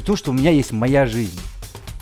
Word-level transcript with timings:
В 0.00 0.04
том, 0.04 0.16
что 0.16 0.30
у 0.30 0.34
меня 0.34 0.50
есть 0.50 0.72
моя 0.72 1.06
жизнь. 1.06 1.40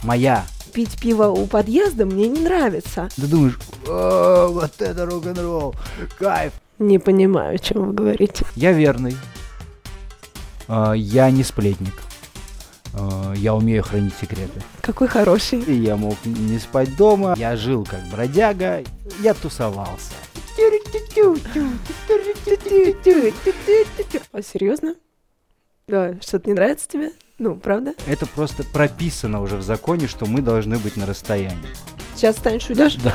Моя. 0.03 0.45
Пить 0.73 1.01
пиво 1.01 1.29
у 1.29 1.47
подъезда 1.47 2.05
мне 2.05 2.29
не 2.29 2.41
нравится. 2.41 3.09
Ты 3.15 3.27
думаешь, 3.27 3.59
«О, 3.87 4.49
вот 4.49 4.83
это 4.83 5.07
рок-н-ролл, 5.07 5.75
кайф. 6.19 6.53
Не 6.81 6.99
понимаю, 6.99 7.55
о 7.55 7.59
чем 7.59 7.87
вы 7.89 7.93
говорите. 7.93 8.45
Я 8.57 8.73
верный. 8.73 9.17
А, 10.67 10.93
Я 10.93 11.31
не 11.31 11.45
сплетник. 11.45 11.95
А, 12.95 13.33
Я 13.35 13.55
умею 13.55 13.85
хранить 13.85 14.15
секреты. 14.21 14.61
Какой 14.81 15.07
хороший. 15.07 15.61
И 15.61 15.75
я 15.75 15.97
мог 15.97 16.17
не 16.25 16.59
спать 16.59 16.97
дома. 16.97 17.35
Я 17.37 17.57
жил 17.57 17.85
как 17.85 18.01
бродяга. 18.11 18.83
Я 19.21 19.35
тусовался. 19.35 20.13
А 24.33 24.43
серьезно? 24.43 24.97
Да, 25.87 26.17
что-то 26.21 26.49
не 26.49 26.55
нравится 26.55 26.89
тебе? 26.89 27.13
Ну, 27.37 27.57
правда? 27.57 27.95
Это 28.07 28.27
просто 28.27 28.63
прописано 28.63 29.41
уже 29.41 29.57
в 29.57 29.63
законе, 29.63 30.07
что 30.07 30.25
мы 30.25 30.41
должны 30.41 30.79
быть 30.79 30.97
на 30.97 31.05
расстоянии. 31.05 31.59
Сейчас 32.15 32.37
встанешь, 32.37 32.71
уйдешь? 32.71 32.95
Да. 32.95 33.13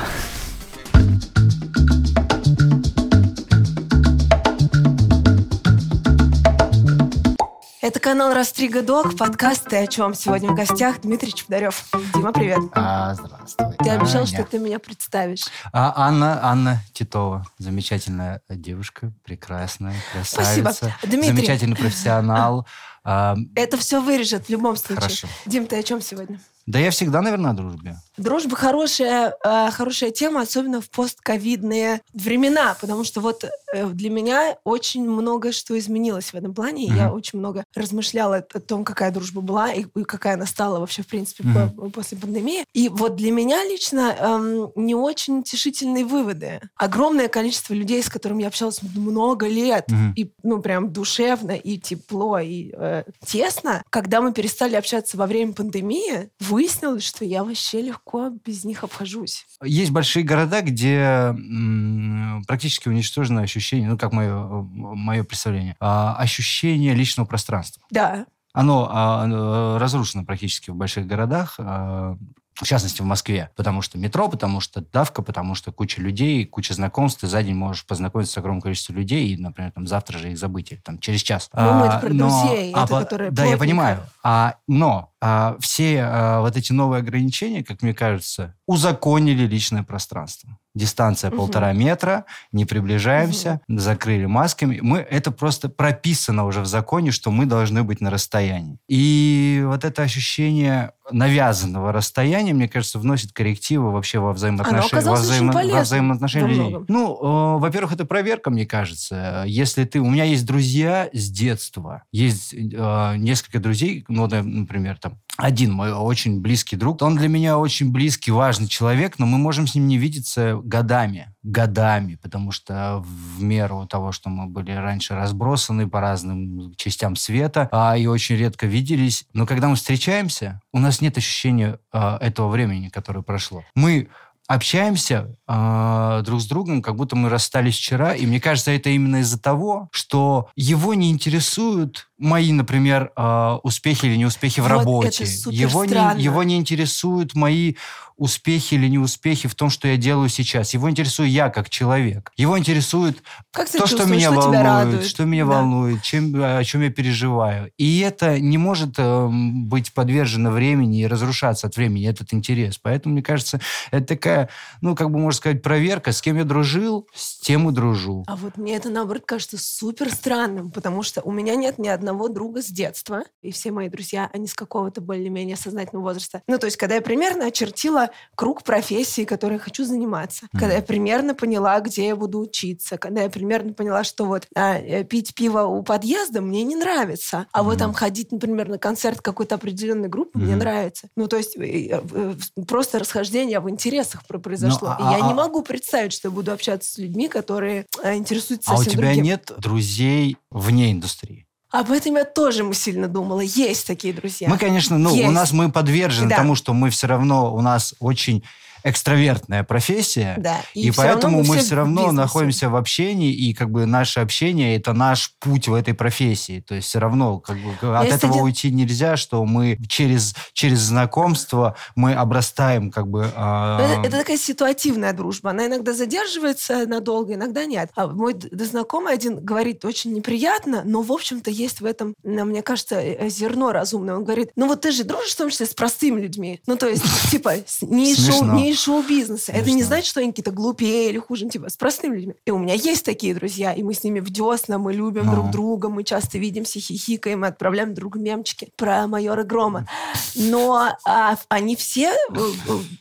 Это 7.80 7.98
канал 7.98 8.34
Растрига 8.34 8.82
Док, 8.82 9.16
подкаст 9.16 9.68
«Ты 9.68 9.78
о 9.78 9.86
чем?» 9.86 10.14
Сегодня 10.14 10.50
в 10.50 10.54
гостях 10.54 11.00
Дмитрий 11.00 11.32
Чеботарев. 11.32 11.86
Дима, 12.14 12.30
привет. 12.30 12.58
А, 12.72 13.14
здравствуй. 13.14 13.74
Ты 13.78 13.88
обещал, 13.88 14.18
Аня. 14.18 14.26
что 14.26 14.44
ты 14.44 14.58
меня 14.58 14.78
представишь. 14.78 15.46
А, 15.72 15.94
Анна, 15.96 16.40
Анна 16.42 16.82
Титова. 16.92 17.46
Замечательная 17.56 18.42
девушка, 18.50 19.12
прекрасная, 19.24 19.96
красавица. 20.12 20.72
Спасибо. 20.72 20.94
Дмитрий. 21.04 21.36
Замечательный 21.36 21.76
профессионал. 21.76 22.66
А, 23.04 23.36
Это 23.54 23.76
все 23.76 24.00
вырежет 24.00 24.46
в 24.46 24.50
любом 24.50 24.76
случае. 24.76 25.00
Хорошо. 25.00 25.28
Дим, 25.46 25.66
ты 25.66 25.76
о 25.78 25.82
чем 25.82 26.00
сегодня? 26.00 26.40
да 26.66 26.78
я 26.78 26.90
всегда, 26.92 27.20
наверное, 27.20 27.50
о 27.50 27.54
дружбе. 27.54 27.96
Дружба 28.16 28.54
хорошая, 28.54 29.34
э, 29.44 29.70
хорошая 29.72 30.12
тема, 30.12 30.42
особенно 30.42 30.80
в 30.80 30.88
постковидные 30.90 32.00
времена, 32.12 32.76
потому 32.80 33.02
что 33.02 33.20
вот 33.20 33.44
для 33.72 34.10
меня 34.10 34.56
очень 34.64 35.08
много 35.08 35.52
что 35.52 35.78
изменилось 35.78 36.32
в 36.32 36.34
этом 36.34 36.54
плане. 36.54 36.86
и 36.86 36.92
Я 36.92 37.12
очень 37.12 37.38
много 37.38 37.64
размышляла 37.74 38.36
о 38.36 38.60
том, 38.60 38.84
какая 38.84 39.10
дружба 39.12 39.40
была 39.40 39.72
и, 39.72 39.84
и 39.94 40.04
какая 40.04 40.34
она 40.34 40.46
стала 40.46 40.80
вообще, 40.80 41.02
в 41.02 41.06
принципе, 41.06 41.44
по- 41.44 41.90
после 41.90 42.18
пандемии. 42.18 42.64
И 42.72 42.88
вот 42.88 43.16
для 43.16 43.30
меня 43.30 43.64
лично 43.64 44.14
эм, 44.18 44.72
не 44.76 44.94
очень 44.94 45.38
утешительные 45.40 46.04
выводы. 46.04 46.60
Огромное 46.76 47.28
количество 47.28 47.74
людей, 47.74 48.02
с 48.02 48.08
которыми 48.08 48.42
я 48.42 48.48
общалась 48.48 48.80
много 48.82 49.46
лет, 49.46 49.86
Мгм. 49.88 50.12
и 50.16 50.32
ну 50.42 50.60
прям 50.60 50.92
душевно, 50.92 51.52
и 51.52 51.78
тепло, 51.78 52.38
и 52.38 52.72
э, 52.76 53.04
тесно, 53.24 53.82
когда 53.90 54.20
мы 54.20 54.32
перестали 54.32 54.74
общаться 54.74 55.16
во 55.16 55.26
время 55.26 55.52
пандемии, 55.52 56.30
выяснилось, 56.40 57.04
что 57.04 57.24
я 57.24 57.44
вообще 57.44 57.82
легко 57.82 58.30
без 58.44 58.64
них 58.64 58.84
обхожусь. 58.84 59.46
Есть 59.62 59.90
большие 59.92 60.24
города, 60.24 60.60
где 60.62 61.34
м, 61.60 62.42
практически 62.46 62.88
уничтожено 62.88 63.42
ощущение, 63.42 63.59
ну, 63.86 63.98
как 63.98 64.12
мое, 64.12 64.34
мое 64.62 65.24
представление, 65.24 65.76
а, 65.80 66.16
ощущение 66.16 66.94
личного 66.94 67.26
пространства. 67.26 67.82
Да. 67.90 68.26
Оно 68.52 68.88
а, 68.92 69.22
оно 69.22 69.78
разрушено 69.78 70.24
практически 70.24 70.70
в 70.70 70.74
больших 70.74 71.06
городах, 71.06 71.54
а, 71.58 72.16
в 72.54 72.66
частности, 72.66 73.00
в 73.00 73.04
Москве. 73.06 73.48
Потому 73.56 73.80
что 73.80 73.96
метро, 73.96 74.28
потому 74.28 74.60
что 74.60 74.82
давка, 74.82 75.22
потому 75.22 75.54
что 75.54 75.72
куча 75.72 76.02
людей, 76.02 76.44
куча 76.44 76.74
знакомств. 76.74 77.20
Ты 77.20 77.26
за 77.26 77.42
день 77.42 77.54
можешь 77.54 77.86
познакомиться 77.86 78.34
с 78.34 78.38
огромным 78.38 78.60
количеством 78.60 78.96
людей 78.96 79.28
и, 79.28 79.36
например, 79.40 79.70
там, 79.72 79.86
завтра 79.86 80.18
же 80.18 80.32
их 80.32 80.36
забыть, 80.38 80.72
или 80.72 80.80
там, 80.80 80.98
через 80.98 81.22
час. 81.22 81.48
Ну, 81.54 81.72
мы 81.74 81.86
это 81.86 81.98
про 82.00 82.08
но- 82.12 82.28
друзей, 82.28 82.72
это 82.72 82.86
по- 82.86 83.00
которые 83.00 83.30
Да, 83.30 83.44
я 83.44 83.56
плотненько. 83.56 83.64
понимаю. 83.64 84.00
А, 84.22 84.56
но 84.66 85.10
а, 85.22 85.56
все 85.60 86.02
а, 86.02 86.40
вот 86.40 86.54
эти 86.56 86.72
новые 86.72 87.00
ограничения, 87.00 87.64
как 87.64 87.80
мне 87.82 87.94
кажется, 87.94 88.54
узаконили 88.66 89.46
личное 89.46 89.82
пространство. 89.84 90.58
Дистанция 90.74 91.30
Мгм. 91.30 91.38
полтора 91.38 91.72
метра, 91.72 92.24
не 92.52 92.64
приближаемся, 92.64 93.60
закрыли 93.68 94.26
масками. 94.26 94.78
Мы, 94.80 94.98
это 94.98 95.30
просто 95.32 95.68
прописано 95.68 96.44
уже 96.46 96.60
в 96.60 96.66
законе, 96.66 97.10
что 97.10 97.30
мы 97.30 97.46
должны 97.46 97.82
быть 97.82 98.00
на 98.00 98.10
расстоянии. 98.10 98.78
И 98.88 99.62
вот 99.66 99.84
это 99.84 100.02
ощущение 100.02 100.92
навязанного 101.12 101.92
расстояния, 101.92 102.54
мне 102.54 102.68
кажется, 102.68 102.98
вносит 103.00 103.32
коррективы 103.32 103.90
вообще 103.90 104.20
во 104.20 104.32
взаимоотношения, 104.32 105.02
во, 105.10 105.16
взаимо- 105.16 105.72
во 105.72 105.80
взаимоотношения 105.82 106.46
людей. 106.46 106.76
Ну, 106.86 107.16
э, 107.16 107.58
во-первых, 107.60 107.92
это 107.92 108.04
проверка, 108.04 108.50
мне 108.50 108.64
кажется. 108.64 109.42
Если 109.46 109.84
ты... 109.84 109.98
У 110.00 110.08
меня 110.08 110.22
есть 110.24 110.46
друзья 110.46 111.08
с 111.12 111.28
детства. 111.30 112.04
Есть 112.12 112.54
э, 112.54 113.14
несколько 113.16 113.58
друзей, 113.58 114.04
ну, 114.08 114.28
например, 114.28 114.98
там, 114.98 115.18
один 115.40 115.72
мой 115.72 115.92
очень 115.92 116.40
близкий 116.40 116.76
друг. 116.76 117.02
Он 117.02 117.16
для 117.16 117.28
меня 117.28 117.58
очень 117.58 117.90
близкий, 117.90 118.30
важный 118.30 118.68
человек, 118.68 119.18
но 119.18 119.26
мы 119.26 119.38
можем 119.38 119.66
с 119.66 119.74
ним 119.74 119.88
не 119.88 119.98
видеться 119.98 120.60
годами. 120.62 121.34
Годами, 121.42 122.16
потому 122.16 122.52
что 122.52 123.02
в 123.06 123.42
меру 123.42 123.86
того, 123.86 124.12
что 124.12 124.28
мы 124.28 124.46
были 124.46 124.72
раньше 124.72 125.14
разбросаны 125.14 125.88
по 125.88 126.00
разным 126.00 126.74
частям 126.76 127.16
света 127.16 127.68
а, 127.72 127.96
и 127.96 128.06
очень 128.06 128.36
редко 128.36 128.66
виделись. 128.66 129.24
Но 129.32 129.46
когда 129.46 129.68
мы 129.68 129.76
встречаемся, 129.76 130.60
у 130.72 130.78
нас 130.78 131.00
нет 131.00 131.16
ощущения 131.16 131.78
а, 131.92 132.18
этого 132.20 132.48
времени, 132.48 132.88
которое 132.88 133.22
прошло. 133.22 133.64
Мы 133.74 134.08
общаемся 134.50 135.36
а, 135.46 136.22
друг 136.22 136.40
с 136.40 136.46
другом, 136.46 136.82
как 136.82 136.96
будто 136.96 137.14
мы 137.14 137.28
расстались 137.28 137.76
вчера, 137.76 138.14
и 138.14 138.26
мне 138.26 138.40
кажется, 138.40 138.72
это 138.72 138.90
именно 138.90 139.20
из-за 139.20 139.40
того, 139.40 139.88
что 139.92 140.48
его 140.56 140.94
не 140.94 141.12
интересуют 141.12 142.08
мои, 142.18 142.50
например, 142.50 143.12
а, 143.14 143.60
успехи 143.62 144.06
или 144.06 144.16
неуспехи 144.16 144.58
в 144.58 144.64
Вот 144.64 144.70
работе. 144.70 145.24
Его 145.50 145.84
не, 145.84 146.20
его 146.20 146.42
не 146.42 146.56
интересуют 146.56 147.36
мои 147.36 147.74
успехи 148.20 148.74
или 148.74 148.86
неуспехи 148.86 149.48
в 149.48 149.54
том, 149.54 149.70
что 149.70 149.88
я 149.88 149.96
делаю 149.96 150.28
сейчас. 150.28 150.74
Его 150.74 150.90
интересую 150.90 151.30
я 151.30 151.48
как 151.48 151.70
человек. 151.70 152.30
Его 152.36 152.58
интересует 152.58 153.22
Как 153.50 153.68
то, 153.70 153.86
что 153.86 154.04
меня 154.04 154.30
что 154.30 154.40
волнует, 154.40 154.62
радует? 154.62 155.04
что 155.06 155.24
меня 155.24 155.46
Да. 155.46 155.52
волнует, 155.52 156.02
чем, 156.02 156.34
о 156.36 156.62
чем 156.62 156.82
я 156.82 156.90
переживаю. 156.90 157.72
И 157.78 158.00
это 158.00 158.38
не 158.38 158.58
может 158.58 158.94
эм, 158.98 159.64
быть 159.66 159.94
подвержено 159.94 160.50
времени 160.50 161.00
и 161.00 161.06
разрушаться 161.06 161.66
от 161.66 161.76
времени, 161.76 162.06
этот 162.08 162.34
интерес. 162.34 162.76
Поэтому, 162.78 163.14
мне 163.14 163.22
кажется, 163.22 163.58
это 163.90 164.06
такая, 164.06 164.50
ну, 164.82 164.94
как 164.94 165.10
бы 165.10 165.18
можно 165.18 165.36
сказать, 165.38 165.62
проверка. 165.62 166.12
С 166.12 166.20
кем 166.20 166.36
я 166.36 166.44
дружил, 166.44 167.08
с 167.14 167.40
тем 167.40 167.70
и 167.70 167.72
дружу. 167.72 168.24
А 168.26 168.36
вот 168.36 168.58
мне 168.58 168.76
это, 168.76 168.90
наоборот, 168.90 169.22
кажется 169.26 169.56
супер 169.58 170.10
странным, 170.12 170.70
потому 170.70 171.02
что 171.02 171.22
у 171.22 171.32
меня 171.32 171.56
нет 171.56 171.78
ни 171.78 171.88
одного 171.88 172.28
друга 172.28 172.60
с 172.60 172.66
детства, 172.66 173.22
и 173.40 173.50
все 173.50 173.70
мои 173.72 173.88
друзья, 173.88 174.28
они 174.34 174.46
с 174.46 174.52
какого-то 174.54 175.00
более-менее 175.00 175.56
сознательного 175.56 176.04
возраста. 176.04 176.42
Ну, 176.46 176.58
то 176.58 176.66
есть, 176.66 176.76
когда 176.76 176.96
я 176.96 177.00
примерно 177.00 177.46
очертила 177.46 178.09
круг 178.34 178.62
профессий, 178.62 179.24
которой 179.24 179.54
я 179.54 179.58
хочу 179.58 179.84
заниматься, 179.84 180.46
Мгм. 180.52 180.60
когда 180.60 180.74
я 180.76 180.82
примерно 180.82 181.34
поняла, 181.34 181.80
где 181.80 182.08
я 182.08 182.16
буду 182.16 182.40
учиться, 182.40 182.98
когда 182.98 183.22
я 183.22 183.30
примерно 183.30 183.72
поняла, 183.72 184.04
что 184.04 184.24
вот 184.24 184.46
а, 184.54 184.76
э, 184.78 185.04
пить 185.04 185.34
пиво 185.34 185.62
у 185.62 185.82
подъезда 185.82 186.40
мне 186.40 186.62
не 186.64 186.76
нравится, 186.76 187.46
а 187.52 187.62
вот 187.62 187.70
Мгм. 187.72 187.78
там 187.78 187.92
ходить, 187.94 188.32
например, 188.32 188.68
на 188.68 188.78
концерт 188.78 189.20
какой-то 189.20 189.54
определенной 189.56 190.08
группы 190.08 190.38
мне 190.38 190.50
Мгм. 190.52 190.58
нравится. 190.58 191.08
Ну, 191.16 191.26
то 191.28 191.36
есть, 191.36 191.56
э, 191.56 192.00
э, 192.02 192.34
просто 192.66 192.98
расхождение 192.98 193.60
в 193.60 193.68
интересах 193.70 194.26
про- 194.26 194.38
произошло. 194.38 194.96
а- 194.98 195.00
И 195.00 195.02
я 195.04 195.24
а- 195.24 195.26
не 195.26 195.32
а- 195.32 195.34
могу 195.34 195.62
представить, 195.62 196.12
что 196.12 196.28
я 196.28 196.32
буду 196.32 196.52
общаться 196.52 196.92
с 196.92 196.98
людьми, 196.98 197.28
которые 197.28 197.86
интересуются 198.04 198.70
А 198.70 198.74
у 198.74 198.76
совсем 198.78 198.92
тебя 198.94 199.06
другим. 199.08 199.24
нет 199.24 199.52
друзей 199.58 200.36
вне 200.50 200.92
индустрии? 200.92 201.46
Об 201.70 201.92
этом 201.92 202.16
я 202.16 202.24
тоже 202.24 202.72
сильно 202.74 203.06
думала. 203.06 203.40
Есть 203.40 203.86
такие 203.86 204.12
друзья. 204.12 204.48
Мы, 204.48 204.58
конечно, 204.58 204.98
ну, 204.98 205.12
у 205.12 205.16
Есть. 205.16 205.30
нас 205.32 205.52
мы 205.52 205.70
подвержены 205.70 206.28
Да. 206.28 206.36
тому, 206.36 206.56
что 206.56 206.72
мы 206.72 206.90
все 206.90 207.06
равно, 207.06 207.54
у 207.54 207.60
нас 207.60 207.94
очень 208.00 208.42
экстравертная 208.84 209.64
профессия. 209.64 210.34
Да. 210.38 210.62
И, 210.74 210.90
всё 210.90 211.02
равно 211.02 211.12
поэтому 211.14 211.44
мы 211.44 211.58
все 211.58 211.74
равно 211.74 212.02
бизнесе. 212.02 212.16
находимся 212.16 212.68
в 212.70 212.76
общении, 212.76 213.32
и 213.32 213.54
как 213.54 213.70
бы 213.70 213.86
наше 213.86 214.20
общение 214.20 214.76
это 214.76 214.92
наш 214.92 215.34
путь 215.38 215.68
в 215.68 215.74
этой 215.74 215.94
профессии. 215.94 216.60
То 216.66 216.74
есть 216.74 216.88
все 216.88 216.98
равно 216.98 217.38
как 217.38 217.56
бы, 217.58 217.98
от 217.98 218.06
этого 218.06 218.32
один- 218.32 218.44
уйти 218.44 218.70
нельзя, 218.70 219.16
что 219.16 219.44
мы 219.44 219.78
через, 219.88 220.34
через 220.52 220.78
знакомство 220.80 221.76
мы 221.96 222.14
обрастаем 222.14 222.90
как 222.90 223.08
бы... 223.08 223.30
а, 223.34 223.78
Но 223.78 223.84
Это, 223.84 224.08
это 224.08 224.18
такая 224.18 224.36
ситуативная 224.38 225.12
дружба. 225.12 225.50
Она 225.50 225.66
иногда 225.66 225.92
задерживается 225.92 226.86
надолго, 226.86 227.34
иногда 227.34 227.64
нет. 227.64 227.90
А 227.96 228.06
мой 228.06 228.34
знакомый 228.52 229.14
один 229.14 229.44
говорит 229.44 229.84
очень 229.84 230.12
неприятно, 230.12 230.82
но, 230.84 231.02
в 231.02 231.12
общем-то, 231.12 231.50
есть 231.50 231.80
в 231.80 231.84
этом, 231.84 232.14
мне 232.22 232.62
кажется, 232.62 232.96
э, 233.00 233.28
зерно 233.28 233.72
разумное. 233.72 234.16
Он 234.16 234.24
говорит, 234.24 234.50
ну 234.56 234.66
вот 234.68 234.82
ты 234.82 234.92
же 234.92 235.04
дружишь 235.04 235.32
в 235.32 235.36
том 235.36 235.50
числе 235.50 235.66
с 235.66 235.74
простыми 235.74 236.20
людьми. 236.20 236.60
Ну, 236.66 236.76
то 236.76 236.86
есть, 236.88 237.04
типа, 237.30 237.54
не, 237.82 238.14
шоу, 238.14 238.44
не 238.52 238.69
из 238.70 238.80
шоу-бизнеса. 238.80 239.52
Это 239.52 239.70
не 239.70 239.82
значит, 239.82 240.06
что 240.06 240.20
они 240.20 240.30
какие-то 240.30 240.50
глупее 240.52 241.10
или 241.10 241.18
хуже, 241.18 241.44
ну, 241.44 241.50
типа, 241.50 241.68
с 241.70 241.76
простыми 241.76 242.16
людьми. 242.16 242.34
И 242.44 242.50
у 242.50 242.58
меня 242.58 242.74
есть 242.74 243.04
такие 243.04 243.34
друзья, 243.34 243.72
и 243.72 243.82
мы 243.82 243.94
с 243.94 244.04
ними 244.04 244.20
в 244.20 244.30
десна, 244.30 244.78
мы 244.78 244.92
любим 244.92 245.26
Ну. 245.26 245.32
друг 245.32 245.50
друга, 245.50 245.88
мы 245.88 246.04
часто 246.04 246.38
видимся, 246.38 246.80
хихикаем, 246.80 247.44
и 247.44 247.48
отправляем 247.48 247.94
друг 247.94 248.16
мемчики 248.16 248.68
про 248.76 249.06
майора 249.06 249.44
Грома. 249.44 249.86
Но 250.34 250.90
а, 251.04 251.36
они 251.48 251.76
все 251.76 252.12
э, 252.12 252.40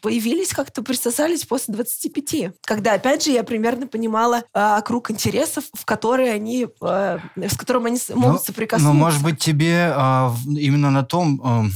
появились 0.01 0.50
как-то, 0.54 0.81
присосались 0.81 1.45
после 1.45 1.74
25. 1.75 2.54
Когда, 2.66 2.94
опять 2.94 3.24
же, 3.25 3.31
я 3.31 3.44
примерно 3.44 3.88
понимала 3.88 4.44
а, 4.54 4.81
круг 4.81 5.12
интересов, 5.12 5.66
в 5.74 5.86
которые 5.86 6.31
они, 6.33 6.68
а, 6.81 7.19
с 7.36 7.57
которым 7.57 7.86
они 7.86 8.00
могут 8.10 8.39
Ну, 8.39 8.45
соприкоснуться. 8.45 8.94
Ну, 8.94 9.00
может 9.00 9.21
быть, 9.24 9.39
тебе 9.39 9.92
а, 9.95 10.33
именно 10.48 10.89
на 10.92 11.04
том... 11.04 11.42
эм, 11.44 11.71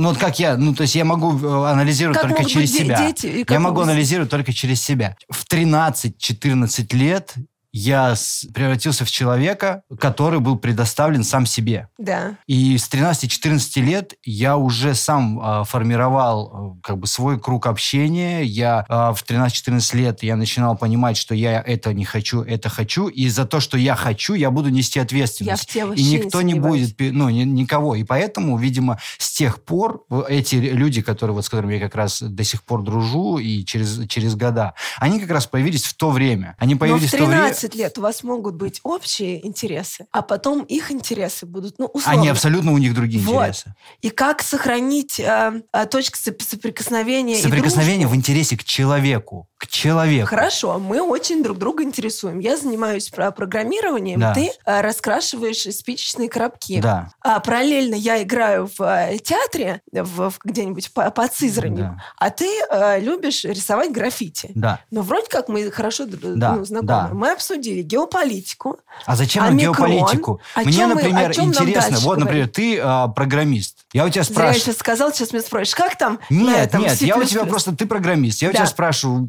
ну, 0.00 0.08
вот 0.08 0.18
как 0.18 0.38
я, 0.38 0.56
ну, 0.56 0.74
то 0.74 0.82
есть 0.82 0.94
я 0.94 1.04
могу 1.04 1.38
э, 1.38 1.70
анализировать 1.70 2.18
Как 2.18 2.28
только 2.30 2.44
через 2.44 2.70
быть 2.72 2.80
себя. 2.80 3.06
дети, 3.06 3.44
как 3.44 3.50
я 3.50 3.60
могу 3.60 3.74
могут- 3.76 3.90
анализировать 3.90 4.30
только 4.30 4.52
через 4.52 4.82
себя. 4.82 5.16
В 5.28 5.44
13-14 5.46 6.94
лет 6.96 7.34
я 7.72 8.14
превратился 8.52 9.04
в 9.04 9.10
человека, 9.10 9.82
который 9.98 10.40
был 10.40 10.56
предоставлен 10.56 11.22
сам 11.24 11.46
себе. 11.46 11.88
Да. 11.98 12.36
И 12.46 12.76
с 12.76 12.88
13-14 12.88 13.80
лет 13.80 14.14
я 14.24 14.56
уже 14.56 14.94
сам 14.94 15.38
а, 15.40 15.64
формировал 15.64 16.50
а, 16.52 16.86
как 16.86 16.98
бы 16.98 17.06
свой 17.06 17.38
круг 17.38 17.66
общения. 17.66 18.42
Я 18.42 18.84
а, 18.88 19.12
в 19.12 19.22
13-14 19.24 19.96
лет 19.96 20.22
я 20.22 20.36
начинал 20.36 20.76
понимать, 20.76 21.16
что 21.16 21.34
я 21.34 21.60
это 21.60 21.94
не 21.94 22.04
хочу, 22.04 22.42
это 22.42 22.68
хочу. 22.68 23.08
И 23.08 23.28
за 23.28 23.44
то, 23.44 23.60
что 23.60 23.78
я 23.78 23.94
хочу, 23.94 24.34
я 24.34 24.50
буду 24.50 24.70
нести 24.70 24.98
Я 24.98 25.04
в 25.04 25.06
ответственность. 25.06 25.76
И 25.76 26.02
не 26.02 26.12
никто 26.18 26.42
не 26.42 26.52
сомневаюсь. 26.54 26.92
будет, 26.94 27.14
ну, 27.14 27.28
ни- 27.28 27.44
никого. 27.44 27.94
И 27.94 28.04
поэтому, 28.04 28.58
видимо, 28.58 28.98
с 29.18 29.30
тех 29.30 29.62
пор 29.62 30.04
в- 30.08 30.26
эти 30.28 30.56
люди, 30.56 31.02
которые 31.02 31.34
вот 31.34 31.44
с 31.44 31.48
которыми 31.48 31.74
я 31.74 31.80
как 31.80 31.94
раз 31.94 32.20
до 32.22 32.42
сих 32.44 32.62
пор 32.64 32.82
дружу 32.82 33.38
и 33.38 33.64
через, 33.64 34.08
через 34.08 34.34
года, 34.34 34.74
они 34.98 35.20
как 35.20 35.30
раз 35.30 35.46
появились 35.46 35.84
в 35.84 35.94
то 35.94 36.10
время. 36.10 36.56
Они 36.58 36.74
Но 36.74 36.80
появились 36.80 37.10
в 37.10 37.14
в 37.14 37.18
то 37.18 37.24
время... 37.26 37.42
13 37.60 37.74
лет 37.74 37.98
у 37.98 38.02
вас 38.02 38.22
могут 38.22 38.54
быть 38.54 38.80
общие 38.82 39.46
интересы, 39.46 40.06
а 40.12 40.22
потом 40.22 40.62
их 40.62 40.90
интересы 40.90 41.46
будут, 41.46 41.78
ну, 41.78 41.86
условно. 41.86 42.20
Они 42.20 42.28
абсолютно 42.28 42.72
у 42.72 42.78
них 42.78 42.94
другие 42.94 43.22
Вот. 43.24 43.42
интересы. 43.42 43.74
И 44.00 44.10
как 44.10 44.42
сохранить 44.42 45.20
э, 45.20 45.62
э, 45.72 45.86
точки 45.86 46.16
соп- 46.16 46.42
соприкосновения 46.42 47.36
Соприкосновение 47.36 48.08
в 48.08 48.14
интересе 48.14 48.56
к 48.56 48.64
человеку. 48.64 49.48
К 49.60 49.66
человеку. 49.66 50.26
Хорошо, 50.26 50.78
мы 50.78 51.02
очень 51.02 51.42
друг 51.42 51.58
друга 51.58 51.82
интересуем. 51.84 52.38
Я 52.38 52.56
занимаюсь 52.56 53.10
про- 53.10 53.30
программированием, 53.30 54.18
Да. 54.18 54.32
ты 54.32 54.50
э, 54.64 54.80
раскрашиваешь 54.80 55.64
спичечные 55.76 56.30
коробки. 56.30 56.80
Да. 56.80 57.10
А 57.20 57.40
параллельно 57.40 57.94
я 57.94 58.22
играю 58.22 58.70
в 58.78 58.80
э, 58.82 59.18
театре, 59.18 59.82
в, 59.92 60.30
в 60.30 60.38
где-нибудь 60.42 60.90
по- 60.94 61.10
под 61.10 61.34
Сызранью, 61.34 61.76
Да. 61.94 62.02
а 62.16 62.30
ты 62.30 62.48
э, 62.70 63.00
любишь 63.00 63.44
рисовать 63.44 63.92
граффити. 63.92 64.50
Да. 64.54 64.80
Но 64.90 65.02
вроде 65.02 65.26
как 65.28 65.48
мы 65.50 65.70
хорошо 65.70 66.06
Да, 66.06 66.54
ну, 66.54 66.64
знакомы. 66.64 66.86
да. 66.88 67.10
Мы 67.12 67.30
обсудили 67.32 67.82
геополитику, 67.82 68.78
А 69.04 69.14
зачем 69.14 69.42
А 69.42 69.46
нам 69.48 69.58
геополитику? 69.58 70.40
О 70.54 70.60
Мне, 70.62 70.72
чем 70.72 70.88
мы- 70.88 70.94
например, 70.94 71.30
о 71.30 71.34
интересно. 71.34 71.98
Вот, 72.00 72.16
например, 72.18 72.46
говорить? 72.46 72.52
ты 72.54 72.80
а, 72.82 73.08
программист. 73.08 73.76
Я 73.92 74.06
у 74.06 74.08
тебя 74.08 74.22
Зря 74.22 74.32
я 74.32 74.34
спрашиваю. 74.34 74.60
сейчас 74.64 74.76
сказал, 74.78 75.12
сейчас 75.12 75.32
меня 75.34 75.42
спросишь, 75.42 75.74
как 75.74 75.96
там? 75.98 76.18
на 76.30 76.34
Нет, 76.34 76.68
этом, 76.68 76.80
нет, 76.80 76.98
я 77.02 77.18
у 77.18 77.24
тебя 77.24 77.44
просто, 77.44 77.76
ты 77.76 77.84
программист, 77.84 78.40
я 78.40 78.48
у 78.48 78.52
Да. 78.52 78.58
тебя 78.58 78.66
спрашиваю, 78.66 79.28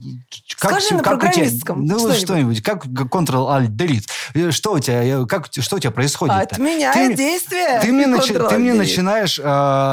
как, 0.58 0.72
Скажи 0.72 0.94
на 0.96 1.04
как 1.04 1.14
у 1.16 1.20
тебя, 1.20 1.30
программистском 1.32 1.86
ну 1.86 2.14
что-нибудь. 2.14 2.62
как 2.62 2.86
Ctrl-Alt-Delete, 2.86 4.06
Э, 4.34 4.52
что 4.52 4.74
у 4.74 4.80
тебя, 4.80 5.02
я- 5.02 5.26
как, 5.26 5.50
что 5.60 5.76
у 5.76 5.80
тебя 5.80 5.92
происходит? 5.92 6.36
Отменяй 6.36 6.94
Ты- 6.94 7.16
действие. 7.16 7.80
Ты 7.82 7.92
мне, 7.92 8.06
начи- 8.08 8.34
ты 8.50 8.58
мне 8.58 8.74
начинаешь 8.74 9.40
э, 9.40 9.44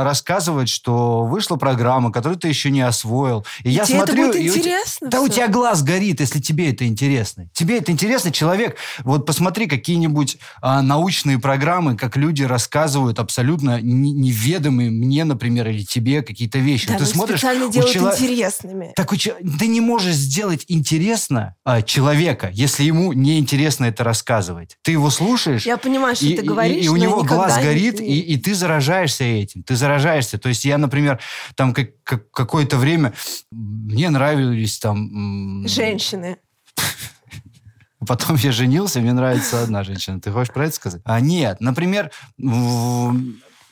рассказывать, 0.05 0.69
что 0.69 1.25
вышла 1.25 1.57
программа, 1.57 2.13
которую 2.13 2.39
ты 2.39 2.49
еще 2.49 2.71
не 2.71 2.81
освоил. 2.83 3.45
И 3.63 3.71
я 3.71 3.85
Тебе 3.85 3.99
это 3.99 4.07
смотрю, 4.13 4.27
будет 4.29 4.37
и 4.43 4.51
у 4.51 4.53
те- 4.55 4.59
интересно 4.61 5.09
Да 5.11 5.21
у 5.23 5.29
тебя 5.29 5.49
глаз 5.49 5.83
горит, 5.83 6.21
если 6.21 6.41
тебе 6.41 6.71
это 6.71 6.87
интересно. 6.87 7.49
Тебе 7.53 7.79
это 7.79 7.93
интересно, 7.93 8.31
человек. 8.31 8.77
Вот 9.05 9.27
посмотри 9.27 9.67
какие-нибудь 9.67 10.39
а, 10.61 10.83
научные 10.83 11.39
программы, 11.39 11.97
как 11.97 12.17
люди 12.17 12.43
рассказывают 12.43 13.19
абсолютно 13.19 13.81
не- 13.81 14.13
неведомые 14.13 14.91
мне, 14.91 15.25
например, 15.25 15.69
или 15.69 15.83
тебе 15.85 16.23
какие-то 16.23 16.59
вещи. 16.59 16.89
Да, 16.89 16.99
ты 16.99 17.07
смотришь, 17.07 17.39
специально 17.39 17.67
у 17.67 17.71
делают 17.71 17.93
чело- 17.93 18.13
интересными. 18.13 18.93
так 18.97 19.13
у 19.13 19.17
ты 19.59 19.67
не 19.67 19.81
можешь 19.81 20.15
сделать 20.19 20.65
интересно 20.69 21.55
а, 21.65 21.82
человека, 21.82 22.50
если 22.53 22.85
ему 22.85 23.12
не 23.12 23.38
интересно 23.38 23.87
это 23.87 24.05
рассказывать. 24.05 24.76
Ты 24.82 24.93
его 24.93 25.11
слушаешь, 25.11 25.65
Я 25.67 25.76
понимаю, 25.76 26.15
что 26.17 26.26
и, 26.26 26.37
ты 26.37 26.43
и- 26.43 26.47
говоришь, 26.47 26.85
и 26.85 26.88
у 26.88 26.97
но 26.97 27.03
него 27.03 27.23
глаз 27.23 27.56
горит, 27.62 28.00
не- 28.00 28.06
и, 28.19 28.35
и 28.35 28.37
ты 28.37 28.55
заражаешься 28.55 29.25
этим. 29.25 29.62
Ты 29.62 29.76
заражаешься. 29.76 30.38
То 30.38 30.49
есть 30.49 30.65
я, 30.65 30.79
например, 30.79 31.19
там 31.55 31.73
как, 31.75 31.91
как- 32.05 32.31
какое-то 32.31 32.76
время 32.76 33.12
мне 33.50 34.11
нравились 34.11 34.79
там... 34.79 35.67
Женщины. 35.67 36.37
Потом 38.06 38.37
я 38.37 38.53
женился, 38.53 39.00
мне 39.00 39.12
нравится 39.12 39.62
одна 39.62 39.82
женщина. 39.85 40.21
Ты 40.21 40.31
хочешь 40.31 40.53
про 40.53 40.67
это 40.67 40.75
сказать? 40.75 41.03
А 41.05 41.21
нет, 41.21 41.61
например, 41.61 42.11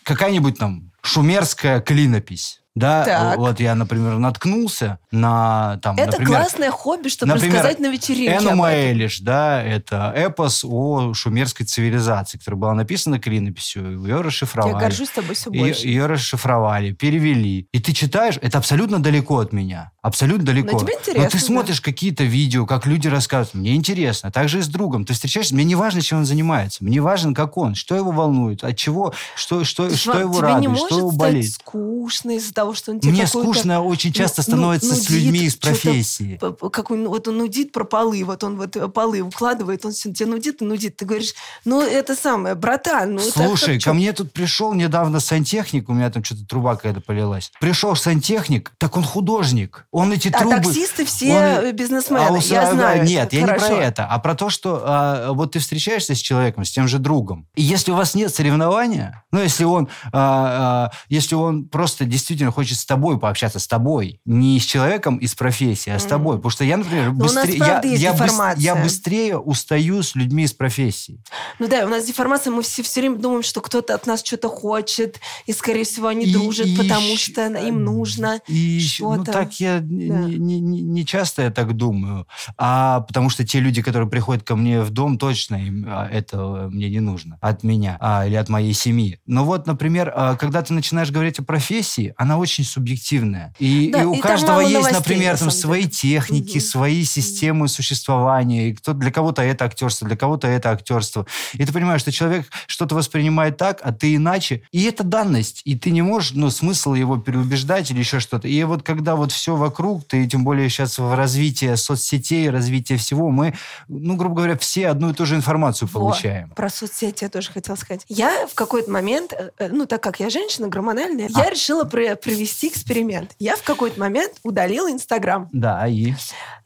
какая-нибудь 0.03 0.59
там 0.59 0.91
шумерская 1.03 1.81
клинопись. 1.81 2.61
Да, 2.77 3.05
Так. 3.05 3.39
вот 3.39 3.59
я, 3.59 3.75
например, 3.75 4.19
наткнулся 4.19 4.99
на 5.11 5.79
там, 5.83 5.97
Это 5.97 6.13
например, 6.21 6.41
классное 6.43 6.71
хобби, 6.71 7.09
чтобы 7.09 7.33
например, 7.33 7.55
рассказать 7.57 7.81
на 7.81 7.89
вечеринке 7.91 8.37
Энума. 8.37 8.73
Элиш, 8.75 9.21
да, 9.21 9.63
это 9.63 10.13
эпос 10.15 10.63
о 10.65 11.13
шумерской 11.15 11.65
цивилизации, 11.67 12.37
которая 12.39 12.61
была 12.61 12.75
написана 12.75 13.19
клинописью, 13.19 14.03
ее 14.05 14.21
расшифровали. 14.21 14.75
Я 14.75 14.79
горжусь 14.79 15.09
тобой 15.09 15.35
все 15.35 15.51
Ее, 15.51 15.61
больше. 15.65 15.87
ее 15.89 16.07
расшифровали, 16.07 16.93
перевели. 16.93 17.67
И 17.73 17.81
ты 17.81 17.93
читаешь, 17.93 18.39
это 18.43 18.59
абсолютно 18.59 19.03
далеко 19.03 19.39
от 19.39 19.53
меня. 19.55 19.91
Абсолютно 20.03 20.45
далеко. 20.45 20.73
Но 20.75 20.79
тебе 20.79 20.93
интересно, 21.01 21.31
ты 21.31 21.39
да. 21.39 21.45
смотришь 21.45 21.81
какие-то 21.81 22.23
видео, 22.25 22.67
как 22.67 22.87
люди 22.87 23.09
рассказывают. 23.09 23.55
Мне 23.55 23.75
интересно. 23.75 24.31
Так 24.31 24.49
же 24.49 24.59
и 24.59 24.63
с 24.63 24.69
другом. 24.69 25.05
Ты 25.07 25.15
встречаешься, 25.15 25.55
мне 25.55 25.65
не 25.65 25.75
важно, 25.75 26.03
чем 26.03 26.19
он 26.19 26.27
занимается. 26.27 26.85
Мне 26.85 27.01
важен, 27.01 27.35
как 27.35 27.57
он, 27.57 27.75
что 27.75 27.97
его 27.97 28.11
волнует, 28.13 28.63
от 28.63 28.77
чего, 28.77 29.15
что, 29.35 29.65
что, 29.65 29.89
Ты 29.89 29.97
что 29.97 30.13
ж- 30.13 30.21
его 30.21 30.35
тебе 30.35 30.43
радует, 30.43 30.61
не 30.61 30.69
может 30.69 30.87
что 30.87 30.99
его 30.99 31.09
стать 31.11 31.19
болит. 31.19 31.53
скучно 31.55 32.31
из-за 32.37 32.53
того, 32.67 32.75
что 32.75 32.93
он 32.93 33.01
тебе 33.01 33.13
Мне 33.13 33.27
скучно 33.27 33.83
очень 33.83 34.13
часто 34.13 34.43
ну, 34.43 34.43
становится 34.43 34.95
с 34.95 35.09
нудит, 35.09 35.11
людьми 35.11 35.41
из 35.45 35.57
профессии. 35.57 36.39
как 36.71 36.91
он, 36.91 37.09
вот 37.09 37.29
он 37.29 37.39
нудит 37.39 37.73
про 37.73 37.85
полы, 37.85 38.25
вот 38.25 38.43
он 38.43 38.57
вот 38.57 38.77
э, 38.77 38.89
полы 38.89 39.21
укладывает, 39.21 39.85
он 39.85 39.93
тебе 39.93 40.27
нудит 40.27 40.63
и 40.63 40.65
нудит. 40.65 40.97
Ты 40.97 41.05
говоришь, 41.05 41.35
ну 41.65 41.81
это 41.81 42.17
самое, 42.17 42.55
братан, 42.55 43.15
ну 43.15 43.19
так 43.19 43.47
Слушай, 43.47 43.77
как 43.77 43.85
ко 43.85 43.95
мне 43.95 44.13
тут 44.13 44.33
пришел 44.33 44.73
недавно 44.75 45.21
сантехник, 45.21 45.89
у 45.89 45.93
меня 45.93 46.11
там 46.11 46.25
что-то 46.25 46.47
труба 46.47 46.77
какая-то 46.77 47.01
полилась. 47.01 47.53
Пришел 47.61 47.95
сантехник, 47.95 48.73
так 48.79 48.97
он 48.97 49.05
художник. 49.05 49.87
Он 49.93 50.13
эти 50.13 50.29
А 50.29 50.39
трубы... 50.41 50.57
таксисты 50.57 51.05
все 51.05 51.33
он- 51.33 51.67
э, 51.67 51.73
бизнесмены, 51.73 52.27
А 52.27 52.33
у 52.33 52.37
я 52.39 52.73
знаю. 52.73 53.05
Нет, 53.05 53.33
я 53.33 53.41
не 53.41 53.47
хорошо. 53.47 53.67
про 53.69 53.77
это, 53.77 54.07
а 54.07 54.19
про 54.19 54.35
то, 54.35 54.51
что 54.51 54.83
а, 54.85 55.33
вот 55.33 55.53
ты 55.53 55.61
встречаешься 55.61 56.15
с 56.15 56.19
человеком, 56.19 56.65
с 56.65 56.71
тем 56.71 56.89
же 56.89 56.99
другом, 56.99 57.47
и 57.55 57.63
если 57.63 57.93
у 57.93 57.95
вас 57.95 58.15
нет 58.15 58.35
соревнования, 58.35 59.25
ну, 59.31 59.41
если 59.41 59.65
он, 59.65 59.89
а, 60.13 60.91
а, 60.93 60.93
если 61.09 61.35
он 61.35 61.69
просто 61.69 62.05
действительно 62.05 62.53
хочет 62.57 62.79
с 62.79 62.85
тобой 62.85 63.19
пообщаться, 63.21 63.59
с 63.61 63.67
тобой, 63.69 64.21
не 64.25 64.59
с 64.59 64.65
человеком 64.65 65.17
из 65.19 65.35
профессии, 65.35 65.91
а 65.91 65.99
с 65.99 66.05
тобой, 66.05 66.37
потому 66.37 66.51
что 66.51 66.65
я, 66.65 66.77
например, 66.77 67.11
у 67.11 67.15
нас, 67.15 67.33
быстрее, 67.35 67.59
я, 67.59 67.81
я, 67.83 68.13
быс- 68.15 68.55
я 68.59 68.75
быстрее 68.77 69.39
устаю 69.39 70.03
с 70.03 70.15
людьми 70.15 70.45
из 70.45 70.53
профессии. 70.53 71.21
Ну 71.59 71.69
да, 71.69 71.85
у 71.85 71.89
нас 71.89 72.05
деформация, 72.07 72.51
мы 72.53 72.63
все, 72.63 72.83
все 72.83 73.01
время 73.01 73.17
думаем, 73.17 73.43
что 73.43 73.61
кто-то 73.61 73.95
от 73.95 74.07
нас 74.07 74.23
что-то 74.25 74.49
хочет, 74.49 75.21
и, 75.47 75.53
скорее 75.53 75.85
всего, 75.85 76.09
они 76.09 76.25
И- 76.25 76.33
дружат, 76.33 76.67
и 76.67 76.77
потому 76.77 77.07
ещё- 77.13 77.33
что 77.33 77.47
им 77.47 77.85
нужно. 77.85 78.41
И 78.49 78.81
ну, 79.01 79.15
что-то. 79.17 79.33
так 79.33 79.61
я 79.61 79.79
Да. 79.81 79.85
не, 79.85 80.59
не- 80.61 80.81
не- 80.81 81.05
часто 81.07 81.43
я 81.43 81.51
так 81.51 81.75
думаю. 81.77 82.27
А 82.57 83.01
потому 83.01 83.29
что 83.31 83.45
те 83.47 83.61
люди, 83.61 83.83
которые 83.83 84.09
приходят 84.09 84.43
ко 84.43 84.57
мне 84.57 84.81
в 84.81 84.91
дом, 84.91 85.19
точно 85.19 85.57
им 85.57 85.85
а, 85.89 86.09
этого 86.09 86.69
мне 86.71 86.89
не 86.89 87.01
нужно. 87.01 87.37
От 87.41 87.63
меня 87.63 87.97
а, 88.01 88.27
или 88.27 88.35
от 88.37 88.49
моей 88.49 88.73
семьи. 88.73 89.21
Но 89.27 89.45
вот, 89.45 89.67
например, 89.67 90.13
а, 90.17 90.37
когда 90.37 90.63
ты 90.63 90.73
начинаешь 90.73 91.11
говорить 91.11 91.39
о 91.39 91.43
профессии, 91.43 92.15
она 92.17 92.39
очень 92.39 92.46
субъективная. 92.47 93.53
И, 93.59 93.91
Да, 93.93 94.03
и 94.03 94.05
у 94.05 94.15
и 94.15 94.21
каждого 94.21 94.61
есть, 94.61 94.75
новостей, 94.75 94.99
например, 94.99 95.33
на 95.33 95.39
там 95.39 95.51
свои 95.51 95.87
техники, 95.87 96.59
Мгм. 96.59 96.61
свои 96.61 97.05
системы 97.05 97.69
существования. 97.69 98.71
И 98.71 98.75
кто, 98.75 98.93
для 98.93 99.11
кого-то 99.11 99.43
это 99.43 99.65
актерство, 99.65 100.07
для 100.07 100.17
кого-то 100.17 100.47
это 100.47 100.71
актерство. 100.71 101.27
И 101.55 101.65
ты 101.65 101.73
понимаешь, 101.73 102.01
что 102.01 102.13
человек 102.13 102.47
что-то 102.67 102.95
воспринимает 102.95 103.57
так, 103.57 103.81
а 103.83 103.93
ты 103.93 104.15
иначе. 104.15 104.63
И 104.73 104.85
это 104.85 105.05
данность. 105.05 105.63
И 105.65 105.77
ты 105.77 105.91
не 105.91 106.03
можешь, 106.03 106.33
ну, 106.33 106.51
смысл 106.51 106.95
его 106.95 107.17
переубеждать 107.17 107.91
или 107.91 107.99
еще 107.99 108.21
что-то. 108.21 108.49
И 108.49 108.63
вот 108.65 108.83
когда 108.83 109.17
вот 109.17 109.33
все 109.33 109.57
вокруг, 109.57 110.07
ты 110.07 110.27
тем 110.27 110.45
более 110.45 110.69
сейчас 110.69 110.99
в 110.99 111.15
развитии 111.15 111.75
соцсетей, 111.75 112.51
развитие 112.51 112.99
всего, 112.99 113.31
мы, 113.31 113.55
ну, 113.89 114.17
грубо 114.17 114.37
говоря, 114.37 114.57
все 114.59 114.89
одну 114.89 115.11
и 115.11 115.15
ту 115.15 115.27
же 115.27 115.35
информацию 115.37 115.89
Во, 115.93 116.01
получаем. 116.01 116.51
Про 116.51 116.69
соцсети 116.71 117.25
я 117.25 117.29
тоже 117.31 117.51
хотела 117.51 117.77
сказать. 117.77 118.05
Я 118.09 118.47
в 118.47 118.55
какой-то 118.55 118.91
момент, 118.91 119.33
э, 119.33 119.51
э, 119.59 119.69
ну, 119.69 119.87
так 119.87 120.03
как 120.03 120.21
я 120.21 120.31
женщина 120.31 120.69
гормональная, 120.69 121.29
А. 121.35 121.45
я 121.45 121.51
решила 121.51 121.85
про- 121.85 122.17
провести 122.27 122.69
эксперимент. 122.69 123.33
Я 123.39 123.57
в 123.57 123.63
какой-то 123.63 123.99
момент 124.01 124.35
удалила 124.43 124.91
Инстаграм. 124.91 125.49
Да, 125.53 125.87
и... 125.87 126.15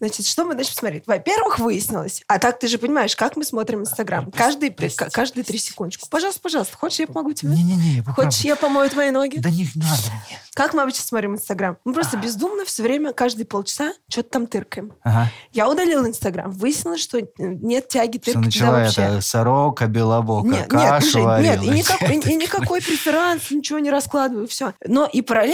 Значит, 0.00 0.26
что 0.26 0.44
мы 0.44 0.54
дальше 0.54 0.72
посмотреть? 0.72 1.04
Во-первых, 1.06 1.58
выяснилось. 1.58 2.22
А 2.26 2.38
так 2.38 2.58
ты 2.58 2.68
же 2.68 2.78
понимаешь, 2.78 3.14
как 3.14 3.36
мы 3.36 3.44
смотрим 3.44 3.80
Инстаграм. 3.80 4.30
Каждый, 4.30 4.74
каждые 5.12 5.44
три 5.44 5.58
секундочку. 5.58 6.08
Пожалуйста, 6.08 6.40
пожалуйста, 6.40 6.76
хочешь, 6.76 7.00
я 7.00 7.06
помогу 7.06 7.32
тебе? 7.32 7.50
Не-не-не, 7.50 7.96
я 7.96 8.02
Хочешь, 8.12 8.40
я 8.40 8.56
помою 8.56 8.88
твои 8.88 9.10
ноги? 9.10 9.38
Да 9.38 9.50
не 9.50 9.68
надо 9.74 10.10
мне. 10.26 10.38
Как 10.54 10.74
мы 10.74 10.82
обычно 10.82 11.02
смотрим 11.04 11.34
Инстаграм? 11.34 11.76
Мы 11.84 11.92
просто 11.92 12.16
бездумно 12.16 12.64
все 12.64 12.82
время, 12.82 13.12
каждые 13.12 13.46
полчаса 13.46 13.92
что-то 14.08 14.30
там 14.30 14.46
тыркаем. 14.46 14.92
Ага. 15.02 15.30
Я 15.52 15.68
удалила 15.68 16.06
Инстаграм. 16.06 16.50
Выяснилось, 16.50 17.00
что 17.00 17.20
нет 17.38 17.88
тяги 17.88 18.18
Что 18.22 18.32
тыркать 18.32 18.54
туда 18.54 18.66
начала 18.66 18.84
вообще. 18.84 19.02
это 19.02 19.20
сорока 19.20 19.86
белобока, 19.86 20.48
Нет, 20.48 20.60
нет, 20.60 20.68
кашу 20.70 21.06
слушай, 21.10 21.42
нет, 21.42 21.58
варила. 21.58 21.62
и 21.62 21.78
никакой, 21.78 22.16
и 22.16 22.34
никакой 22.36 22.80
преферанс, 22.82 23.50
ничего 23.50 23.78
не 23.78 23.90
раскладываю, 23.90 24.48
все. 24.48 24.72
Но 24.86 25.06
и 25.06 25.22
параллельно, 25.22 25.49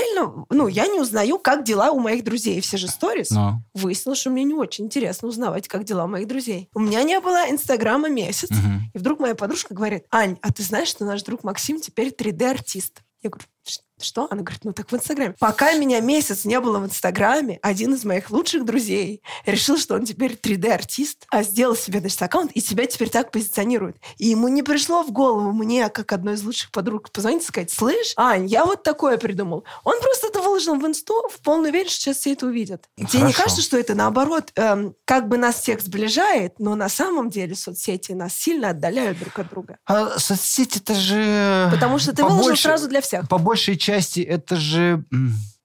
ну, 0.50 0.68
я 0.68 0.86
не 0.86 1.00
узнаю, 1.00 1.38
как 1.38 1.64
дела 1.64 1.90
у 1.90 1.98
моих 2.00 2.24
друзей. 2.24 2.60
Все 2.60 2.76
же 2.76 2.88
сторис. 2.88 3.30
Ну, 3.30 3.62
Выяснилось, 3.74 4.18
что 4.18 4.30
мне 4.30 4.44
не 4.44 4.54
очень 4.54 4.86
интересно 4.86 5.28
узнавать, 5.28 5.68
как 5.68 5.84
дела 5.84 6.04
у 6.04 6.08
моих 6.08 6.26
друзей. 6.26 6.68
У 6.74 6.80
меня 6.80 7.02
не 7.02 7.20
было 7.20 7.48
Инстаграма 7.50 8.08
месяц. 8.08 8.50
мгм. 8.50 8.90
И 8.94 8.98
вдруг 8.98 9.20
моя 9.20 9.34
подружка 9.34 9.74
говорит, 9.74 10.04
Ань, 10.10 10.38
а 10.42 10.52
ты 10.52 10.62
знаешь, 10.62 10.88
что 10.88 11.04
наш 11.04 11.22
друг 11.22 11.44
Максим 11.44 11.80
теперь 11.80 12.08
3D-артист? 12.08 13.02
Я 13.22 13.30
говорю, 13.30 13.46
«Ш- 13.66 13.80
что? 14.00 14.28
Она 14.30 14.42
говорит, 14.42 14.64
ну 14.64 14.72
так 14.72 14.90
в 14.90 14.94
Инстаграме. 14.94 15.34
Пока 15.38 15.72
меня 15.74 16.00
месяц 16.00 16.44
не 16.44 16.60
было 16.60 16.78
в 16.78 16.86
Инстаграме, 16.86 17.58
один 17.62 17.94
из 17.94 18.04
моих 18.04 18.30
лучших 18.30 18.64
друзей 18.64 19.22
решил, 19.46 19.78
что 19.78 19.94
он 19.94 20.04
теперь 20.04 20.32
3D-артист, 20.34 21.26
а 21.30 21.42
сделал 21.42 21.76
себе, 21.76 22.00
значит, 22.00 22.20
аккаунт, 22.22 22.52
и 22.52 22.60
себя 22.60 22.86
теперь 22.86 23.08
так 23.08 23.30
позиционирует. 23.30 23.96
И 24.18 24.28
ему 24.28 24.48
не 24.48 24.62
пришло 24.62 25.02
в 25.02 25.12
голову 25.12 25.52
мне, 25.52 25.88
как 25.88 26.12
одной 26.12 26.34
из 26.34 26.42
лучших 26.42 26.70
подруг, 26.72 27.10
позвонить 27.10 27.42
и 27.42 27.46
сказать, 27.46 27.70
слышь, 27.70 28.12
Ань, 28.16 28.46
я 28.46 28.64
вот 28.64 28.82
такое 28.82 29.16
придумал. 29.16 29.64
Он 29.84 29.98
просто 30.00 30.28
это 30.28 30.40
выложил 30.40 30.76
в 30.76 30.86
инсту 30.86 31.28
в 31.30 31.40
полную 31.40 31.72
вере, 31.72 31.88
что 31.88 32.00
сейчас 32.00 32.18
все 32.18 32.32
это 32.32 32.46
увидят. 32.46 32.84
Тебе 32.96 33.22
не 33.22 33.32
Хорошо. 33.32 33.42
кажется, 33.42 33.62
что 33.62 33.78
это 33.78 33.94
наоборот, 33.94 34.52
эм, 34.56 34.94
как 35.04 35.28
бы 35.28 35.38
нас 35.38 35.60
всех 35.60 35.80
сближает, 35.80 36.58
но 36.58 36.74
на 36.74 36.88
самом 36.88 37.30
деле 37.30 37.54
соцсети 37.54 38.12
нас 38.12 38.34
сильно 38.34 38.70
отдаляют 38.70 39.18
друг 39.18 39.38
от 39.38 39.48
друга. 39.48 39.78
А 39.86 40.18
соцсети 40.18 40.78
это 40.78 40.94
же... 40.94 41.68
Потому 41.72 41.98
что 41.98 42.14
ты 42.14 42.22
по 42.22 42.28
выложил 42.28 42.56
сразу 42.56 42.88
для 42.88 43.00
всех. 43.00 43.28
По 43.28 43.38
большей 43.38 43.76
части 43.86 44.20
это 44.20 44.56
же... 44.56 45.04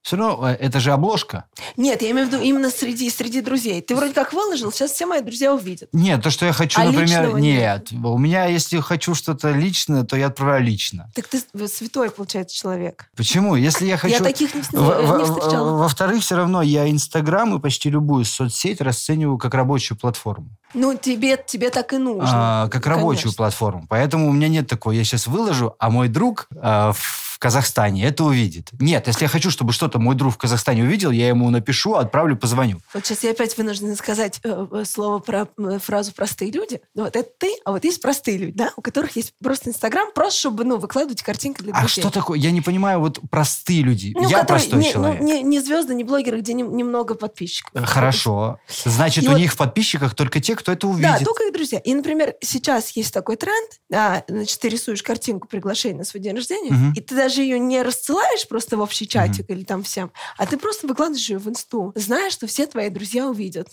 Все 0.03 0.15
равно 0.15 0.49
э, 0.49 0.53
это 0.53 0.79
же 0.79 0.93
обложка. 0.93 1.45
Нет, 1.77 2.01
я 2.01 2.09
имею 2.09 2.27
в 2.27 2.31
виду 2.31 2.41
именно 2.41 2.71
среди, 2.71 3.07
среди 3.11 3.41
друзей. 3.41 3.83
Ты 3.83 3.95
вроде 3.95 4.13
как 4.13 4.33
выложил, 4.33 4.71
сейчас 4.71 4.93
все 4.93 5.05
мои 5.05 5.21
друзья 5.21 5.53
увидят. 5.53 5.89
Нет, 5.93 6.23
то, 6.23 6.31
что 6.31 6.47
я 6.47 6.53
хочу, 6.53 6.81
А 6.81 6.85
например... 6.85 7.07
личного 7.07 7.37
Нет. 7.37 7.91
У 7.91 8.17
меня, 8.17 8.45
если 8.45 8.79
хочу 8.79 9.13
что-то 9.13 9.51
личное, 9.51 10.03
то 10.03 10.17
я 10.17 10.27
отправляю 10.27 10.63
лично. 10.63 11.11
Так 11.13 11.27
ты 11.27 11.39
святой, 11.67 12.09
получается, 12.09 12.55
человек. 12.55 13.11
Почему? 13.15 13.55
Если 13.55 13.85
я 13.85 13.97
хочу... 13.97 14.15
Я 14.15 14.21
таких 14.21 14.55
не, 14.55 14.63
Во- 14.71 15.19
не 15.19 15.23
встречала. 15.23 15.77
Во-вторых, 15.77 16.23
все 16.23 16.35
равно 16.35 16.63
я 16.63 16.89
Инстаграм 16.89 17.55
и 17.55 17.59
почти 17.61 17.91
любую 17.91 18.25
соцсеть 18.25 18.81
расцениваю 18.81 19.37
как 19.37 19.53
рабочую 19.53 19.99
платформу. 19.99 20.49
Ну, 20.73 20.97
тебе, 20.97 21.37
тебе 21.45 21.69
так 21.69 21.93
и 21.93 21.97
нужно. 21.97 22.63
А, 22.63 22.69
как 22.69 22.87
рабочую 22.87 23.25
Конечно. 23.25 23.37
платформу. 23.37 23.85
Поэтому 23.87 24.29
у 24.29 24.31
меня 24.31 24.47
нет 24.47 24.67
такого, 24.67 24.93
я 24.93 25.03
сейчас 25.03 25.27
выложу, 25.27 25.75
а 25.77 25.91
мой 25.91 26.07
друг 26.07 26.47
а, 26.59 26.93
в 26.93 27.30
Казахстане 27.41 28.05
это 28.05 28.23
увидит. 28.23 28.69
Нет, 28.79 29.07
если 29.07 29.23
я 29.23 29.27
хочу, 29.27 29.49
чтобы 29.49 29.73
что-то 29.73 29.97
мой 29.97 30.13
друг 30.15 30.33
в 30.35 30.37
Казахстане 30.37 30.83
увидел, 30.83 31.09
я 31.09 31.27
ему 31.27 31.49
напишу, 31.49 31.95
отправлю, 31.95 32.37
позвоню. 32.37 32.79
Вот 32.93 33.03
сейчас 33.03 33.23
я 33.23 33.31
опять 33.31 33.57
вынуждена 33.57 33.95
сказать 33.95 34.39
э, 34.43 34.67
э, 34.71 34.83
слово 34.85 35.17
про 35.19 35.47
э, 35.57 35.79
фразу 35.79 36.13
«простые 36.13 36.51
люди». 36.51 36.81
Ну, 36.93 37.03
вот 37.05 37.15
это 37.15 37.27
ты, 37.39 37.51
а 37.65 37.71
вот 37.71 37.83
есть 37.83 37.99
простые 37.99 38.37
люди, 38.37 38.53
да, 38.55 38.71
у 38.77 38.81
которых 38.83 39.15
есть 39.15 39.33
просто 39.43 39.69
Инстаграм, 39.71 40.11
просто 40.13 40.39
чтобы, 40.39 40.65
ну, 40.65 40.77
выкладывать 40.77 41.23
картинки 41.23 41.63
для 41.63 41.73
А 41.73 41.79
друзей. 41.79 42.01
что 42.03 42.11
такое? 42.11 42.37
Я 42.37 42.51
не 42.51 42.61
понимаю, 42.61 42.99
вот 42.99 43.19
простые 43.31 43.81
люди. 43.81 44.11
Ну, 44.15 44.21
я 44.29 44.41
которые 44.41 44.45
простой 44.59 44.79
не, 44.79 44.85
ну, 44.87 44.91
человек. 44.93 45.21
не, 45.21 45.41
не 45.41 45.59
звезды, 45.61 45.95
не 45.95 46.03
блогеры, 46.03 46.41
где 46.41 46.53
не- 46.53 46.61
немного 46.61 47.15
подписчиков. 47.15 47.71
Э, 47.73 47.83
Хорошо. 47.85 48.59
Значит, 48.85 49.23
И 49.23 49.27
у 49.27 49.31
вот- 49.31 49.39
них 49.39 49.51
в 49.53 49.57
подписчиках 49.57 50.13
только 50.13 50.39
те, 50.41 50.55
кто 50.55 50.71
это 50.71 50.85
Да, 50.85 50.93
увидит. 50.93 51.25
только 51.25 51.45
их 51.45 51.53
друзья. 51.53 51.79
И, 51.79 51.93
например, 51.95 52.35
сейчас 52.41 52.91
есть 52.91 53.11
такой 53.13 53.35
тренд, 53.35 53.71
а, 53.91 54.23
значит, 54.27 54.59
ты 54.59 54.69
рисуешь 54.69 55.01
картинку 55.01 55.47
приглашения 55.47 55.97
на 55.97 56.03
свой 56.03 56.21
день 56.21 56.35
рождения, 56.35 56.71
Мгм. 56.71 56.93
и 56.93 57.01
ты 57.01 57.15
даже 57.15 57.30
ее 57.37 57.59
не 57.59 57.81
рассылаешь 57.81 58.47
просто 58.47 58.77
в 58.77 58.81
общий 58.81 59.07
чатик 59.07 59.49
или 59.49 59.63
там 59.63 59.83
всем, 59.83 60.11
а 60.37 60.45
ты 60.45 60.57
просто 60.57 60.87
выкладываешь 60.87 61.29
ее 61.29 61.37
в 61.37 61.47
инсту, 61.49 61.91
зная, 61.95 62.29
что 62.29 62.47
все 62.47 62.65
твои 62.67 62.89
друзья 62.89 63.27
увидят. 63.27 63.69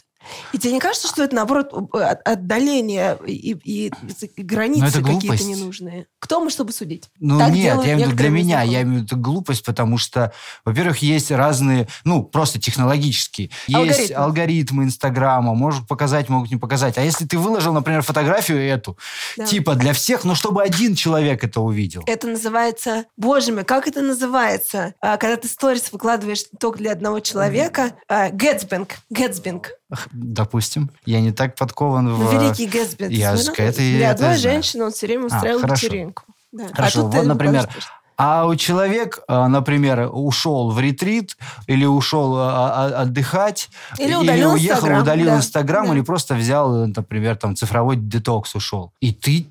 И 0.52 0.58
тебе 0.58 0.72
не 0.72 0.80
кажется, 0.80 1.08
что 1.08 1.22
это, 1.22 1.34
наоборот, 1.34 1.72
э, 1.94 1.98
от- 1.98 2.26
отдаление 2.26 3.18
и, 3.26 3.52
и- 3.52 3.92
и 4.36 4.42
границы 4.42 4.86
это 4.98 5.02
какие-то 5.02 5.44
ненужные? 5.44 6.06
Кто 6.18 6.40
мы, 6.40 6.50
чтобы 6.50 6.72
судить? 6.72 7.08
Ну 7.20 7.38
Так 7.38 7.50
нет, 7.52 7.76
я 7.84 7.94
имею 7.94 7.98
в 7.98 8.12
виду 8.12 8.16
для 8.16 8.30
меня, 8.30 8.62
я 8.62 8.82
имею 8.82 9.00
в 9.00 9.02
виду 9.04 9.16
глупость, 9.16 9.64
потому 9.64 9.98
что, 9.98 10.32
во-первых, 10.64 10.98
есть 10.98 11.30
разные, 11.30 11.88
ну, 12.04 12.22
просто 12.22 12.60
технологические. 12.60 13.50
Есть 13.66 13.78
Алгоритмы. 14.12 14.16
алгоритмы 14.16 14.84
Инстаграма, 14.84 15.54
могут 15.54 15.86
показать, 15.86 16.28
могут 16.28 16.50
не 16.50 16.56
показать. 16.56 16.98
А 16.98 17.02
если 17.02 17.24
ты 17.26 17.38
выложил, 17.38 17.72
например, 17.72 18.02
фотографию 18.02 18.58
эту, 18.60 18.98
Да. 19.36 19.44
типа 19.46 19.74
для 19.74 19.92
всех, 19.92 20.24
но 20.24 20.34
чтобы 20.34 20.62
один 20.62 20.94
человек 20.94 21.44
это 21.44 21.60
увидел. 21.60 22.02
Это 22.06 22.26
называется... 22.26 23.04
Боже 23.16 23.52
мой, 23.52 23.64
как 23.64 23.86
это 23.86 24.02
называется? 24.02 24.94
А, 25.00 25.16
когда 25.16 25.36
ты 25.36 25.48
сторис 25.48 25.92
выкладываешь 25.92 26.44
только 26.58 26.78
для 26.78 26.92
одного 26.92 27.20
человека. 27.20 27.92
А, 28.08 28.30
Гэтсбинг. 28.30 28.96
Гэтсбинг. 29.10 29.70
Допустим, 30.12 30.90
я 31.06 31.20
не 31.20 31.32
так 31.32 31.54
подкован 31.54 32.04
Ну, 32.06 32.14
в... 32.16 32.32
великий 32.32 32.66
Гэтсби. 32.66 33.06
я 33.10 33.36
с- 33.36 33.48
это- 33.48 33.78
Для 33.78 34.10
одной 34.10 34.36
женщины 34.36 34.84
он 34.84 34.90
все 34.92 35.06
время 35.06 35.26
устраивал 35.26 35.60
хорошо. 35.60 35.86
вечеринку. 35.86 36.24
Да. 36.52 36.64
А 36.72 36.76
Хорошо, 36.76 37.06
вот, 37.08 37.24
например. 37.24 37.68
А 38.20 38.46
у 38.46 38.56
человек, 38.56 39.20
а, 39.28 39.46
например, 39.46 40.08
ушел 40.12 40.70
в 40.72 40.80
ретрит 40.80 41.36
или 41.68 41.84
ушел 41.84 42.34
а, 42.36 42.88
а, 42.96 43.02
отдыхать, 43.02 43.68
Или 43.96 44.12
удалил 44.14 44.54
уехал, 44.54 44.74
Инстаграм, 44.78 45.02
удалил 45.02 45.26
да, 45.26 45.36
Инстаграм, 45.36 45.86
да. 45.86 45.92
или 45.94 46.00
просто 46.00 46.34
взял, 46.34 46.82
э, 46.84 46.86
например, 46.88 47.36
там 47.36 47.54
цифровой 47.54 47.96
детокс 47.96 48.56
ушел. 48.56 48.92
И 49.00 49.12
ты 49.12 49.46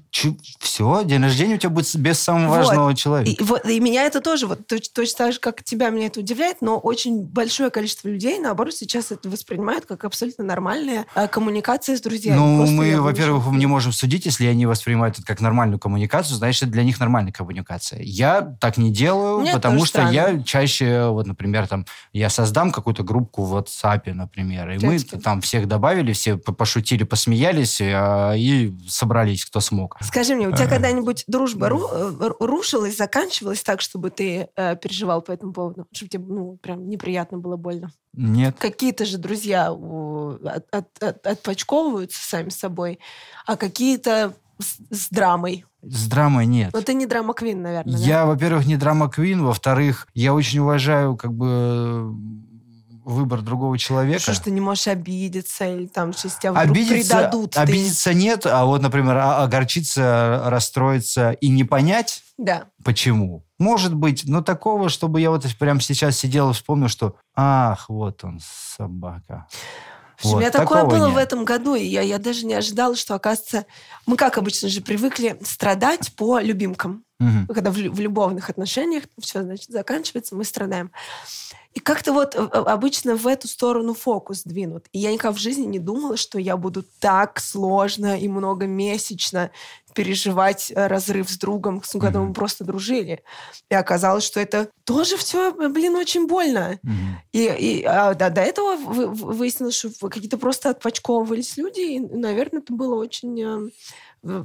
все, 0.60 1.04
день 1.04 1.22
рождения 1.24 1.56
у 1.56 1.58
тебя 1.58 1.70
будет 1.70 1.96
без 1.96 2.20
самого 2.20 2.50
Вот. 2.50 2.66
важного 2.66 2.96
человека. 2.96 3.30
И, 3.32 3.44
вот, 3.44 3.66
и 3.66 3.80
меня 3.80 4.04
это 4.04 4.22
тоже, 4.22 4.48
вот, 4.48 4.62
точ- 4.72 4.90
точно 4.94 5.18
так 5.18 5.34
же, 5.34 5.40
как 5.40 5.64
тебя, 5.64 5.90
меня 5.90 6.08
это 6.08 6.20
удивляет, 6.20 6.62
но 6.62 6.78
очень 6.78 7.22
большое 7.24 7.70
количество 7.70 8.08
людей, 8.08 8.40
наоборот, 8.40 8.74
сейчас 8.74 9.12
это 9.12 9.30
воспринимают 9.30 9.86
как 9.86 10.06
абсолютно 10.06 10.44
нормальная 10.44 11.06
а, 11.16 11.28
коммуникация 11.28 11.96
с 11.98 12.02
друзьями. 12.02 12.38
Ну, 12.38 12.58
Просто 12.58 12.74
мы, 12.76 13.02
во-первых, 13.02 13.46
не 13.54 13.66
можем 13.66 13.92
судить, 13.92 14.26
если 14.26 14.46
они 14.48 14.66
воспринимают 14.66 15.18
это 15.18 15.26
как 15.28 15.42
нормальную 15.42 15.80
коммуникацию, 15.80 16.38
значит, 16.38 16.64
это 16.64 16.72
для 16.72 16.84
них 16.84 17.00
нормальная 17.00 17.32
коммуникация. 17.32 18.02
Я 18.02 18.42
так 18.60 18.78
не 18.78 18.92
делаю, 18.92 19.42
Мне 19.42 19.54
потому 19.54 19.80
что 19.80 20.00
странно. 20.00 20.12
я 20.12 20.44
чаще, 20.44 21.08
вот, 21.10 21.28
например, 21.28 21.68
там, 21.68 21.86
я 22.14 22.30
создам 22.30 22.72
какую-то 22.72 23.04
группу 23.04 23.44
в 23.44 23.56
WhatsApp, 23.56 24.12
например, 24.14 24.70
и 24.72 24.86
мы 24.86 25.00
Чатике. 25.00 25.18
там 25.20 25.42
всех 25.42 25.68
добавили, 25.68 26.14
все 26.14 26.38
по- 26.38 26.54
пошутили, 26.54 27.04
посмеялись 27.04 27.80
а, 27.82 28.34
и 28.34 28.74
собрались, 28.88 29.46
кто 29.46 29.60
смог. 29.60 29.98
Скажи 30.08 30.36
мне, 30.36 30.48
у 30.48 30.52
тебя 30.52 30.68
когда-нибудь 30.68 31.24
дружба 31.28 31.68
ру- 31.68 31.90
э, 32.20 32.32
рушилась, 32.40 32.98
заканчивалась 32.98 33.62
так, 33.64 33.82
чтобы 33.82 34.10
ты 34.10 34.50
э, 34.56 34.76
переживал 34.78 35.22
по 35.22 35.32
этому 35.32 35.54
поводу? 35.54 35.86
Чтобы 35.92 36.10
тебе, 36.10 36.24
ну, 36.28 36.58
прям 36.62 36.90
неприятно 36.90 37.38
было, 37.38 37.56
больно? 37.58 37.92
Нет. 38.14 38.56
какие-то 38.58 39.06
же 39.06 39.18
друзья 39.20 39.70
от- 39.72 40.68
от- 40.74 41.04
от- 41.04 41.28
отпочковываются 41.28 42.20
сами 42.28 42.50
собой, 42.50 43.00
а 43.46 43.58
какие-то 43.58 44.34
с, 44.60 44.78
с 44.90 45.10
драмой. 45.10 45.66
С 45.84 46.08
драмой 46.08 46.48
нет. 46.48 46.72
Но 46.74 46.82
ты 46.82 46.96
не 46.96 47.06
драма 47.06 47.34
Квин, 47.36 47.62
наверное, 47.62 47.94
да? 47.94 48.00
Я, 48.00 48.26
во-первых, 48.26 48.66
не 48.66 48.76
драма 48.76 49.10
Квин, 49.10 49.44
во-вторых, 49.44 50.08
я 50.16 50.34
очень 50.34 50.60
уважаю 50.60 51.16
как 51.16 51.32
бы 51.34 52.12
выбор 53.28 53.42
другого 53.42 53.78
человека. 53.78 54.20
Что 54.22 54.34
ж 54.34 54.40
ты 54.40 54.52
не 54.52 54.62
можешь 54.62 54.88
обидеться 54.88 55.66
или 55.68 55.88
там, 55.88 56.14
что 56.14 56.30
тебя 56.30 56.54
вдруг 56.54 56.70
Обидеться, 56.70 57.16
предадут. 57.18 57.52
ты- 57.52 57.60
обидеться 57.60 58.14
нет, 58.14 58.46
а 58.46 58.64
вот, 58.66 58.82
например, 58.82 59.18
а- 59.18 59.44
огорчиться, 59.44 60.44
расстроиться 60.46 61.32
и 61.32 61.50
не 61.50 61.66
понять, 61.66 62.24
Да. 62.38 62.66
почему. 62.86 63.44
Может 63.60 63.94
быть, 63.94 64.24
но 64.26 64.42
такого, 64.42 64.88
чтобы 64.90 65.20
я 65.20 65.30
вот 65.30 65.46
прямо 65.60 65.82
сейчас 65.82 66.18
сидел 66.18 66.52
и 66.52 66.54
вспомнил, 66.54 66.88
что 66.88 67.16
ах, 67.36 67.90
вот 67.90 68.24
он, 68.24 68.40
собака. 68.78 69.48
В 70.18 70.26
Вот, 70.26 70.36
у 70.36 70.40
меня 70.40 70.50
такое 70.52 70.84
было 70.86 71.10
в 71.10 71.16
нет. 71.16 71.24
этом 71.26 71.46
году, 71.46 71.76
и 71.76 71.84
я, 71.86 72.02
я 72.02 72.18
даже 72.18 72.46
не 72.46 72.56
ожидала, 72.56 72.96
что, 72.96 73.14
оказывается, 73.14 73.66
мы, 74.08 74.16
как 74.18 74.38
обычно 74.40 74.68
же, 74.70 74.82
привыкли 74.82 75.38
страдать 75.44 76.16
по 76.16 76.40
любимкам. 76.40 77.04
Мгм. 77.20 77.48
Когда 77.48 77.72
в, 77.72 77.76
в 77.76 78.00
любовных 78.00 78.50
отношениях 78.50 79.06
все, 79.20 79.42
значит, 79.42 79.70
заканчивается, 79.70 80.36
мы 80.36 80.44
страдаем. 80.44 80.92
И 81.74 81.80
как-то 81.80 82.12
вот 82.14 82.36
э, 82.36 82.40
э, 82.40 82.42
обычно 82.44 83.16
в 83.16 83.28
эту 83.28 83.48
сторону 83.48 83.94
фокус 83.94 84.44
двинут. 84.44 84.86
И 84.94 85.00
я 85.00 85.12
никогда 85.12 85.36
в 85.36 85.40
жизни 85.40 85.66
не 85.66 85.80
думала, 85.80 86.18
что 86.18 86.40
я 86.40 86.58
буду 86.58 86.84
так 87.00 87.40
сложно 87.40 88.18
и 88.20 88.28
многомесячно 88.28 89.52
переживать 89.94 90.72
э, 90.76 90.88
разрыв 90.88 91.30
с 91.30 91.38
другом, 91.38 91.82
с 91.84 91.92
когда 92.00 92.20
мы 92.20 92.26
Мгм. 92.26 92.34
просто 92.36 92.64
дружили. 92.64 93.24
И 93.72 93.76
оказалось, 93.76 94.24
что 94.24 94.40
это 94.40 94.70
тоже 94.86 95.18
все, 95.18 95.52
блин, 95.52 95.96
очень 95.96 96.28
больно. 96.28 96.80
Мгм. 96.84 97.20
И, 97.32 97.44
и, 97.46 97.84
а, 97.84 98.14
да, 98.14 98.30
до 98.30 98.42
этого 98.42 98.76
вы- 98.76 99.08
вы- 99.08 99.34
выяснилось, 99.34 99.76
что 99.76 99.90
какие-то 100.10 100.38
просто 100.38 100.70
отпочковывались 100.70 101.58
люди, 101.58 101.80
и, 101.82 102.00
наверное, 102.00 102.62
это 102.62 102.74
было 102.74 102.96
очень 102.96 103.42
э, 103.42 103.58
в- 103.58 103.72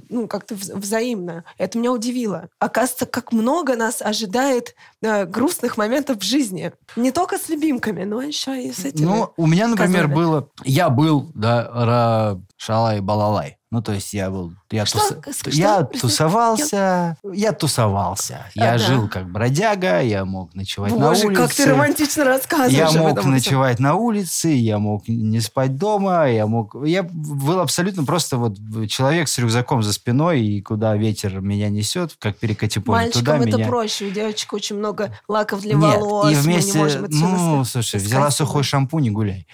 ну, 0.09 0.27
как-то 0.29 0.55
вз- 0.55 0.75
взаимно. 0.77 1.45
Это 1.59 1.79
меня 1.79 1.93
удивило. 1.93 2.49
Оказывается, 2.59 3.07
как 3.07 3.33
много 3.33 3.77
нас 3.77 4.01
ожидает 4.01 4.75
э, 5.03 5.27
грустных 5.27 5.77
моментов 5.77 6.19
в 6.19 6.23
жизни. 6.23 6.73
Не 6.97 7.11
только 7.13 7.39
с 7.39 7.49
любимками, 7.49 8.05
но 8.05 8.23
еще 8.23 8.63
и 8.63 8.73
с 8.73 8.85
этими. 8.85 9.05
Ну, 9.05 9.33
у 9.37 9.47
меня, 9.47 9.69
например, 9.69 10.09
козлами. 10.09 10.15
было... 10.15 10.49
Я 10.65 10.91
был, 10.91 11.31
да, 11.35 11.69
ра, 11.73 12.41
шалай, 12.57 13.01
балалай. 13.01 13.59
Ну, 13.73 13.81
то 13.81 13.93
есть 13.93 14.13
я 14.13 14.29
был... 14.29 14.53
Я, 14.71 14.85
Что? 14.85 14.99
туса- 14.99 15.33
Что? 15.33 15.51
я 15.51 15.83
тусовался, 15.83 17.17
я 17.33 17.53
тусовался. 17.53 18.45
Я 18.55 18.75
А, 18.75 18.79
да. 18.79 18.79
жил 18.79 19.09
как 19.09 19.33
бродяга, 19.33 20.03
я 20.03 20.27
мог 20.27 20.55
ночевать 20.55 20.93
на 20.93 21.09
Боже, 21.09 21.29
улице. 21.29 21.41
как 21.41 21.55
ты 21.55 21.65
романтично 21.65 22.25
рассказываешь 22.25 22.75
Я 22.75 23.01
мог 23.01 23.25
ночевать 23.25 23.79
на 23.79 23.95
улице, 23.95 24.49
я 24.49 24.79
мог 24.79 25.09
не 25.09 25.41
спать 25.41 25.79
дома, 25.79 26.29
я 26.29 26.47
мог... 26.47 26.77
Я 26.85 27.03
был 27.03 27.61
абсолютно 27.61 28.05
просто 28.05 28.37
вот 28.37 28.59
человек 28.91 29.27
с 29.27 29.39
рюкзаком 29.39 29.83
за 29.83 29.95
спиной, 29.95 30.43
и 30.43 30.61
куда 30.61 30.95
ветер 30.95 31.41
меня 31.41 31.71
несет, 31.71 32.15
как 32.19 32.37
перекати 32.37 32.79
поле, 32.79 33.11
туда 33.11 33.33
Мальчикам 33.33 33.49
это 33.49 33.57
меня... 33.57 33.69
проще. 33.69 34.09
У 34.09 34.11
девочек 34.11 34.53
очень 34.53 34.77
много 34.77 35.17
лаков 35.29 35.63
для 35.63 35.77
Нет, 35.77 35.99
волос. 35.99 36.31
и 36.31 36.35
мы 36.35 36.43
вместе, 36.43 36.73
не 36.73 36.79
можем 36.79 37.05
отсюда 37.05 37.27
ну, 37.27 37.65
слушай, 37.65 37.99
с 38.01 38.03
взяла 38.03 38.31
сухой 38.31 38.65
шампунь 38.65 39.07
и 39.07 39.11
гуляй. 39.11 39.47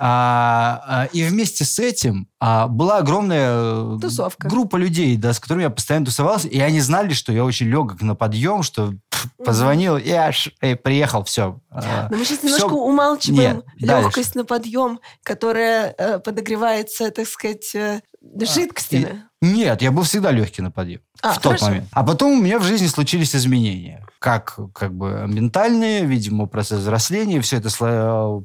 А, 0.00 0.82
а, 0.88 1.04
и 1.12 1.22
вместе 1.22 1.64
с 1.64 1.78
этим 1.78 2.26
а, 2.40 2.66
была 2.66 2.98
огромная 2.98 3.59
э, 3.60 3.98
Тусовка. 4.00 4.48
группа 4.48 4.76
людей, 4.76 5.16
да, 5.16 5.32
с 5.32 5.40
которыми 5.40 5.62
я 5.64 5.70
постоянно 5.70 6.06
тусовался, 6.06 6.48
и 6.48 6.58
они 6.60 6.80
знали, 6.80 7.12
что 7.12 7.32
я 7.32 7.44
очень 7.44 7.66
легок 7.66 8.00
на 8.02 8.14
подъем, 8.14 8.62
что 8.62 8.92
пф, 9.10 9.26
позвонил, 9.44 9.96
и 9.96 10.10
аж 10.10 10.50
э, 10.60 10.76
приехал, 10.76 11.24
все. 11.24 11.60
Но 11.70 12.16
мы 12.16 12.24
сейчас 12.24 12.38
Всё- 12.38 12.46
немножко 12.48 12.72
умалчиваем 12.74 13.56
Нет, 13.56 13.64
дальше. 13.88 14.04
легкость 14.06 14.34
на 14.34 14.44
подъем, 14.44 15.00
которая 15.22 15.94
э, 15.96 16.18
подогревается, 16.18 17.10
так 17.10 17.26
сказать, 17.26 17.74
э, 17.74 18.00
жидкостями. 18.40 19.24
Нет, 19.42 19.80
я 19.80 19.90
был 19.90 20.02
всегда 20.02 20.30
легкий 20.32 20.60
на 20.60 20.70
подъем. 20.70 21.00
А, 21.22 21.32
в 21.32 21.36
тот 21.36 21.44
хорошо. 21.52 21.66
момент. 21.66 21.88
А 21.92 22.04
потом 22.04 22.32
у 22.32 22.42
меня 22.42 22.58
в 22.58 22.62
жизни 22.62 22.86
случились 22.86 23.34
изменения. 23.34 24.04
Как, 24.18 24.58
как 24.74 24.92
бы 24.94 25.24
ментальные, 25.26 26.04
видимо, 26.04 26.44
процесс 26.46 26.80
взросления, 26.80 27.40
все 27.40 27.56
это 27.56 27.70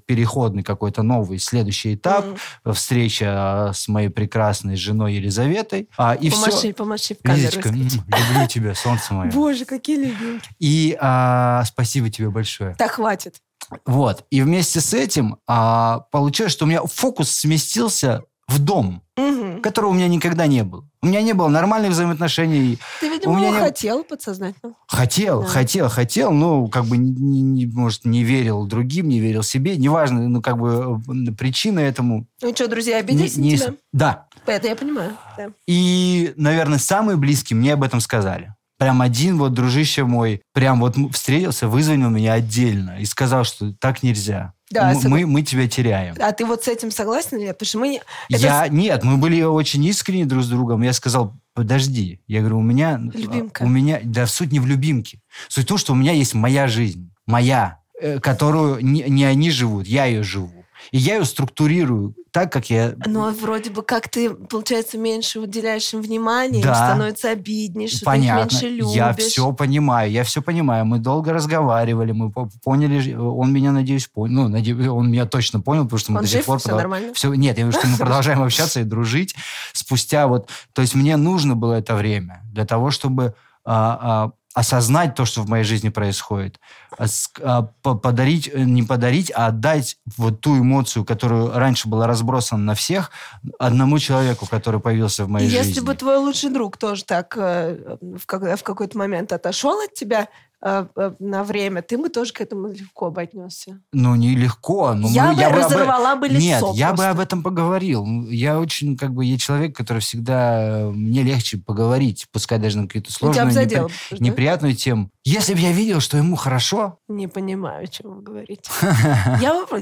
переходный 0.05 0.63
какой-то 0.63 1.03
новый 1.03 1.37
следующий 1.39 1.95
этап, 1.95 2.25
Мгм. 2.63 2.73
встреча 2.73 3.71
с 3.73 3.89
моей 3.89 4.07
прекрасной 4.07 4.77
женой 4.77 5.15
Елизаветой. 5.15 5.89
А, 5.97 6.13
и 6.15 6.29
помаши, 6.29 6.51
все. 6.51 6.73
помаши 6.73 7.15
в 7.15 7.21
камеру. 7.21 7.41
Лизочка, 7.41 7.69
люблю 7.69 8.47
тебя, 8.47 8.73
солнце 8.73 9.13
мое. 9.13 9.31
Боже, 9.31 9.65
какие 9.65 9.97
любимки. 9.97 10.49
И 10.59 10.97
а, 11.01 11.63
спасибо 11.65 12.09
тебе 12.09 12.29
большое. 12.29 12.73
Так, 12.75 12.91
хватит. 12.91 13.41
Вот. 13.85 14.23
И 14.29 14.41
вместе 14.41 14.79
с 14.79 14.93
этим 14.93 15.39
а, 15.45 16.01
получилось, 16.11 16.53
что 16.53 16.63
у 16.63 16.67
меня 16.69 16.83
фокус 16.83 17.31
сместился 17.31 18.21
в 18.47 18.59
дом, 18.59 19.01
Мгм. 19.17 19.61
которого 19.61 19.89
у 19.89 19.93
меня 19.93 20.07
никогда 20.07 20.45
не 20.47 20.63
было. 20.63 20.87
У 21.01 21.07
меня 21.07 21.21
не 21.21 21.33
было 21.33 21.47
нормальных 21.47 21.91
взаимоотношений. 21.91 22.77
Ты, 22.99 23.09
У 23.09 23.13
видимо, 23.13 23.35
меня 23.37 23.51
не- 23.51 23.57
хотел 23.59 24.03
подсознательно. 24.03 24.73
Хотел, 24.87 25.41
Да. 25.41 25.47
хотел, 25.47 25.89
хотел, 25.89 26.31
но 26.31 26.67
как 26.67 26.85
бы, 26.85 26.97
не, 26.97 27.41
не- 27.41 27.65
может, 27.65 28.05
не 28.05 28.23
верил 28.23 28.65
другим, 28.65 29.07
не 29.09 29.19
верил 29.19 29.41
себе. 29.43 29.77
Неважно, 29.77 30.27
ну, 30.29 30.41
как 30.41 30.57
бы 30.57 31.01
э, 31.29 31.31
причина 31.33 31.79
этому... 31.79 32.27
Ну 32.41 32.53
что, 32.55 32.67
друзья, 32.67 32.95
не- 32.95 32.99
обиделись 33.01 33.37
не- 33.37 33.51
на 33.53 33.57
тебя? 33.57 33.73
Да. 33.93 34.25
Это 34.45 34.67
я 34.67 34.75
понимаю. 34.75 35.13
да. 35.37 35.49
И, 35.67 36.33
наверное, 36.35 36.77
самые 36.77 37.17
близкие 37.17 37.57
мне 37.57 37.73
об 37.73 37.83
этом 37.83 37.99
сказали. 37.99 38.53
Прям 38.77 39.01
один 39.01 39.37
вот 39.37 39.53
дружище 39.53 40.03
мой 40.03 40.41
прям 40.53 40.81
вот 40.81 40.95
встретился, 41.13 41.67
вызвонил 41.69 42.09
меня 42.09 42.33
отдельно 42.33 42.99
и 42.99 43.05
сказал, 43.05 43.43
что 43.45 43.73
так 43.79 44.03
нельзя. 44.03 44.53
Да, 44.71 44.91
М- 44.91 44.97
согла- 44.97 45.09
мы, 45.09 45.25
мы 45.27 45.41
тебя 45.43 45.67
теряем. 45.67 46.15
А 46.19 46.31
ты 46.31 46.45
вот 46.45 46.63
с 46.63 46.67
этим 46.67 46.89
согласен 46.91 47.37
или 47.37 47.45
нет? 47.45 47.57
Потому 47.57 47.67
что 47.67 47.77
мы... 47.79 47.95
это 48.29 48.41
Я, 48.41 48.67
нет, 48.67 49.03
мы 49.03 49.17
были 49.17 49.41
очень 49.43 49.83
искренни 49.85 50.23
друг 50.23 50.43
с 50.43 50.47
другом. 50.47 50.81
Я 50.81 50.93
сказал, 50.93 51.33
подожди. 51.53 52.19
Я 52.27 52.39
говорю, 52.39 52.59
у 52.59 52.63
меня... 52.63 52.99
Любимка. 53.13 53.63
У 53.63 53.67
меня... 53.67 53.99
Да, 54.03 54.25
суть 54.27 54.51
не 54.51 54.59
в 54.59 54.65
любимке. 54.65 55.21
Суть 55.49 55.65
в 55.65 55.67
том, 55.67 55.77
что 55.77 55.93
у 55.93 55.95
меня 55.95 56.11
есть 56.13 56.33
моя 56.33 56.67
жизнь. 56.67 57.11
Моя. 57.27 57.79
э, 58.01 58.19
Которую 58.19 58.83
не, 58.83 59.03
не 59.07 59.23
они 59.25 59.51
живут, 59.51 59.87
я 59.87 60.05
ее 60.05 60.23
живу. 60.23 60.51
И 60.91 60.97
я 60.97 61.15
ее 61.15 61.25
структурирую 61.25 62.15
так, 62.35 62.51
как 62.51 62.69
я... 62.69 62.93
Но 63.05 63.31
вроде 63.31 63.69
бы 63.69 63.81
как 63.81 64.09
ты, 64.09 64.29
получается, 64.29 64.97
меньше 64.97 65.39
уделяешь 65.39 65.93
им 65.93 66.01
внимания, 66.01 66.57
им 66.59 66.65
Да. 66.65 66.75
становится 66.75 67.29
обиднее, 67.31 67.87
что 67.87 68.03
Понятно. 68.03 68.49
ты 68.49 68.55
их 68.57 68.61
меньше 68.61 68.75
любишь. 68.75 68.93
Я 68.95 69.13
все 69.13 69.53
понимаю, 69.53 70.11
я 70.11 70.25
все 70.25 70.41
понимаю. 70.41 70.83
Мы 70.83 70.99
долго 70.99 71.31
разговаривали, 71.31 72.11
мы 72.11 72.29
по- 72.31 72.49
поняли, 72.61 73.13
он 73.13 73.53
меня, 73.53 73.71
надеюсь, 73.71 74.07
понял. 74.07 74.33
Ну, 74.43 74.47
надеюсь, 74.49 74.85
он 74.85 75.09
меня 75.09 75.25
точно 75.25 75.61
понял, 75.61 75.83
потому 75.85 75.99
что 75.99 76.11
мы 76.11 76.17
Он 76.17 76.23
до 76.25 76.29
сих 76.29 76.39
жив? 76.39 76.45
пор... 76.47 76.59
Всё 76.59 76.69
продол- 76.71 76.77
нормально? 76.77 77.13
Всё- 77.13 77.33
нет, 77.33 77.57
я 77.57 77.63
говорю, 77.63 77.79
что 77.79 77.87
мы 77.87 77.97
продолжаем 78.05 78.43
общаться 78.43 78.81
и 78.81 78.83
дружить 78.83 79.33
спустя 79.71 80.27
вот... 80.27 80.49
То 80.73 80.81
есть 80.81 80.93
мне 80.93 81.15
нужно 81.15 81.55
было 81.55 81.75
это 81.75 81.95
время 81.95 82.41
для 82.51 82.65
того, 82.65 82.91
чтобы 82.91 83.33
а, 83.63 84.25
а, 84.25 84.31
осознать 84.55 85.13
то, 85.15 85.25
что 85.25 85.41
в 85.41 85.49
моей 85.49 85.65
жизни 85.65 85.89
происходит, 85.89 86.59
а, 86.97 87.05
а, 87.43 87.61
по- 87.83 87.95
подарить, 87.95 88.49
э, 88.51 88.59
не 88.63 88.83
подарить, 88.83 89.29
а 89.35 89.47
отдать 89.47 89.97
вот 90.17 90.39
ту 90.39 90.57
эмоцию, 90.57 91.03
которую 91.03 91.51
раньше 91.51 91.89
была 91.89 92.07
разбросана 92.07 92.63
на 92.63 92.73
всех, 92.73 93.11
одному 93.59 93.99
человеку, 93.99 94.47
который 94.47 94.79
появился 94.79 95.25
в 95.25 95.29
моей 95.29 95.47
И 95.47 95.49
жизни. 95.49 95.67
если 95.67 95.81
бы 95.81 95.93
твой 95.93 96.17
лучший 96.17 96.49
друг 96.51 96.77
тоже 96.77 97.03
так 97.03 97.35
э, 97.37 97.97
в, 98.01 98.25
как- 98.25 98.57
в 98.59 98.63
какой-то 98.63 98.97
момент 98.97 99.33
отошел 99.33 99.77
от 99.81 99.93
тебя 99.93 100.29
на 100.61 101.43
время, 101.43 101.81
ты 101.81 101.97
бы 101.97 102.09
тоже 102.09 102.33
к 102.33 102.41
этому 102.41 102.69
легко 102.69 103.11
бы 103.11 103.21
отнесся. 103.21 103.79
Ну, 103.93 104.15
нелегко. 104.15 104.93
Но 104.93 105.07
я 105.09 105.27
мы- 105.31 105.35
бы 105.35 105.43
об- 105.43 105.55
разорвала 105.55 106.15
бы 106.15 106.27
лицо 106.27 106.39
Нет, 106.39 106.63
я 106.73 106.89
бы 106.91 106.95
просто. 106.97 107.09
об 107.11 107.19
этом 107.19 107.43
поговорил. 107.43 108.05
Я 108.29 108.59
очень, 108.59 108.97
как 108.97 109.13
бы, 109.13 109.25
я 109.25 109.37
человек, 109.37 109.75
который 109.75 109.99
всегда... 109.99 110.61
э, 110.87 110.91
Мне 110.91 111.23
легче 111.23 111.57
поговорить, 111.57 112.27
пускай 112.31 112.57
даже 112.59 112.77
на 112.79 112.87
какие-то 112.87 113.09
Ну, 113.21 113.33
сложные, 113.33 113.45
бы 113.45 113.73
непри- 113.73 113.89
да? 114.11 114.17
неприятную 114.19 114.75
тему. 114.75 115.11
Если 115.27 115.55
бы 115.55 115.59
я 115.59 115.71
видел, 115.71 116.01
что 116.01 116.17
ему 116.17 116.35
хорошо, 116.35 116.99
Не 117.07 117.27
понимаю, 117.27 117.85
о 117.85 117.87
чем 117.87 118.17
вы 118.17 118.21
говорите. 118.21 118.69
Я 119.41 119.55
вопрос, 119.55 119.81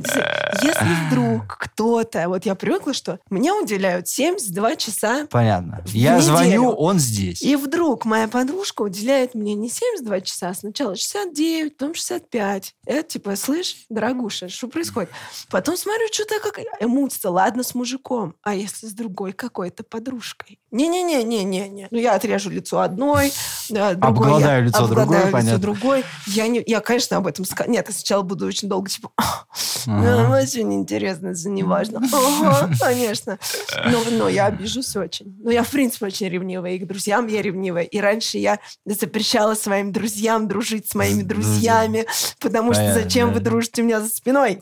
если, 0.61 1.07
вдруг 1.07 1.57
кто-то, 1.59 2.29
вот 2.29 2.45
я 2.45 2.55
привыкла, 2.55 2.93
что 2.93 3.19
мне 3.29 3.51
уделяют 3.51 4.07
72 4.07 4.75
часа, 4.77 5.27
понятно. 5.29 5.83
Я 5.87 6.21
звоню, 6.21 6.69
он 6.69 6.97
здесь. 6.97 7.41
и 7.41 7.57
вдруг 7.57 8.05
моя 8.05 8.29
подружка 8.29 8.83
уделяет 8.83 9.35
мне 9.35 9.53
не 9.55 9.69
72 9.69 10.21
часа, 10.21 10.49
а 10.49 10.53
сначала 10.53 10.95
69, 10.95 11.77
потом 11.77 11.93
65. 11.93 12.75
Это 12.85 13.03
типа, 13.03 13.35
слышь, 13.35 13.85
дорогуша, 13.89 14.47
что 14.47 14.69
происходит? 14.69 15.09
Потом 15.49 15.75
смотрю, 15.75 16.07
что-то 16.11 16.35
как 16.39 16.59
мутится. 16.81 17.29
Ладно, 17.31 17.63
с 17.63 17.75
мужиком, 17.75 18.35
а 18.43 18.55
если 18.55 18.87
с 18.87 18.93
другой 18.93 19.33
какой-то 19.33 19.83
подружкой? 19.83 20.59
Не-не-не-не-не-не. 20.71 21.89
Ну, 21.91 21.97
я 21.99 22.15
отрежу 22.15 22.49
лицо 22.49 22.79
одной, 22.79 23.31
другой 23.69 23.93
Обгладаю 23.95 24.65
лицо 24.65 24.87
другой, 24.87 25.32
понятно. 25.33 25.59
другой. 25.59 26.03
Я, 26.27 26.47
не, 26.47 26.63
я, 26.65 26.79
конечно, 26.79 27.17
об 27.17 27.27
этом 27.27 27.45
скажу. 27.45 27.69
Нет, 27.69 27.87
я 27.87 27.93
сначала 27.93 28.21
буду 28.21 28.45
очень 28.45 28.69
долго, 28.69 28.89
типа, 28.89 29.11
ну, 29.85 30.29
очень 30.31 30.73
интересно, 30.73 31.27
это 31.27 31.49
не 31.49 31.63
важно. 31.63 32.01
Конечно. 32.79 33.37
Но, 33.85 34.03
но 34.11 34.29
я 34.29 34.45
обижусь 34.47 34.95
очень. 34.95 35.35
Но 35.43 35.51
я, 35.51 35.63
в 35.63 35.69
принципе, 35.69 36.05
очень 36.05 36.29
ревнивая. 36.29 36.73
И 36.73 36.79
к 36.79 36.87
друзьям 36.87 37.27
я 37.27 37.41
ревнивая. 37.41 37.83
И 37.83 37.99
раньше 37.99 38.37
я 38.37 38.59
запрещала 38.85 39.55
своим 39.55 39.91
друзьям 39.91 40.47
дружить 40.47 40.89
с 40.89 40.95
моими 40.95 41.21
друзьями, 41.23 42.05
потому 42.39 42.73
что 42.73 42.93
зачем 42.93 43.33
вы 43.33 43.39
дружите 43.39 43.81
у 43.81 43.85
меня 43.85 44.01
за 44.01 44.09
спиной? 44.09 44.59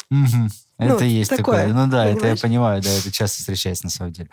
Ну, 0.83 0.95
Это 0.95 1.05
есть 1.05 1.29
такое, 1.29 1.67
такое. 1.67 1.73
Ну 1.73 1.91
да, 1.91 2.05
это 2.05 2.11
я 2.13 2.15
понимаешь? 2.19 2.41
понимаю, 2.41 2.81
да, 2.81 2.89
это 2.89 3.11
часто 3.11 3.37
встречается 3.39 3.85
на 3.85 3.89
самом 3.91 4.13
деле. 4.13 4.29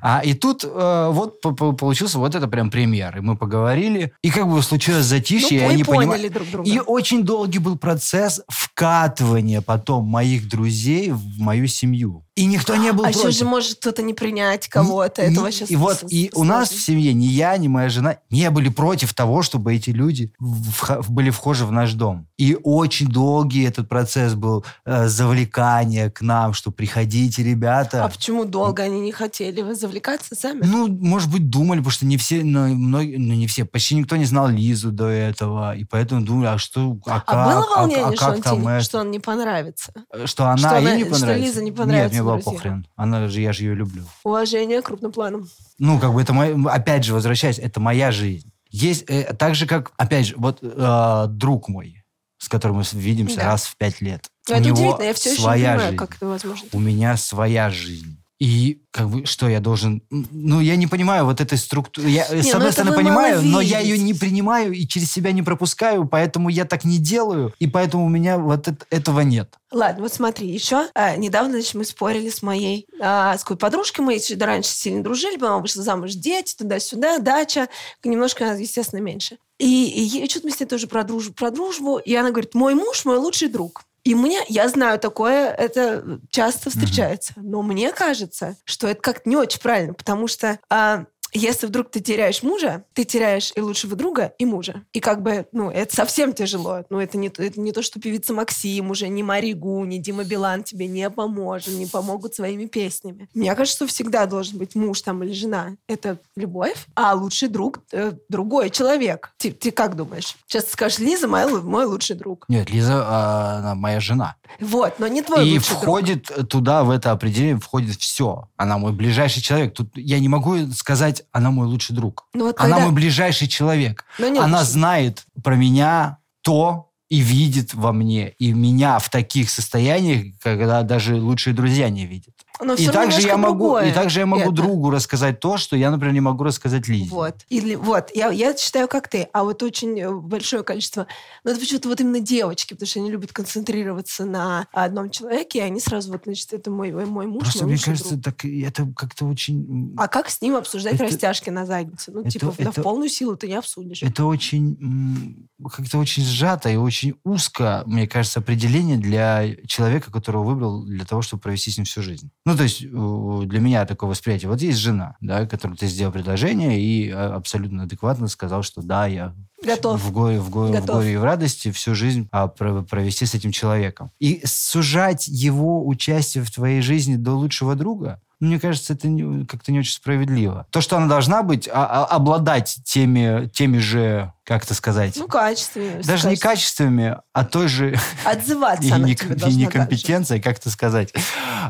А, 0.00 0.20
и 0.24 0.32
тут 0.34 0.64
э, 0.64 1.08
вот 1.12 1.40
по- 1.42 1.52
по- 1.52 1.72
получился 1.72 2.18
вот 2.18 2.34
это 2.34 2.48
прям 2.48 2.70
пример. 2.70 3.18
И 3.18 3.20
мы 3.20 3.36
поговорили, 3.36 4.12
и 4.22 4.30
как 4.30 4.48
бы 4.48 4.62
случилось 4.62 5.04
затишье, 5.04 5.58
и 5.58 5.60
Ну, 5.60 5.66
мы 5.66 5.72
они 5.74 5.84
поняли 5.84 6.00
понимали. 6.06 6.28
друг 6.28 6.50
друга. 6.50 6.70
И 6.70 6.78
очень 6.78 7.22
долгий 7.22 7.58
был 7.58 7.76
процесс 7.76 8.40
вкатывания 8.48 9.60
потом 9.60 10.04
моих 10.06 10.48
друзей 10.48 11.10
в 11.10 11.38
мою 11.38 11.66
семью. 11.66 12.24
И 12.40 12.46
никто 12.46 12.74
не 12.76 12.92
был 12.92 13.04
а 13.04 13.10
еще 13.10 13.20
против. 13.22 13.38
же 13.38 13.44
может 13.44 13.78
кто-то 13.78 14.02
не 14.02 14.14
принять 14.14 14.66
кого-то. 14.68 15.22
Этого 15.22 15.46
ни- 15.48 15.50
сейчас 15.50 15.70
И 15.70 15.76
вот 15.76 16.04
и 16.08 16.30
у 16.34 16.44
нас 16.44 16.70
в 16.70 16.80
семье 16.82 17.12
ни 17.12 17.26
я, 17.26 17.56
ни 17.58 17.68
моя 17.68 17.88
жена 17.88 18.16
не 18.30 18.48
были 18.50 18.68
против 18.70 19.12
того, 19.14 19.42
чтобы 19.42 19.74
эти 19.74 19.90
люди 19.90 20.32
вха- 20.40 21.04
были 21.08 21.30
вхожи 21.30 21.66
в 21.66 21.72
наш 21.72 21.92
дом. 21.92 22.26
И 22.38 22.56
очень 22.62 23.08
долгий 23.08 23.64
этот 23.64 23.88
процесс 23.88 24.34
был 24.34 24.64
э, 24.86 25.08
завлекания 25.08 26.10
к 26.10 26.20
нам, 26.22 26.52
что 26.54 26.70
приходите, 26.70 27.42
ребята. 27.42 28.04
А 28.04 28.08
почему 28.08 28.44
долго 28.44 28.82
они 28.82 29.00
не 29.00 29.12
хотели? 29.12 29.62
Вы 29.62 29.74
завлекаться 29.74 30.34
сами? 30.34 30.62
Ну, 30.64 30.88
может 30.88 31.30
быть, 31.30 31.50
думали, 31.50 31.78
потому 31.80 31.90
что 31.92 32.06
не 32.06 32.16
все, 32.16 32.42
ну, 32.42 32.68
многие, 32.74 33.16
ну, 33.16 33.34
не 33.34 33.46
все, 33.46 33.64
почти 33.64 33.94
никто 33.96 34.16
не 34.16 34.24
знал 34.24 34.48
Лизу 34.48 34.90
до 34.92 35.06
этого, 35.08 35.76
и 35.76 35.84
поэтому 35.84 36.22
думали, 36.24 36.46
а 36.48 36.58
что, 36.58 36.98
а, 37.06 37.22
а 37.26 37.44
было 37.52 37.62
как, 37.62 37.70
а- 37.76 37.80
волнение, 37.80 38.04
а 38.06 38.12
что, 38.16 38.26
как 38.26 38.36
он 38.52 38.60
тебе- 38.60 38.70
это? 38.76 38.84
что 38.84 38.98
он 39.00 39.10
не 39.10 39.18
понравится? 39.18 39.92
Что 40.24 40.46
она 40.46 40.56
что 40.56 40.78
ей 40.78 40.86
она- 40.86 40.96
не 40.96 41.04
что 41.04 41.12
понравится? 41.12 41.44
Лиза 41.46 41.60
не 41.62 41.70
Нет, 41.70 41.76
понравится 41.78 42.22
мне 42.22 42.29
было 42.34 42.42
друзьям? 42.42 42.54
похрен. 42.56 42.86
Она 42.96 43.28
же, 43.28 43.40
я 43.40 43.52
же 43.52 43.64
ее 43.64 43.74
люблю. 43.74 44.04
Уважение 44.24 44.82
крупным 44.82 45.12
планом. 45.12 45.48
Ну, 45.78 45.98
как 45.98 46.12
бы 46.12 46.22
это 46.22 46.32
моя, 46.32 46.54
опять 46.70 47.04
же, 47.04 47.14
возвращаясь, 47.14 47.58
это 47.58 47.80
моя 47.80 48.10
жизнь. 48.12 48.50
Есть, 48.70 49.04
э, 49.08 49.34
так 49.34 49.54
же, 49.54 49.66
как, 49.66 49.92
опять 49.96 50.26
же, 50.26 50.34
вот 50.36 50.58
э, 50.62 51.24
друг 51.28 51.68
мой, 51.68 52.04
с 52.38 52.48
которым 52.48 52.78
мы 52.78 52.84
видимся 52.92 53.36
Да. 53.36 53.44
раз 53.46 53.64
в 53.64 53.76
пять 53.76 54.00
лет. 54.00 54.28
Но 54.48 54.54
У 54.54 54.58
это 54.58 54.66
него 54.66 54.76
удивительно, 54.78 55.02
я 55.04 55.14
все 55.14 55.32
еще 55.32 55.40
не 55.42 55.46
понимаю, 55.48 55.80
жизнь. 55.80 55.96
как 55.96 56.14
это 56.16 56.26
возможно. 56.26 56.68
У 56.72 56.78
меня 56.80 57.16
своя 57.16 57.70
жизнь. 57.70 58.19
И 58.40 58.80
как 58.90 59.10
бы, 59.10 59.26
что 59.26 59.48
я 59.50 59.60
должен... 59.60 60.02
Ну, 60.08 60.60
я 60.60 60.76
не 60.76 60.86
понимаю 60.86 61.26
вот 61.26 61.42
этой 61.42 61.58
структуры. 61.58 62.08
Я, 62.08 62.26
Не, 62.28 62.42
с 62.42 62.46
ну 62.46 62.52
одной 62.52 62.70
это 62.70 62.82
стороны, 62.82 62.96
понимаю, 62.96 63.42
но 63.42 63.60
я 63.60 63.80
ее 63.80 63.98
не 63.98 64.14
принимаю 64.14 64.72
и 64.72 64.86
через 64.86 65.12
себя 65.12 65.32
не 65.32 65.42
пропускаю, 65.42 66.08
поэтому 66.08 66.48
я 66.48 66.64
так 66.64 66.84
не 66.84 66.96
делаю, 66.96 67.52
и 67.58 67.66
поэтому 67.66 68.06
у 68.06 68.08
меня 68.08 68.38
вот 68.38 68.66
эт- 68.66 68.86
этого 68.88 69.20
нет. 69.20 69.54
Ладно, 69.70 70.02
вот 70.02 70.14
смотри, 70.14 70.48
еще 70.48 70.88
а, 70.94 71.16
недавно, 71.16 71.52
значит, 71.52 71.74
мы 71.74 71.84
спорили 71.84 72.30
с 72.30 72.40
моей 72.42 72.86
а, 72.98 73.36
с 73.36 73.42
какой 73.42 73.58
подружкой, 73.58 74.06
мы 74.06 74.14
еще 74.14 74.36
раньше 74.36 74.70
сильно 74.70 75.04
дружили, 75.04 75.36
потом 75.36 75.60
вышла 75.60 75.82
замуж, 75.82 76.12
дети, 76.14 76.56
туда-сюда, 76.56 77.18
дача, 77.18 77.68
немножко, 78.02 78.56
естественно, 78.56 79.00
меньше. 79.00 79.36
И, 79.58 79.90
и 79.90 80.00
ей- 80.00 80.30
что-то 80.30 80.46
мы 80.46 80.52
с 80.52 80.58
ней 80.58 80.66
тоже 80.66 80.86
про 80.86 81.04
дружбу, 81.04 81.34
про 81.34 81.50
дружбу, 81.50 81.98
и 81.98 82.14
она 82.14 82.30
говорит, 82.30 82.54
мой 82.54 82.74
муж 82.74 83.04
мой 83.04 83.18
лучший 83.18 83.48
друг. 83.48 83.82
И 84.04 84.14
мне, 84.14 84.40
я 84.48 84.68
знаю, 84.68 84.98
такое, 84.98 85.50
это 85.50 86.20
часто 86.30 86.70
встречается, 86.70 87.34
но 87.36 87.62
мне 87.62 87.92
кажется, 87.92 88.56
что 88.64 88.88
это 88.88 89.00
как-то 89.00 89.28
не 89.28 89.36
очень 89.36 89.60
правильно, 89.60 89.94
потому 89.94 90.26
что 90.26 90.58
а, 90.70 91.04
если 91.32 91.66
вдруг 91.66 91.90
ты 91.90 92.00
теряешь 92.00 92.42
мужа, 92.42 92.84
ты 92.92 93.04
теряешь 93.04 93.52
и 93.54 93.60
лучшего 93.60 93.96
друга, 93.96 94.32
и 94.38 94.44
мужа. 94.46 94.82
И 94.92 95.00
как 95.00 95.22
бы, 95.22 95.46
ну, 95.52 95.70
это 95.70 95.94
совсем 95.94 96.32
тяжело. 96.32 96.84
Ну, 96.90 96.98
это 97.00 97.18
не, 97.18 97.28
то- 97.28 97.42
это 97.42 97.60
не 97.60 97.72
то, 97.72 97.82
что 97.82 98.00
певица 98.00 98.32
Максим 98.32 98.90
уже, 98.90 99.08
ни 99.08 99.22
Маригу, 99.22 99.84
ни 99.84 99.98
Дима 99.98 100.24
Билан 100.24 100.62
тебе 100.64 100.86
не 100.86 101.08
поможет, 101.10 101.74
не 101.74 101.86
помогут 101.86 102.34
своими 102.34 102.66
песнями. 102.66 103.28
Мне 103.34 103.54
кажется, 103.54 103.76
что 103.76 103.86
всегда 103.86 104.26
должен 104.26 104.58
быть 104.58 104.74
муж 104.74 105.00
там 105.02 105.22
или 105.22 105.32
жена. 105.32 105.76
Это 105.86 106.18
любовь, 106.36 106.86
а 106.94 107.14
лучший 107.14 107.48
друг 107.48 107.80
э, 107.92 108.12
другой 108.28 108.70
человек. 108.70 109.32
Ты, 109.38 109.52
ты 109.52 109.70
как 109.70 109.96
думаешь? 109.96 110.36
Сейчас 110.46 110.64
ты 110.64 110.72
скажешь, 110.72 110.98
Лиза 110.98 111.28
мой, 111.28 111.62
мой 111.62 111.84
лучший 111.84 112.16
друг. 112.16 112.44
Нет, 112.48 112.70
Лиза, 112.70 113.04
а, 113.06 113.58
она 113.58 113.74
моя 113.74 114.00
жена. 114.00 114.36
Вот, 114.60 114.98
но 114.98 115.06
не 115.08 115.22
твой 115.22 115.48
и 115.48 115.54
лучший 115.54 115.70
друг. 115.70 115.82
входит 115.82 116.48
туда, 116.48 116.84
в 116.84 116.90
это 116.90 117.12
определение, 117.12 117.58
входит 117.58 117.96
все. 118.00 118.48
Она 118.56 118.78
мой 118.78 118.92
ближайший 118.92 119.40
человек. 119.42 119.74
Тут 119.74 119.90
я 119.96 120.18
не 120.18 120.28
могу 120.28 120.70
сказать, 120.72 121.19
она 121.32 121.50
мой 121.50 121.66
лучший 121.66 121.94
друг. 121.96 122.26
Ну, 122.34 122.46
вот 122.46 122.56
Она 122.58 122.68
когда- 122.76 122.84
мой 122.84 122.92
ближайший 122.94 123.48
человек. 123.48 124.04
не 124.28 124.38
Она 124.38 124.58
лучший. 124.58 124.72
знает 124.72 125.24
про 125.42 125.54
меня 125.56 126.18
то 126.42 126.90
и 127.08 127.20
видит 127.20 127.74
во 127.74 127.92
мне. 127.92 128.30
И 128.38 128.52
меня 128.52 128.98
в 128.98 129.10
таких 129.10 129.50
состояниях, 129.50 130.34
когда 130.42 130.82
даже 130.82 131.16
лучшие 131.16 131.54
друзья 131.54 131.88
не 131.90 132.06
видят. 132.06 132.34
Но 132.62 132.74
И 132.74 132.86
также, 132.88 133.20
я 133.22 133.36
могу, 133.36 133.78
и 133.78 133.92
также 133.92 134.20
я 134.20 134.26
могу 134.26 134.42
это. 134.42 134.52
другу 134.52 134.90
рассказать 134.90 135.40
то, 135.40 135.56
что 135.56 135.76
я, 135.76 135.90
например, 135.90 136.12
не 136.14 136.20
могу 136.20 136.44
рассказать 136.44 136.88
Лизе. 136.88 137.10
Вот. 137.10 137.36
Или 137.48 137.74
вот, 137.74 138.10
я, 138.14 138.30
я 138.30 138.56
считаю, 138.56 138.86
как 138.88 139.08
ты, 139.08 139.28
а 139.32 139.44
вот 139.44 139.62
очень 139.62 139.98
э, 139.98 140.12
большое 140.12 140.62
количество, 140.62 141.06
ну, 141.44 141.50
это 141.52 141.60
почему-то 141.60 141.88
вот 141.88 142.00
именно 142.00 142.20
девочки, 142.20 142.74
потому 142.74 142.86
что 142.86 143.00
они 143.00 143.10
любят 143.10 143.32
концентрироваться 143.32 144.24
на 144.26 144.66
одном 144.72 145.10
человеке, 145.10 145.58
и 145.60 145.62
они 145.62 145.80
сразу 145.80 146.12
вот, 146.12 146.22
значит, 146.24 146.52
это 146.52 146.70
мой, 146.70 146.92
мой 146.92 147.26
муж, 147.26 147.42
Просто 147.44 147.60
мой 147.60 147.68
мне 147.68 147.74
лучший 147.76 147.84
кажется, 147.92 148.16
друг. 148.16 148.24
так 148.24 148.44
это 148.44 148.86
как-то 148.96 149.24
очень... 149.26 149.94
А 149.96 150.08
как 150.08 150.28
с 150.28 150.40
ним 150.42 150.56
обсуждать 150.56 150.94
Это- 150.94 151.04
растяжки 151.04 151.50
на 151.50 151.66
заднице? 151.66 152.10
Ну, 152.12 152.20
это- 152.20 152.30
типа, 152.30 152.54
да 152.58 152.64
это- 152.70 152.80
в 152.80 152.84
полную 152.84 153.08
силу 153.08 153.36
ты 153.36 153.48
не 153.48 153.54
обсудишь. 153.54 154.02
Это 154.02 154.24
очень 154.24 155.48
как-то 155.70 155.98
очень 155.98 156.22
сжато 156.24 156.68
и 156.70 156.76
очень 156.76 157.14
узко, 157.24 157.82
мне 157.86 158.06
кажется, 158.06 158.40
определение 158.40 158.96
для 158.96 159.56
человека, 159.66 160.10
которого 160.10 160.44
выбрал 160.44 160.84
для 160.84 161.04
того, 161.04 161.22
чтобы 161.22 161.42
провести 161.42 161.70
с 161.70 161.76
ним 161.78 161.84
всю 161.84 162.02
жизнь. 162.02 162.30
Ну, 162.50 162.56
то 162.56 162.64
есть 162.64 162.80
для 162.80 163.60
меня 163.60 163.86
такое 163.86 164.10
восприятие. 164.10 164.50
Вот 164.50 164.60
есть 164.60 164.78
жена, 164.78 165.16
да, 165.20 165.46
которой 165.46 165.76
ты 165.76 165.86
сделал 165.86 166.12
предложение 166.12 166.80
и 166.80 167.08
э, 167.08 167.12
абсолютно 167.12 167.84
адекватно 167.84 168.26
сказал, 168.26 168.64
что 168.64 168.82
да, 168.82 169.06
я 169.06 169.34
Готов. 169.64 170.00
в 170.02 170.10
горе, 170.10 170.40
в 170.40 170.50
горе, 170.50 170.72
в 170.72 170.80
Готов. 170.80 170.96
горе 170.96 171.12
и 171.12 171.16
в 171.16 171.22
радости 171.22 171.70
всю 171.70 171.94
жизнь 171.94 172.28
а, 172.32 172.48
про- 172.48 172.82
провести 172.82 173.24
с 173.24 173.34
этим 173.34 173.52
человеком. 173.52 174.10
И 174.18 174.40
сужать 174.44 175.28
его 175.28 175.86
участие 175.86 176.42
в 176.42 176.50
твоей 176.50 176.80
жизни 176.80 177.14
до 177.14 177.32
лучшего 177.36 177.76
друга, 177.76 178.20
мне 178.40 178.58
кажется, 178.58 178.94
это 178.94 179.08
как-то 179.48 179.70
не 179.72 179.80
очень 179.80 179.92
справедливо. 179.92 180.66
То, 180.70 180.80
что 180.80 180.96
она 180.96 181.06
должна 181.06 181.42
быть, 181.42 181.68
а- 181.68 181.86
а- 181.86 182.04
обладать 182.06 182.78
теми, 182.84 183.48
теми 183.48 183.78
же, 183.78 184.32
как 184.44 184.64
это 184.64 184.74
сказать, 184.74 185.14
Ну, 185.16 185.28
качественнее. 185.28 186.02
даже 186.02 186.28
не 186.28 186.36
качествами, 186.36 187.18
а 187.32 187.44
той 187.44 187.68
же 187.68 187.94
Отзываться 188.24 188.82
и, 188.88 188.90
она 188.90 189.06
не- 189.06 189.14
тебе 189.14 189.36
и 189.50 189.54
некомпетенцией, 189.54 190.40
как 190.40 190.58
это 190.58 190.70
сказать, 190.70 191.12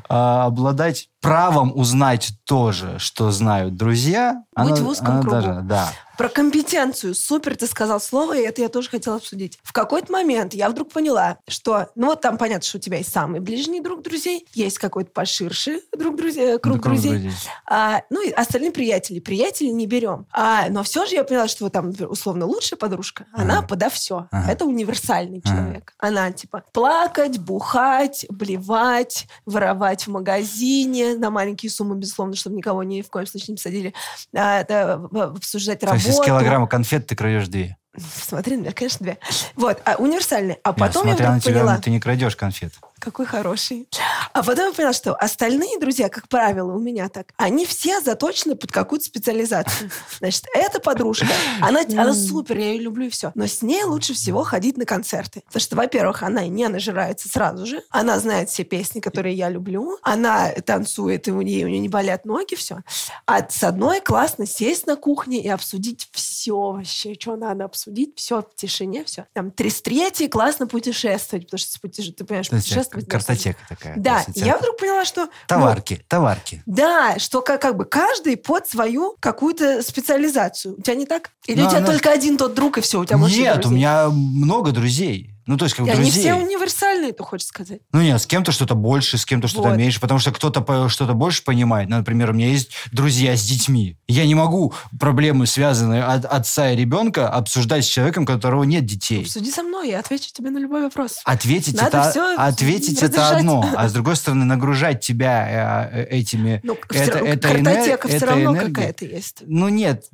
а, 0.09 0.47
обладать 0.47 1.09
правом 1.21 1.73
узнать 1.75 2.33
то 2.45 2.73
же, 2.73 2.99
что 2.99 3.31
знают 3.31 3.77
друзья. 3.77 4.43
Быть 4.57 4.73
она- 4.73 4.77
в 4.77 4.89
узком 4.89 5.07
она 5.11 5.21
кругу. 5.21 5.31
должна, 5.37 5.61
да. 5.63 5.93
Про 6.17 6.29
компетенцию. 6.29 7.15
Супер, 7.15 7.57
ты 7.57 7.67
сказал 7.67 7.99
слово, 8.01 8.37
и 8.39 8.43
это 8.43 8.61
я 8.61 8.69
тоже 8.69 8.91
хотела 8.91 9.17
обсудить. 9.17 9.59
В 9.63 9.73
какой-то 9.73 10.13
момент 10.13 10.53
я 10.55 10.69
вдруг 10.69 10.93
поняла, 10.93 11.39
что, 11.49 11.89
ну 11.95 12.09
вот 12.09 12.21
там 12.21 12.37
понятно, 12.37 12.67
что 12.67 12.77
у 12.77 12.81
тебя 12.81 12.99
есть 12.99 13.11
самый 13.13 13.41
ближний 13.41 13.81
друг 13.81 14.03
друзей, 14.03 14.47
есть 14.55 14.79
какой-то 14.79 15.11
поширше 15.13 15.81
друг 15.97 16.17
друзей, 16.17 16.59
круг 16.61 16.77
Да, 16.77 16.83
круг 16.83 16.95
друзей, 16.95 17.13
друзей. 17.19 17.33
А, 17.67 18.03
ну 18.11 18.23
и 18.27 18.31
остальные 18.31 18.71
приятели. 18.73 19.19
Приятели 19.21 19.69
не 19.69 19.87
берем. 19.87 20.27
А, 20.33 20.69
но 20.69 20.83
все 20.83 21.07
же 21.07 21.15
я 21.15 21.25
поняла, 21.25 21.49
что 21.49 21.65
вот 21.65 21.73
там, 21.73 21.93
условно, 22.09 22.47
лучшая 22.47 22.79
подружка, 22.79 23.27
она 23.33 23.59
Ага. 23.59 23.67
подо 23.69 23.91
все. 23.91 24.29
Ага. 24.31 24.53
Это 24.53 24.65
универсальный 24.65 25.43
Ага. 25.45 25.57
человек. 25.57 25.95
Она 25.99 26.31
типа 26.33 26.65
плакать, 26.73 27.39
бухать, 27.39 28.27
блевать, 28.29 29.27
воровать 29.47 30.07
в 30.07 30.11
магазине 30.11 31.15
на 31.17 31.31
маленькие 31.31 31.71
суммы, 31.71 31.97
безусловно, 31.97 32.37
чтобы 32.37 32.57
никого 32.57 32.83
ни 32.83 33.03
в 33.03 33.09
коем 33.11 33.27
случае 33.27 33.53
не 33.53 33.57
посадили. 33.57 33.95
А, 34.37 34.65
в- 35.11 35.19
обсуждать 35.37 35.81
То 35.81 35.87
работу. 35.87 36.07
есть 36.07 36.19
из 36.21 36.25
килограмма 36.25 36.67
конфет 36.67 37.07
ты 37.07 37.17
крадешь 37.17 37.49
две. 37.49 37.77
Смотри 37.99 38.57
на 38.57 38.61
меня, 38.61 38.73
конечно, 38.73 39.03
две. 39.05 39.19
Вот, 39.57 39.81
а 39.85 39.97
универсальный. 39.97 40.59
А 40.63 40.73
потом 40.73 41.07
я 41.09 41.11
на 41.13 41.17
вдруг 41.17 41.43
тебя, 41.43 41.53
поняла... 41.55 41.79
ты 41.79 41.91
не 41.91 41.99
крадешь 42.01 42.37
конфет. 42.37 42.73
Какой 43.01 43.25
хороший. 43.25 43.89
А 44.35 44.43
потом 44.43 44.67
я 44.67 44.73
поняла, 44.73 44.93
что 44.93 45.15
остальные 45.15 45.79
друзья, 45.81 46.11
как 46.11 46.29
правило, 46.29 46.73
у 46.73 46.79
меня 46.79 47.09
так, 47.09 47.33
они 47.39 47.65
все 47.65 48.01
заточены 48.01 48.57
под 48.57 48.71
какую-то 48.71 49.07
специализацию. 49.07 49.91
Значит, 50.19 50.45
эта 50.55 50.81
подружка, 50.81 51.27
она, 51.63 51.81
она 51.81 52.13
супер, 52.13 52.59
я 52.59 52.73
ее 52.73 52.83
люблю 52.83 53.07
и 53.07 53.09
все. 53.09 53.33
Но 53.35 53.47
с 53.47 53.63
ней 53.63 53.85
лучше 53.85 54.13
всего 54.13 54.43
ходить 54.45 54.77
на 54.77 54.85
концерты. 54.85 55.43
Потому 55.47 55.61
что, 55.63 55.77
во-первых, 55.77 56.23
она 56.23 56.47
не 56.47 56.69
нажирается 56.69 57.29
сразу 57.29 57.65
же, 57.65 57.83
она 57.89 58.19
знает 58.19 58.51
все 58.51 58.65
песни, 58.65 59.01
которые 59.01 59.35
я 59.35 59.49
люблю, 59.49 59.99
она 60.03 60.53
танцует, 60.53 61.27
и 61.27 61.33
у 61.33 61.41
нее, 61.41 61.65
у 61.65 61.69
нее 61.69 61.81
не 61.81 61.89
болят 61.89 62.27
ноги, 62.27 62.55
все. 62.55 62.81
А 63.27 63.49
с 63.49 63.65
одной 63.65 64.03
классно 64.03 64.47
сесть 64.47 64.87
на 64.87 64.97
кухне 64.97 65.43
и 65.43 65.49
обсудить 65.49 66.09
все 66.13 66.73
вообще, 66.73 67.15
что 67.19 67.37
надо 67.37 67.65
обсудить, 67.65 68.13
все 68.17 68.43
в 68.43 68.55
тишине, 68.55 69.05
все. 69.05 69.27
Там, 69.33 69.51
три 69.51 69.71
с 69.71 69.81
третьей 69.81 70.29
классно 70.29 70.67
путешествовать, 70.67 71.47
потому 71.47 71.59
что 71.59 71.79
ты 71.81 72.25
понимаешь, 72.25 72.49
То 72.49 72.57
путешествовать... 72.91 73.43
картотека 73.43 73.59
такая. 73.69 73.95
Да, 73.97 74.25
и 74.35 74.41
я 74.41 74.57
вдруг 74.59 74.77
поняла, 74.79 75.05
что... 75.05 75.23
ну, 75.27 75.31
Товарки, 75.47 76.05
товарки. 76.09 76.63
да, 76.67 77.19
что 77.19 77.41
как, 77.43 77.61
как 77.63 77.77
бы 77.77 77.85
каждый 77.85 78.37
под 78.37 78.69
свою 78.69 79.17
какую-то 79.21 79.83
специализацию. 79.83 80.77
У 80.79 80.83
тебя 80.83 80.95
не 80.95 81.07
так? 81.07 81.31
Или 81.47 81.61
Ну, 81.61 81.67
у 81.67 81.69
тебя 81.71 81.79
она- 81.79 81.87
только 81.87 82.11
один 82.11 82.37
тот 82.37 82.55
друг, 82.55 82.79
и 82.79 82.81
все, 82.81 83.01
у 83.01 83.05
тебя 83.05 83.19
больше 83.19 83.39
Нет, 83.39 83.65
у 83.67 83.71
меня 83.71 84.09
много 84.11 84.73
друзей. 84.73 85.35
Ну, 85.51 85.57
то 85.57 85.65
есть, 85.65 85.75
как 85.75 85.85
И 85.89 85.91
они 85.91 86.03
друзей. 86.03 86.21
все 86.23 86.35
универсальные, 86.35 87.13
ты 87.13 87.25
хочешь 87.25 87.49
сказать? 87.49 87.81
Ну 87.93 88.01
нет, 88.01 88.23
с 88.23 88.27
кем-то 88.27 88.53
что-то 88.53 88.77
больше, 88.77 89.19
с 89.19 89.25
кем-то 89.27 89.49
что-то 89.49 89.71
Вот. 89.71 89.77
меньше, 89.79 89.99
потому 90.01 90.21
что 90.21 90.31
кто-то 90.31 90.89
что-то 90.89 91.13
больше 91.15 91.43
понимает. 91.43 91.89
Ну, 91.89 91.97
Например, 91.97 92.31
у 92.31 92.35
меня 92.35 92.47
есть 92.49 92.71
друзья 92.93 93.37
с 93.37 93.43
детьми. 93.43 93.97
Я 94.07 94.27
не 94.27 94.37
могу 94.37 94.73
проблемы, 95.01 95.49
связанные 95.49 96.05
от 96.05 96.25
отца 96.25 96.71
и 96.71 96.77
ребенка, 96.77 97.29
обсуждать 97.29 97.85
с 97.85 97.89
человеком, 97.89 98.23
у 98.23 98.27
которого 98.27 98.63
нет 98.63 98.87
детей. 98.87 99.27
Суди 99.27 99.51
со 99.51 99.65
мной, 99.65 99.89
я 99.91 99.99
отвечу 99.99 100.31
тебе 100.33 100.51
на 100.51 100.59
любой 100.59 100.83
вопрос. 100.85 101.19
Ответить, 101.25 101.77
Надо 101.77 101.99
это, 101.99 102.11
всё 102.13 102.37
ответить 102.39 103.03
это 103.03 103.31
одно, 103.31 103.69
а 103.77 103.89
с 103.89 103.93
другой 103.95 104.15
стороны 104.15 104.45
нагружать 104.45 105.01
тебя 105.01 105.91
э, 105.91 106.03
э, 106.03 106.05
этими... 106.19 106.61
Ну, 106.63 106.77
это- 106.91 107.13
равно 107.19 107.27
это 107.29 107.49
картотека 107.49 108.07
энер- 108.09 108.17
все 108.17 108.27
равно 108.27 108.55
какая-то 108.55 109.05
есть. 109.05 109.43
Ну 109.47 109.69
нет, 109.69 110.05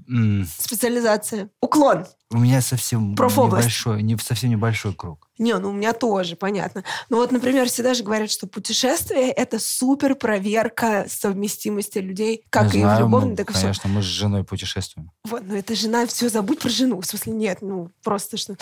Специализация. 0.58 1.50
Уклон. 1.60 2.06
у 2.30 2.38
меня 2.38 2.60
совсем 2.60 3.14
Профобласть. 3.14 3.64
небольшой, 3.66 4.02
не, 4.02 4.16
совсем 4.18 4.50
небольшой 4.50 4.94
круг. 4.94 5.25
Не, 5.38 5.58
ну 5.58 5.70
у 5.70 5.72
меня 5.72 5.92
тоже, 5.92 6.34
понятно. 6.36 6.82
Ну 7.10 7.18
вот, 7.18 7.30
например, 7.30 7.68
всегда 7.68 7.94
же 7.94 8.02
говорят, 8.02 8.30
что 8.30 8.46
путешествие— 8.46 9.30
это 9.32 9.58
супер 9.58 10.14
проверка 10.14 11.06
совместимости 11.08 11.98
людей, 11.98 12.44
как 12.50 12.72
Не 12.72 12.80
и 12.80 12.82
знаю, 12.82 12.96
в 12.96 13.00
любовной, 13.00 13.30
мы, 13.30 13.36
так 13.36 13.50
и 13.50 13.52
все. 13.52 13.62
Конечно, 13.62 13.90
мы 13.90 14.02
с 14.02 14.06
женой 14.06 14.44
путешествуем. 14.44 15.10
Вот, 15.24 15.42
ну 15.46 15.54
это 15.56 15.74
жена, 15.74 16.06
все, 16.06 16.28
забудь 16.28 16.60
про 16.60 16.68
жену. 16.70 17.00
В 17.00 17.06
смысле, 17.06 17.32
нет, 17.34 17.58
ну 17.60 17.90
просто 18.02 18.36
что. 18.36 18.56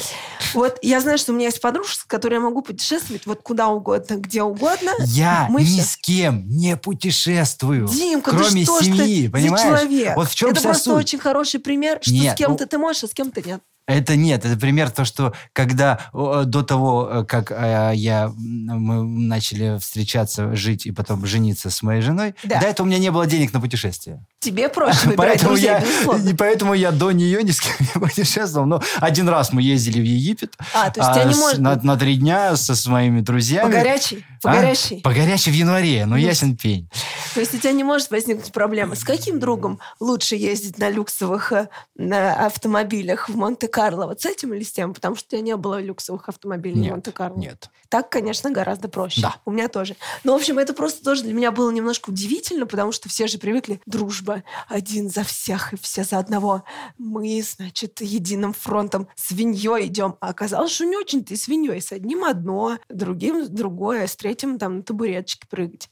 Вот 0.54 0.78
я 0.82 1.00
знаю, 1.00 1.18
что 1.18 1.32
у 1.32 1.36
меня 1.36 1.46
есть 1.46 1.60
подружка, 1.60 1.94
с 2.02 2.04
которой 2.04 2.34
я 2.34 2.40
могу 2.40 2.62
путешествовать 2.62 3.26
вот 3.26 3.42
куда 3.42 3.68
угодно, 3.68 4.16
где 4.16 4.42
угодно. 4.42 4.90
Я 5.04 5.46
Мы 5.50 5.62
ни 5.62 5.66
все- 5.66 5.82
с 5.82 5.96
кем 5.96 6.48
не 6.48 6.76
путешествую. 6.76 7.86
Димка, 7.88 8.30
ты 8.32 8.36
кроме 8.36 8.64
что 8.64 8.80
ж 8.80 8.84
семьи, 8.84 9.26
ты 9.26 9.32
понимаешь? 9.32 9.62
человек? 9.80 10.16
Вот 10.16 10.28
в 10.28 10.34
чем 10.34 10.50
это 10.50 10.60
просто 10.62 10.84
суть. 10.84 10.94
очень 11.04 11.18
хороший 11.18 11.60
пример, 11.60 11.98
что 12.02 12.12
Нет, 12.12 12.34
с 12.34 12.38
кем-то 12.38 12.64
ну- 12.64 12.68
ты 12.68 12.78
можешь, 12.78 13.04
а 13.04 13.08
с 13.08 13.12
кем-то 13.12 13.42
нет. 13.42 13.60
Это 13.86 14.16
нет, 14.16 14.44
это 14.46 14.58
пример 14.58 14.90
то, 14.90 15.04
что 15.04 15.34
когда 15.52 16.00
до 16.12 16.62
того, 16.62 17.08
э, 17.10 17.24
как 17.24 17.50
э, 17.50 17.92
я 17.94 18.32
мы 18.34 19.04
начали 19.04 19.78
встречаться, 19.78 20.54
жить 20.56 20.86
и 20.86 20.90
потом 20.90 21.26
жениться 21.26 21.68
с 21.68 21.82
моей 21.82 22.00
женой, 22.00 22.34
Да. 22.44 22.60
до 22.60 22.66
этого 22.66 22.86
у 22.86 22.88
меня 22.88 22.98
не 22.98 23.10
было 23.10 23.26
денег 23.26 23.52
на 23.52 23.60
путешествие. 23.60 24.24
Тебе 24.44 24.68
проще 24.68 25.08
выбирать 25.08 25.16
Поэтому 25.16 25.48
друзей, 25.50 25.66
я, 25.70 25.80
безусловно. 25.80 26.28
и 26.28 26.34
поэтому 26.34 26.74
я 26.74 26.90
до 26.92 27.12
нее 27.12 27.42
ни 27.42 27.50
с 27.50 27.60
кем 27.60 27.72
не 27.80 28.00
путешествовал. 28.00 28.66
Но 28.66 28.82
один 29.00 29.28
раз 29.28 29.52
мы 29.52 29.62
ездили 29.62 30.00
в 30.00 30.04
Египет 30.04 30.54
А, 30.74 30.90
то 30.90 31.00
есть 31.00 31.12
тебя 31.12 31.22
а, 31.22 31.28
не 31.28 31.34
с- 31.34 31.38
может... 31.38 31.58
на, 31.58 31.76
на 31.82 31.96
три 31.96 32.16
дня 32.16 32.56
со 32.56 32.76
своими 32.76 33.20
друзьями. 33.20 33.66
По 33.70 33.78
горячей? 33.78 34.24
По 34.42 34.50
А? 34.52 34.54
горячей? 34.56 35.00
По 35.00 35.10
горячей 35.12 35.50
в 35.50 35.54
январе, 35.54 36.04
ну 36.04 36.12
Ну, 36.12 36.16
ясен 36.18 36.56
пень. 36.56 36.88
То 37.32 37.40
есть 37.40 37.54
у 37.54 37.58
тебя 37.58 37.72
не 37.72 37.82
может 37.84 38.10
возникнуть 38.10 38.52
проблема. 38.52 38.94
С 38.94 39.02
каким 39.04 39.40
другом 39.40 39.80
лучше 40.00 40.36
ездить 40.36 40.78
на 40.78 40.90
люксовых 40.90 41.52
э, 41.52 41.68
на 41.96 42.46
автомобилях 42.46 43.28
в 43.28 43.36
Монте-Карло? 43.36 44.06
Вот 44.06 44.20
с 44.20 44.26
этим 44.26 44.52
или 44.54 44.62
с 44.62 44.70
тем? 44.72 44.92
Потому 44.94 45.16
что 45.16 45.26
у 45.26 45.30
тебя 45.30 45.40
не 45.40 45.56
было 45.56 45.80
люксовых 45.80 46.28
автомобилей 46.28 46.76
Нет, 46.80 46.88
в 46.88 46.90
Монте-Карло. 46.92 47.38
Нет. 47.38 47.70
Так, 47.88 48.10
конечно, 48.10 48.50
гораздо 48.50 48.88
проще. 48.88 49.20
Да. 49.22 49.36
У 49.44 49.50
меня 49.52 49.68
тоже. 49.68 49.96
Но, 50.24 50.32
в 50.32 50.36
общем, 50.40 50.58
это 50.58 50.72
просто 50.74 51.04
тоже 51.04 51.22
для 51.22 51.32
меня 51.32 51.50
было 51.52 51.70
немножко 51.70 52.10
удивительно, 52.10 52.66
потому 52.66 52.92
что 52.92 53.08
все 53.08 53.26
же 53.28 53.38
привыкли. 53.38 53.80
Дружба 53.86 54.33
один 54.68 55.08
за 55.10 55.22
всех 55.24 55.72
и 55.72 55.76
все 55.76 56.04
за 56.04 56.18
одного. 56.18 56.64
Мы, 56.98 57.42
значит, 57.42 58.00
единым 58.00 58.52
фронтом 58.52 59.08
свиньей 59.14 59.86
идем. 59.86 60.16
А 60.20 60.28
оказалось, 60.30 60.72
что 60.72 60.84
не 60.84 60.96
очень 60.96 61.24
ты 61.24 61.36
свиньей. 61.36 61.80
С 61.80 61.92
одним 61.92 62.24
одно, 62.24 62.78
другим 62.88 63.46
другое, 63.54 64.06
с 64.06 64.16
третьим 64.16 64.58
там 64.58 64.78
на 64.78 64.82
табуреточке 64.82 65.46
прыгать. 65.48 65.88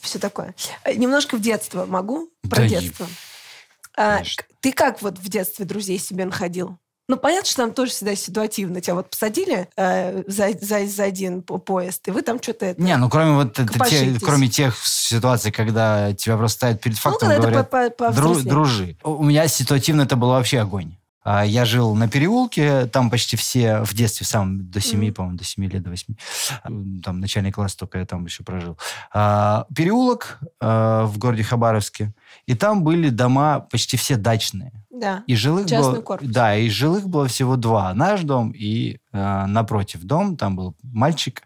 Все 0.00 0.18
такое. 0.18 0.54
Э, 0.84 0.94
Немножко 0.94 1.36
в 1.36 1.40
детство 1.40 1.86
могу? 1.86 2.30
Про 2.48 2.62
Да, 2.62 2.68
детство. 2.68 3.06
А, 3.96 4.16
конечно. 4.18 4.42
к- 4.44 4.46
ты 4.60 4.72
как 4.72 5.02
вот 5.02 5.18
в 5.18 5.28
детстве 5.28 5.64
друзей 5.64 5.98
себе 5.98 6.24
находил? 6.24 6.78
Ну, 7.10 7.16
понятно, 7.16 7.46
что 7.46 7.62
там 7.62 7.72
тоже 7.72 7.90
всегда 7.90 8.14
ситуативно. 8.14 8.80
Тебя 8.80 8.94
вот 8.94 9.10
посадили 9.10 9.68
э, 9.76 10.22
за, 10.28 10.50
за, 10.60 10.86
за 10.86 11.02
один 11.02 11.42
по- 11.42 11.58
поезд, 11.58 12.06
и 12.06 12.12
вы 12.12 12.22
там 12.22 12.40
что-то... 12.40 12.66
Это, 12.66 12.80
Не, 12.80 12.96
ну 12.96 13.10
кроме 13.10 13.32
вот 13.32 13.58
это, 13.58 13.84
те- 13.88 14.14
кроме 14.22 14.46
тех 14.48 14.76
ситуаций, 14.86 15.50
когда 15.50 16.12
тебя 16.12 16.36
просто 16.36 16.56
ставят 16.58 16.80
перед 16.80 16.96
ну, 16.98 17.10
фактом, 17.10 17.28
когда 17.30 17.48
говорят, 17.48 17.70
по, 17.70 17.90
по, 17.90 18.04
«Дру- 18.12 18.40
дружи. 18.42 18.96
У 19.02 19.24
меня 19.24 19.48
ситуативно 19.48 20.02
это 20.02 20.14
было 20.14 20.34
вообще 20.34 20.60
огонь. 20.60 20.94
А, 21.22 21.44
Я 21.44 21.64
жил 21.64 21.94
на 21.94 22.08
переулке, 22.08 22.86
там 22.86 23.10
почти 23.10 23.36
все 23.36 23.82
в 23.84 23.92
детстве, 23.94 24.26
сам 24.26 24.70
до 24.70 24.80
7, 24.80 24.98
Мгм. 25.00 25.14
по-моему, 25.14 25.38
до 25.38 25.44
7 25.44 25.64
лет, 25.68 25.82
до 25.82 25.90
8. 25.90 26.14
Там 27.02 27.20
начальный 27.20 27.52
класс 27.52 27.74
только 27.76 27.98
я 27.98 28.06
там 28.06 28.24
еще 28.24 28.42
прожил. 28.42 28.78
А, 29.12 29.66
Переулок 29.74 30.38
а, 30.60 31.04
в 31.04 31.18
городе 31.18 31.42
Хабаровске. 31.42 32.14
И 32.46 32.54
там 32.54 32.82
были 32.84 33.10
дома 33.10 33.60
почти 33.60 33.96
все 33.96 34.16
дачные. 34.16 34.72
Да. 34.90 35.22
И 35.26 35.34
жилых 35.36 35.66
Частный 35.68 35.94
было, 35.94 36.02
корпус. 36.02 36.28
Да, 36.28 36.56
и 36.56 36.68
жилых 36.68 37.08
было 37.08 37.26
всего 37.28 37.56
два. 37.56 37.94
Наш 37.94 38.22
дом 38.22 38.52
и 38.52 38.98
напротив 39.12 40.02
дом. 40.04 40.36
Там 40.36 40.56
был 40.56 40.74
мальчик, 40.82 41.42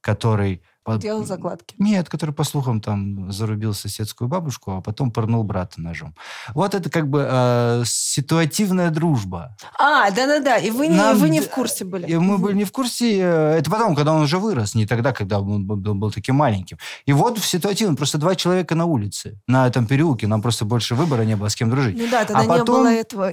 который... 0.00 0.62
по- 0.86 0.96
Делал 0.98 1.24
закладки. 1.24 1.74
Нет, 1.78 2.08
который, 2.08 2.30
по 2.30 2.44
слухам, 2.44 2.80
там 2.80 3.30
зарубил 3.32 3.74
соседскую 3.74 4.28
бабушку, 4.28 4.76
а 4.76 4.80
потом 4.80 5.10
пырнул 5.10 5.42
брата 5.44 5.80
ножом. 5.80 6.14
Вот 6.54 6.74
это 6.74 6.88
как 6.88 7.08
бы 7.10 7.26
э, 7.28 7.82
ситуативная 7.84 8.90
дружба. 8.90 9.56
А, 9.78 10.10
да-да-да, 10.10 10.56
и 10.56 10.70
вы 10.70 10.86
не, 10.86 10.96
Нам 10.96 11.18
вы 11.18 11.28
не 11.28 11.40
в 11.40 11.50
курсе 11.50 11.84
были. 11.84 12.06
И 12.06 12.16
мы 12.16 12.34
Мгм. 12.34 12.42
были 12.42 12.56
не 12.58 12.64
в 12.64 12.72
курсе. 12.72 13.18
э, 13.20 13.56
Это 13.58 13.70
потом, 13.70 13.94
когда 13.94 14.12
он 14.14 14.22
уже 14.22 14.38
вырос, 14.38 14.74
не 14.74 14.86
тогда, 14.86 15.12
когда 15.12 15.40
он 15.40 15.66
был, 15.66 15.94
был 15.94 16.10
таким 16.12 16.36
маленьким. 16.36 16.78
И 17.04 17.12
вот 17.12 17.38
в 17.38 17.44
ситуативном 17.44 17.96
просто 17.96 18.18
два 18.18 18.34
человека 18.36 18.74
на 18.74 18.84
улице, 18.86 19.40
на 19.48 19.66
этом 19.66 19.86
переулке. 19.86 20.26
Нам 20.26 20.40
просто 20.40 20.64
больше 20.64 20.94
выбора 20.94 21.22
не 21.22 21.36
было, 21.36 21.48
с 21.48 21.54
кем 21.56 21.68
дружить. 21.70 21.96
Ну 21.98 22.06
да, 22.10 22.24
тогда 22.24 22.40
А 22.40 22.42
не 22.44 22.48
потом- 22.48 22.76
было 22.82 22.92
этого, 22.92 23.32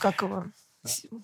как 0.00 0.22
его, 0.22 0.44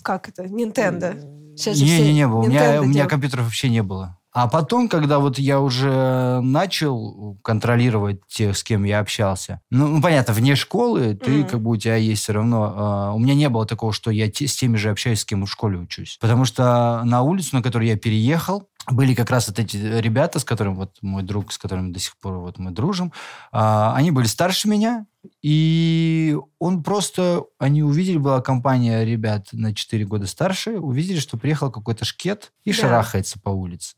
как 0.03 0.29
это, 0.29 0.45
Nintendo. 0.45 1.15
Сейчас 1.57 1.77
же 1.77 1.85
Не, 1.85 1.91
все 1.95 2.05
не, 2.07 2.13
не 2.15 2.27
было. 2.29 2.41
У 2.41 2.47
меня, 2.47 2.81
у 2.81 2.85
меня 2.85 3.07
компьютеров 3.07 3.45
вообще 3.45 3.69
не 3.69 3.83
было. 3.83 4.19
А 4.35 4.49
потом, 4.49 4.89
когда 4.89 5.19
вот 5.19 5.39
я 5.39 5.61
уже 5.61 6.41
начал 6.41 7.37
контролировать 7.43 8.27
тех, 8.29 8.57
с 8.57 8.65
кем 8.65 8.85
я 8.85 9.01
общался, 9.01 9.61
ну, 9.71 9.89
ну, 9.89 10.01
понятно, 10.01 10.33
вне 10.33 10.57
школы, 10.57 11.15
ты 11.15 11.41
Мгм. 11.41 11.49
как 11.49 11.61
бы 11.63 11.71
у 11.73 11.77
тебя 11.77 11.97
есть 11.97 12.23
все 12.23 12.33
равно... 12.33 12.73
а, 12.75 13.13
у 13.13 13.19
меня 13.19 13.35
не 13.35 13.49
было 13.51 13.67
такого, 13.67 13.93
что 13.93 14.11
я 14.11 14.31
те- 14.31 14.47
с 14.49 14.57
теми 14.57 14.77
же 14.77 14.91
общаюсь, 14.91 15.21
с 15.21 15.25
кем 15.27 15.45
в 15.45 15.51
школе 15.51 15.79
учусь. 15.79 16.17
Потому 16.21 16.47
что 16.47 17.03
на 17.05 17.21
улицу, 17.23 17.57
на 17.57 17.63
которую 17.63 17.89
я 17.89 17.97
переехал, 17.97 18.69
были 18.91 19.15
как 19.15 19.31
раз 19.31 19.49
вот 19.49 19.59
эти 19.59 19.77
ребята, 19.77 20.39
с 20.41 20.45
которым 20.45 20.75
вот 20.77 20.97
мой 21.03 21.23
друг, 21.23 21.53
с 21.53 21.59
которым 21.59 21.93
до 21.93 22.01
сих 22.01 22.17
пор 22.19 22.39
вот 22.39 22.59
мы 22.59 22.71
дружим, 22.71 23.13
а, 23.53 23.95
они 23.95 24.11
были 24.11 24.27
старше 24.27 24.67
меня, 24.69 25.07
и 25.41 26.37
он 26.59 26.83
просто, 26.83 27.45
они 27.59 27.83
увидели, 27.83 28.17
была 28.17 28.41
компания 28.41 29.05
ребят 29.05 29.49
на 29.53 29.75
4 29.75 30.05
года 30.05 30.27
старше, 30.27 30.79
увидели, 30.79 31.19
что 31.19 31.37
приехал 31.37 31.71
какой-то 31.71 32.05
шкет 32.05 32.53
и 32.65 32.71
Да. 32.73 32.77
шарахается 32.79 33.39
по 33.41 33.51
улице. 33.51 33.95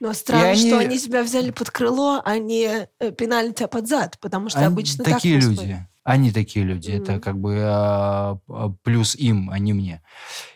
Но 0.00 0.12
странно, 0.12 0.50
они- 0.50 0.68
что 0.68 0.78
они 0.78 0.98
тебя 0.98 1.22
взяли 1.22 1.50
под 1.50 1.70
крыло, 1.70 2.20
а 2.24 2.38
не 2.38 2.88
э, 3.00 3.10
пинали 3.12 3.52
тебя 3.52 3.68
под 3.68 3.88
зад, 3.88 4.18
потому 4.20 4.48
что 4.48 4.58
Они 4.58 4.66
обычно 4.68 5.04
такие 5.04 5.40
так 5.40 5.48
люди. 5.50 5.86
Они 6.10 6.30
такие 6.32 6.64
люди. 6.64 6.90
Это 6.90 7.12
Мгм. 7.12 7.20
как 7.20 7.38
бы 7.38 7.58
а, 7.62 8.38
а, 8.48 8.72
плюс 8.82 9.14
им, 9.14 9.50
а 9.50 9.58
не 9.58 9.72
мне. 9.74 10.00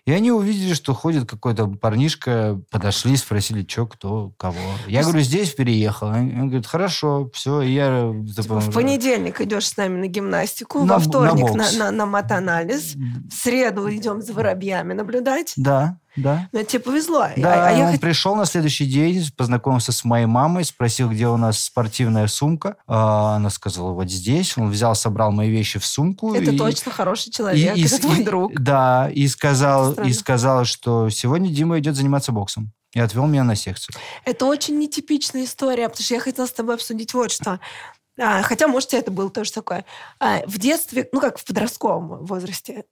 И 0.06 0.10
они 0.12 0.32
увидели, 0.32 0.72
что 0.74 0.94
ходит 0.94 1.28
какой-то 1.28 1.66
парнишка, 1.66 2.58
подошли, 2.70 3.16
спросили, 3.16 3.64
что, 3.68 3.86
кто, 3.86 4.32
кого. 4.38 4.56
Я 4.88 5.02
Ну, 5.02 5.08
говорю, 5.08 5.22
здесь 5.24 5.50
переехал. 5.54 6.08
Он 6.08 6.46
говорит, 6.48 6.66
хорошо, 6.66 7.30
все, 7.34 7.60
и 7.60 7.72
я... 7.72 8.12
э, 8.12 8.24
Типа, 8.42 8.60
в 8.60 8.72
понедельник 8.72 9.40
идешь 9.42 9.66
с 9.68 9.76
нами 9.76 9.98
на 10.00 10.06
гимнастику, 10.06 10.80
На 10.84 10.94
во 10.94 10.98
на 10.98 11.04
вторник 11.04 11.50
на, 11.54 11.62
бокс. 11.64 11.76
на, 11.78 11.90
на 11.90 12.06
матанализ, 12.06 12.94
в 12.94 13.32
среду 13.34 13.88
идем 13.94 14.22
за 14.22 14.32
воробьями 14.32 14.94
наблюдать. 14.94 15.52
Да, 15.56 15.98
да. 16.16 16.48
Но 16.52 16.62
тебе 16.62 16.80
повезло. 16.80 17.20
А- 17.22 17.32
Да, 17.36 17.68
а, 17.68 17.70
я 17.72 17.86
он 17.88 17.94
хот- 17.94 18.00
пришел 18.00 18.34
на 18.36 18.44
следующий 18.44 18.86
день, 18.86 19.24
познакомился 19.36 19.92
с 19.92 20.04
моей 20.04 20.26
мамой, 20.26 20.64
спросил, 20.64 21.08
где 21.10 21.26
у 21.28 21.36
нас 21.36 21.58
спортивная 21.64 22.26
сумка. 22.26 22.76
А, 22.86 23.36
она 23.36 23.50
сказала, 23.50 23.92
вот 23.92 24.10
здесь. 24.10 24.56
Он 24.58 24.70
взял, 24.70 24.94
собрал 24.94 25.32
мои 25.32 25.50
вещи 25.50 25.78
в 25.78 25.86
сумку. 25.86 26.34
Это 26.34 26.50
и- 26.52 26.58
точно 26.58 26.92
хороший 26.92 27.28
и- 27.28 27.32
человек, 27.32 27.76
и 27.76 27.82
это 27.84 27.96
с- 27.96 27.98
твой 28.00 28.20
и- 28.20 28.24
друг. 28.24 28.52
Да, 28.54 29.10
и 29.12 29.26
сказал, 29.28 29.92
и 29.92 30.12
сказал, 30.12 30.64
что 30.64 31.08
сегодня 31.10 31.48
Дима 31.50 31.78
идет 31.78 31.96
заниматься 31.96 32.32
боксом. 32.32 32.72
И 32.94 33.00
отвел 33.00 33.26
меня 33.26 33.42
на 33.44 33.56
секцию. 33.56 33.94
Это 34.26 34.44
очень 34.44 34.78
нетипичная 34.78 35.44
история, 35.44 35.88
потому 35.88 36.04
что 36.04 36.14
я 36.14 36.20
хотела 36.20 36.44
с 36.46 36.52
тобой 36.52 36.74
обсудить 36.74 37.14
вот 37.14 37.30
что. 37.32 37.58
А, 38.20 38.42
хотя, 38.42 38.68
может, 38.68 38.92
это 38.92 39.10
было 39.10 39.30
тоже 39.30 39.50
такое. 39.52 39.86
А, 40.20 40.42
в 40.46 40.58
детстве, 40.58 41.08
ну 41.12 41.18
как 41.20 41.38
в 41.38 41.44
подростковом 41.46 42.26
возрасте, 42.26 42.80
а, 42.80 42.82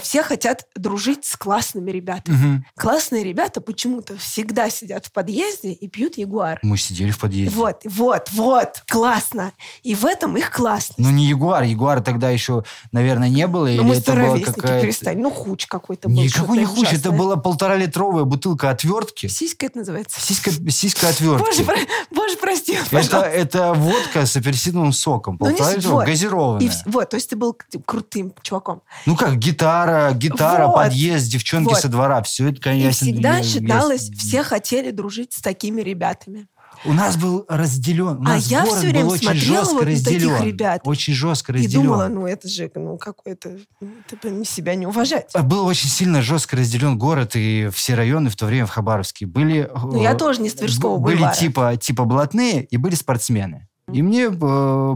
все 0.00 0.22
хотят 0.22 0.66
дружить 0.76 1.24
с 1.24 1.36
классными 1.36 1.90
ребятами. 1.90 2.36
Мгм. 2.36 2.66
Классные 2.76 3.24
ребята 3.24 3.60
почему-то 3.60 4.16
всегда 4.16 4.70
сидят 4.70 5.06
в 5.06 5.12
подъезде 5.12 5.72
и 5.72 5.88
пьют 5.88 6.16
ягуар. 6.16 6.58
Мы 6.62 6.76
сидели 6.76 7.10
в 7.10 7.18
подъезде. 7.18 7.56
Вот, 7.56 7.80
вот, 7.84 8.30
вот, 8.32 8.82
классно. 8.88 9.52
И 9.82 9.94
в 9.94 10.04
этом 10.04 10.36
их 10.36 10.50
классно. 10.50 10.94
Ну, 10.98 11.10
не 11.10 11.26
Ягуар. 11.26 11.64
Ягуара 11.64 12.00
тогда 12.00 12.30
еще, 12.30 12.64
наверное, 12.92 13.28
не 13.28 13.46
было. 13.46 13.66
Ну, 13.68 13.82
мы 13.84 13.96
это 13.96 14.14
ровесники, 14.14 14.60
какая-то... 14.60 14.82
перестань. 14.82 15.18
Ну, 15.18 15.30
хуч 15.30 15.66
какой-то 15.66 16.08
был. 16.08 16.16
Никакой 16.16 16.58
не 16.58 16.64
хуч. 16.64 16.92
Это 16.92 17.10
была 17.10 17.36
полтора-литровая 17.36 18.24
бутылка 18.24 18.70
отвертки. 18.70 19.26
Сиська 19.26 19.66
это 19.66 19.78
называется. 19.78 20.20
Сиська, 20.20 20.50
сиська 20.70 21.08
отвертки. 21.08 21.44
Боже, 21.44 21.64
про- 21.64 22.14
боже, 22.14 22.36
прости, 22.36 22.78
Это, 22.90 23.20
это 23.20 23.72
водка 23.74 24.26
с 24.26 24.36
апельсиновым 24.36 24.92
соком. 24.92 25.36
Ну, 25.40 25.46
Полтора 25.46 25.74
литровая, 25.74 25.98
вот. 25.98 26.06
газированная. 26.06 26.66
И 26.66 26.70
вот, 26.86 27.10
то 27.10 27.16
есть 27.16 27.30
ты 27.30 27.36
был 27.36 27.56
крутым 27.84 28.32
чуваком. 28.42 28.82
Ну 29.06 29.16
как, 29.26 29.38
гитара, 29.38 30.12
гитара, 30.12 30.66
Вот. 30.66 30.74
подъезд, 30.76 31.30
девчонки 31.30 31.70
Вот. 31.70 31.78
со 31.80 31.88
двора. 31.88 32.22
Все 32.22 32.48
это, 32.50 32.60
конечно... 32.60 33.04
И 33.04 33.12
всегда 33.12 33.32
я- 33.32 33.38
я- 33.38 33.42
считалось, 33.44 34.10
все 34.10 34.42
хотели 34.42 34.90
дружить 34.90 35.32
с 35.32 35.40
такими 35.40 35.80
ребятами. 35.82 36.46
У 36.86 36.92
нас 36.92 37.16
был 37.16 37.46
разделен. 37.48 38.18
У 38.18 38.22
А 38.22 38.34
нас 38.34 38.46
я 38.46 38.60
город 38.62 38.72
всё 38.78 38.80
время 38.88 39.00
был 39.04 39.10
очень 39.12 39.22
смотрела 39.24 39.56
жестко 39.56 39.74
вот 39.74 39.84
на 39.84 39.86
таких 39.86 40.04
разделен. 40.06 40.42
ребят 40.42 40.80
Очень 40.84 41.14
жестко 41.14 41.52
И 41.52 41.54
разделен. 41.56 41.82
думала, 41.82 42.08
ну 42.08 42.26
это 42.26 42.48
же, 42.48 42.70
ну 42.74 42.98
какой-то, 42.98 43.56
ну, 43.80 43.90
это 44.10 44.28
бы 44.28 44.44
себя 44.44 44.74
не 44.74 44.86
уважать. 44.86 45.30
Был 45.44 45.64
очень 45.66 45.88
сильно 45.88 46.20
жестко 46.20 46.56
разделен 46.56 46.98
город, 46.98 47.36
и 47.36 47.70
все 47.72 47.94
районы 47.94 48.28
в 48.28 48.36
то 48.36 48.44
время 48.46 48.66
в 48.66 48.70
Хабаровске 48.70 49.24
были... 49.24 49.70
Ну 49.82 50.02
я 50.02 50.12
э, 50.12 50.16
тоже 50.18 50.42
не 50.42 50.50
с 50.50 50.54
Тверского 50.54 50.98
Были 50.98 51.16
бульвара. 51.16 51.34
типа, 51.34 51.76
типа 51.80 52.04
блатные 52.04 52.64
и 52.64 52.76
были 52.76 52.94
спортсмены. 52.96 53.68
И 53.94 54.02
мне 54.02 54.24
э, 54.24 54.28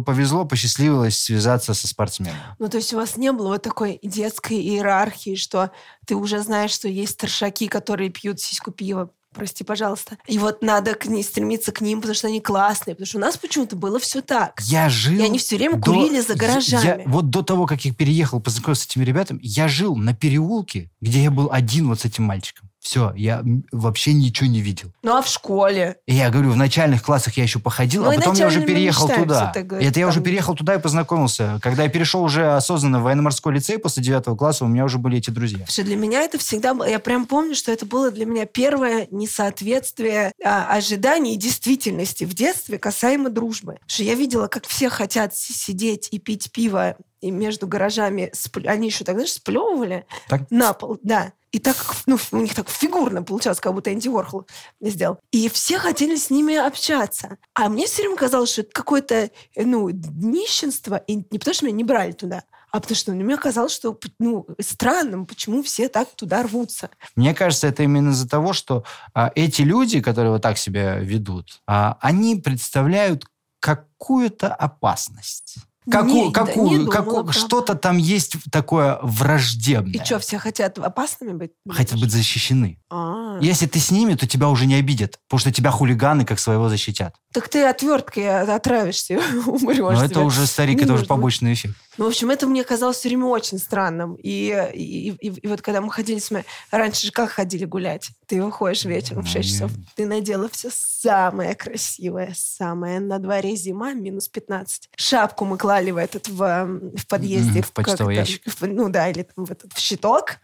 повезло, 0.04 0.44
посчастливилось 0.44 1.18
связаться 1.18 1.72
со 1.72 1.86
спортсменом. 1.86 2.34
Ну, 2.58 2.68
то 2.68 2.78
есть 2.78 2.92
у 2.92 2.96
вас 2.96 3.16
не 3.16 3.30
было 3.32 3.48
вот 3.48 3.62
такой 3.62 4.00
детской 4.02 4.60
иерархии, 4.60 5.36
что 5.36 5.70
ты 6.06 6.16
уже 6.16 6.40
знаешь, 6.42 6.72
что 6.72 6.88
есть 6.88 7.12
старшаки, 7.12 7.68
которые 7.68 8.10
пьют 8.10 8.40
сиську 8.40 8.72
пива, 8.72 9.10
прости, 9.32 9.62
пожалуйста. 9.62 10.18
И 10.26 10.38
вот 10.38 10.62
надо 10.62 10.94
к 10.94 11.06
ней 11.06 11.22
стремиться 11.22 11.70
к 11.70 11.80
ним, 11.80 12.00
потому 12.00 12.14
что 12.16 12.26
они 12.26 12.40
классные. 12.40 12.94
Потому 12.96 13.06
что 13.06 13.18
у 13.18 13.20
нас 13.20 13.36
почему-то 13.36 13.76
было 13.76 14.00
все 14.00 14.20
так. 14.20 14.60
Я 14.64 14.88
жил... 14.88 15.20
И 15.20 15.22
они 15.22 15.38
все 15.38 15.56
время 15.56 15.76
до- 15.76 15.92
курили 15.92 16.20
за 16.20 16.32
я- 16.32 16.38
гаражами. 16.38 17.02
я- 17.04 17.08
вот 17.08 17.30
до 17.30 17.42
того, 17.42 17.66
как 17.66 17.84
я 17.84 17.94
переехал, 17.94 18.40
познакомился 18.40 18.82
с 18.82 18.86
этими 18.86 19.04
ребятами, 19.04 19.38
я 19.42 19.68
жил 19.68 19.94
на 19.94 20.12
переулке, 20.14 20.90
где 21.00 21.22
я 21.22 21.30
был 21.30 21.50
один 21.52 21.88
вот 21.88 22.00
с 22.00 22.04
этим 22.04 22.24
мальчиком. 22.24 22.67
Все, 22.88 23.12
я 23.16 23.44
вообще 23.70 24.14
ничего 24.14 24.48
не 24.48 24.62
видел. 24.62 24.90
Ну, 25.02 25.14
а 25.14 25.20
в 25.20 25.28
школе? 25.28 25.98
И 26.06 26.14
я 26.14 26.30
говорю, 26.30 26.52
в 26.52 26.56
начальных 26.56 27.02
классах 27.02 27.36
я 27.36 27.42
еще 27.42 27.58
походил, 27.58 28.04
Ну, 28.04 28.12
а 28.12 28.14
потом 28.14 28.32
я 28.32 28.46
уже 28.46 28.62
переехал 28.62 29.10
туда. 29.10 29.52
ты 29.52 29.60
И 29.60 29.62
говоришь, 29.62 29.90
это 29.90 30.00
я 30.00 30.08
уже 30.08 30.22
переехал 30.22 30.54
туда 30.54 30.76
и 30.76 30.80
познакомился. 30.80 31.60
Когда 31.62 31.82
я 31.82 31.90
перешел 31.90 32.22
уже 32.22 32.50
осознанно 32.50 33.00
в 33.00 33.02
военно-морской 33.02 33.52
лицей 33.52 33.76
после 33.76 34.02
девятого 34.02 34.36
класса, 34.36 34.64
у 34.64 34.68
меня 34.68 34.86
уже 34.86 34.96
были 34.96 35.18
эти 35.18 35.28
друзья. 35.28 35.66
Что 35.66 35.84
для 35.84 35.96
меня 35.96 36.22
это 36.22 36.38
всегда 36.38 36.72
было... 36.72 36.88
Я 36.88 36.98
прям 36.98 37.26
помню, 37.26 37.54
что 37.54 37.70
это 37.70 37.84
было 37.84 38.10
для 38.10 38.24
меня 38.24 38.46
первое 38.46 39.06
несоответствие 39.10 40.32
а, 40.42 40.74
ожиданий 40.74 41.34
и 41.34 41.36
действительности 41.36 42.24
в 42.24 42.32
детстве 42.32 42.78
касаемо 42.78 43.28
дружбы. 43.28 43.80
Что 43.86 44.02
я 44.02 44.14
видела, 44.14 44.46
как 44.46 44.66
все 44.66 44.88
хотят 44.88 45.36
сидеть 45.36 46.08
и 46.10 46.18
пить 46.18 46.50
пиво 46.52 46.96
и 47.20 47.30
между 47.30 47.66
гаражами 47.66 48.30
сплю... 48.32 48.68
они 48.70 48.88
еще 48.88 49.04
тогда 49.04 49.24
же 49.24 49.32
сплевывали 49.32 50.06
Так? 50.28 50.50
на 50.50 50.72
пол, 50.72 50.98
да. 51.02 51.32
И 51.50 51.58
так, 51.58 51.76
ну, 52.06 52.18
у 52.32 52.36
них 52.38 52.54
так 52.54 52.68
фигурно 52.68 53.22
получалось, 53.22 53.60
как 53.60 53.72
будто 53.72 53.92
Энди 53.92 54.08
Уорхол 54.08 54.46
сделал. 54.80 55.18
И 55.32 55.48
все 55.48 55.78
хотели 55.78 56.14
с 56.16 56.28
ними 56.28 56.54
общаться. 56.54 57.38
А 57.54 57.70
мне 57.70 57.86
все 57.86 58.02
время 58.02 58.16
казалось, 58.16 58.52
что 58.52 58.60
это 58.62 58.70
какое-то, 58.72 59.30
ну, 59.56 59.88
нищенство. 59.88 60.96
И 60.96 61.16
не 61.16 61.38
потому, 61.38 61.54
что 61.54 61.64
меня 61.64 61.76
не 61.76 61.84
брали 61.84 62.12
туда, 62.12 62.44
а 62.70 62.80
потому 62.80 62.96
что 62.96 63.12
мне 63.12 63.36
казалось, 63.38 63.72
что, 63.72 63.98
ну, 64.18 64.46
странным, 64.60 65.26
почему 65.26 65.62
все 65.62 65.88
так 65.88 66.08
туда 66.14 66.42
рвутся. 66.42 66.90
Мне 67.16 67.34
кажется, 67.34 67.66
это 67.66 67.82
именно 67.82 68.10
из-за 68.10 68.28
того, 68.28 68.52
что 68.52 68.84
а, 69.14 69.32
эти 69.34 69.62
люди, 69.62 70.02
которые 70.02 70.32
вот 70.32 70.42
так 70.42 70.58
себя 70.58 70.98
ведут, 70.98 71.62
а, 71.66 71.96
они 72.02 72.36
представляют 72.36 73.24
какую-то 73.60 74.54
опасность. 74.54 75.56
Какую, 75.90 76.26
Не, 76.26 76.32
какую, 76.32 76.68
не 76.70 76.76
думала, 76.78 76.90
каку- 76.92 77.10
правда. 77.14 77.32
что-то 77.32 77.74
там 77.74 77.96
есть 77.98 78.36
такое 78.50 78.98
враждебное. 79.02 79.92
И 80.00 80.04
что, 80.04 80.18
все 80.18 80.38
хотят 80.38 80.78
опасными 80.78 81.32
быть? 81.32 81.52
Хотят 81.68 82.00
быть 82.00 82.10
защищены. 82.10 82.78
А, 82.90 83.38
Если 83.40 83.66
ты 83.66 83.78
с 83.78 83.90
ними, 83.90 84.14
то 84.14 84.26
тебя 84.26 84.48
уже 84.48 84.66
не 84.66 84.74
обидят, 84.74 85.18
потому 85.28 85.40
что 85.40 85.52
тебя 85.52 85.70
хулиганы 85.70 86.24
как 86.24 86.38
своего 86.38 86.68
защитят. 86.68 87.14
Так 87.32 87.48
ты 87.48 87.64
отверткой 87.64 88.42
отравишься, 88.42 89.20
умрешь. 89.46 89.78
Но 89.78 90.04
это 90.04 90.20
уже, 90.20 90.46
старик, 90.46 90.78
не 90.78 90.84
это 90.84 90.92
уже 90.94 91.02
нужно. 91.02 91.14
побочный 91.14 91.52
эффект. 91.52 91.74
Ну, 91.98 92.04
в 92.04 92.08
общем, 92.08 92.30
это 92.30 92.46
мне 92.46 92.64
казалось 92.64 92.96
все 92.98 93.08
время 93.08 93.26
очень 93.26 93.58
странным. 93.58 94.14
И, 94.14 94.70
и, 94.74 95.10
и- 95.10 95.40
и 95.40 95.46
вот 95.48 95.60
когда 95.62 95.80
мы 95.80 95.90
ходили 95.90 96.18
с 96.18 96.30
моей... 96.30 96.44
Раньше 96.70 97.06
же 97.06 97.12
как 97.12 97.30
ходили 97.30 97.64
гулять? 97.64 98.10
Ты 98.26 98.42
выходишь 98.42 98.84
вечером 98.84 99.22
в 99.22 99.26
Ну, 99.26 99.30
6 99.32 99.48
не- 99.48 99.52
часов, 99.54 99.70
ты 99.96 100.06
надела 100.06 100.48
все 100.48 100.70
самое 100.72 101.54
красивое, 101.54 102.32
самое. 102.36 103.00
На 103.00 103.18
дворе 103.18 103.54
зима, 103.56 103.92
минус 103.94 104.28
15. 104.28 104.88
Шапку 104.96 105.44
мы 105.44 105.56
клали 105.58 105.77
в 105.90 105.96
этот, 105.96 106.28
в, 106.28 106.42
м, 106.42 106.96
в 106.96 107.06
подъезде. 107.06 107.62
В 107.62 107.72
почтовый 107.72 108.16
ящик. 108.16 108.42
в- 108.46 108.66
ну 108.66 108.88
да, 108.88 109.08
или 109.08 109.22
там 109.22 109.44
в 109.44 109.50
этот 109.50 109.72
в 109.72 109.78
щиток. 109.78 110.36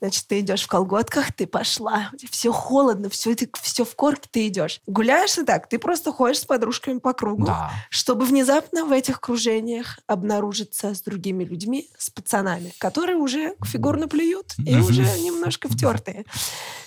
Значит, 0.00 0.26
ты 0.26 0.40
идешь 0.40 0.62
в 0.62 0.66
колготках, 0.66 1.32
ты 1.32 1.46
пошла. 1.46 2.10
Все 2.30 2.52
холодно, 2.52 3.08
все, 3.10 3.34
все 3.62 3.84
в 3.84 3.94
корке, 3.94 4.28
ты 4.30 4.46
идешь. 4.48 4.80
Гуляешь 4.86 5.36
и 5.38 5.44
так, 5.44 5.68
ты 5.68 5.78
просто 5.78 6.12
ходишь 6.12 6.40
с 6.40 6.44
подружками 6.44 6.98
по 6.98 7.12
кругу 7.12 7.46
Да. 7.46 7.70
чтобы 7.90 8.24
внезапно 8.24 8.84
в 8.84 8.92
этих 8.92 9.20
кружениях 9.20 9.98
обнаружиться 10.06 10.94
с 10.94 11.02
другими 11.02 11.44
людьми, 11.44 11.88
с 11.98 12.10
пацанами, 12.10 12.72
которые 12.78 13.16
уже 13.16 13.54
фигурно 13.64 14.08
плюют 14.08 14.54
и 14.58 14.74
Мгм. 14.76 14.84
уже 14.84 15.02
немножко 15.20 15.68
втертые. 15.70 16.24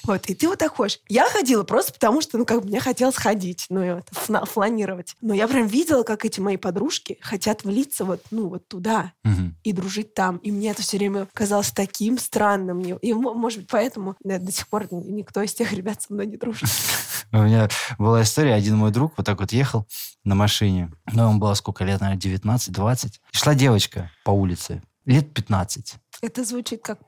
Вот, 0.04 0.26
и 0.28 0.34
ты 0.34 0.48
вот 0.48 0.58
так 0.60 0.76
ходишь. 0.76 1.00
Я 1.08 1.30
ходила 1.30 1.64
просто 1.64 1.94
потому, 1.94 2.22
что, 2.22 2.38
ну, 2.38 2.46
как 2.46 2.62
бы 2.62 2.68
мне 2.68 2.80
хотелось 2.80 3.16
ходить, 3.16 3.66
ну, 3.70 3.84
и 3.84 3.94
вот, 3.94 4.48
фланировать. 4.48 5.16
Но 5.22 5.34
я 5.34 5.48
прям 5.48 5.68
видела, 5.68 6.04
как 6.04 6.26
эти 6.26 6.40
мои 6.40 6.58
подружки 6.58 7.18
хотят 7.22 7.64
влиться 7.92 8.06
вот, 8.06 8.22
ну, 8.32 8.48
вот 8.50 8.68
туда 8.68 9.14
Мгм. 9.24 9.56
и 9.64 9.74
дружить 9.74 10.14
там. 10.14 10.38
И 10.38 10.52
мне 10.52 10.72
это 10.72 10.82
все 10.82 10.98
время 10.98 11.28
казалось 11.34 11.72
таким 11.72 12.18
странным. 12.18 12.80
И, 12.82 13.14
мо- 13.14 13.34
может 13.34 13.60
быть, 13.60 13.70
поэтому 13.70 14.16
э, 14.24 14.40
до 14.40 14.52
сих 14.52 14.68
пор 14.68 14.88
ни- 14.92 15.12
никто 15.12 15.42
из 15.42 15.54
тех 15.54 15.74
ребят 15.74 16.02
со 16.02 16.14
мной 16.14 16.26
не 16.28 16.38
дружит. 16.38 16.70
У 17.32 17.38
меня 17.38 17.70
была 17.98 18.22
история, 18.24 18.54
один 18.56 18.78
мой 18.78 18.92
друг 18.92 19.14
вот 19.18 19.26
так 19.26 19.40
вот 19.40 19.52
ехал 19.54 19.88
на 20.24 20.36
машине. 20.36 20.92
Ну, 21.14 21.30
ему 21.30 21.40
было 21.40 21.54
сколько 21.54 21.84
лет, 21.84 22.02
наверное, 22.02 22.22
19-20. 22.22 23.20
Шла 23.32 23.56
девочка 23.56 24.12
по 24.26 24.32
улице, 24.32 24.82
лет 25.06 25.34
15. 25.34 25.96
Это 26.22 26.44
звучит 26.44 26.82
как 26.84 27.00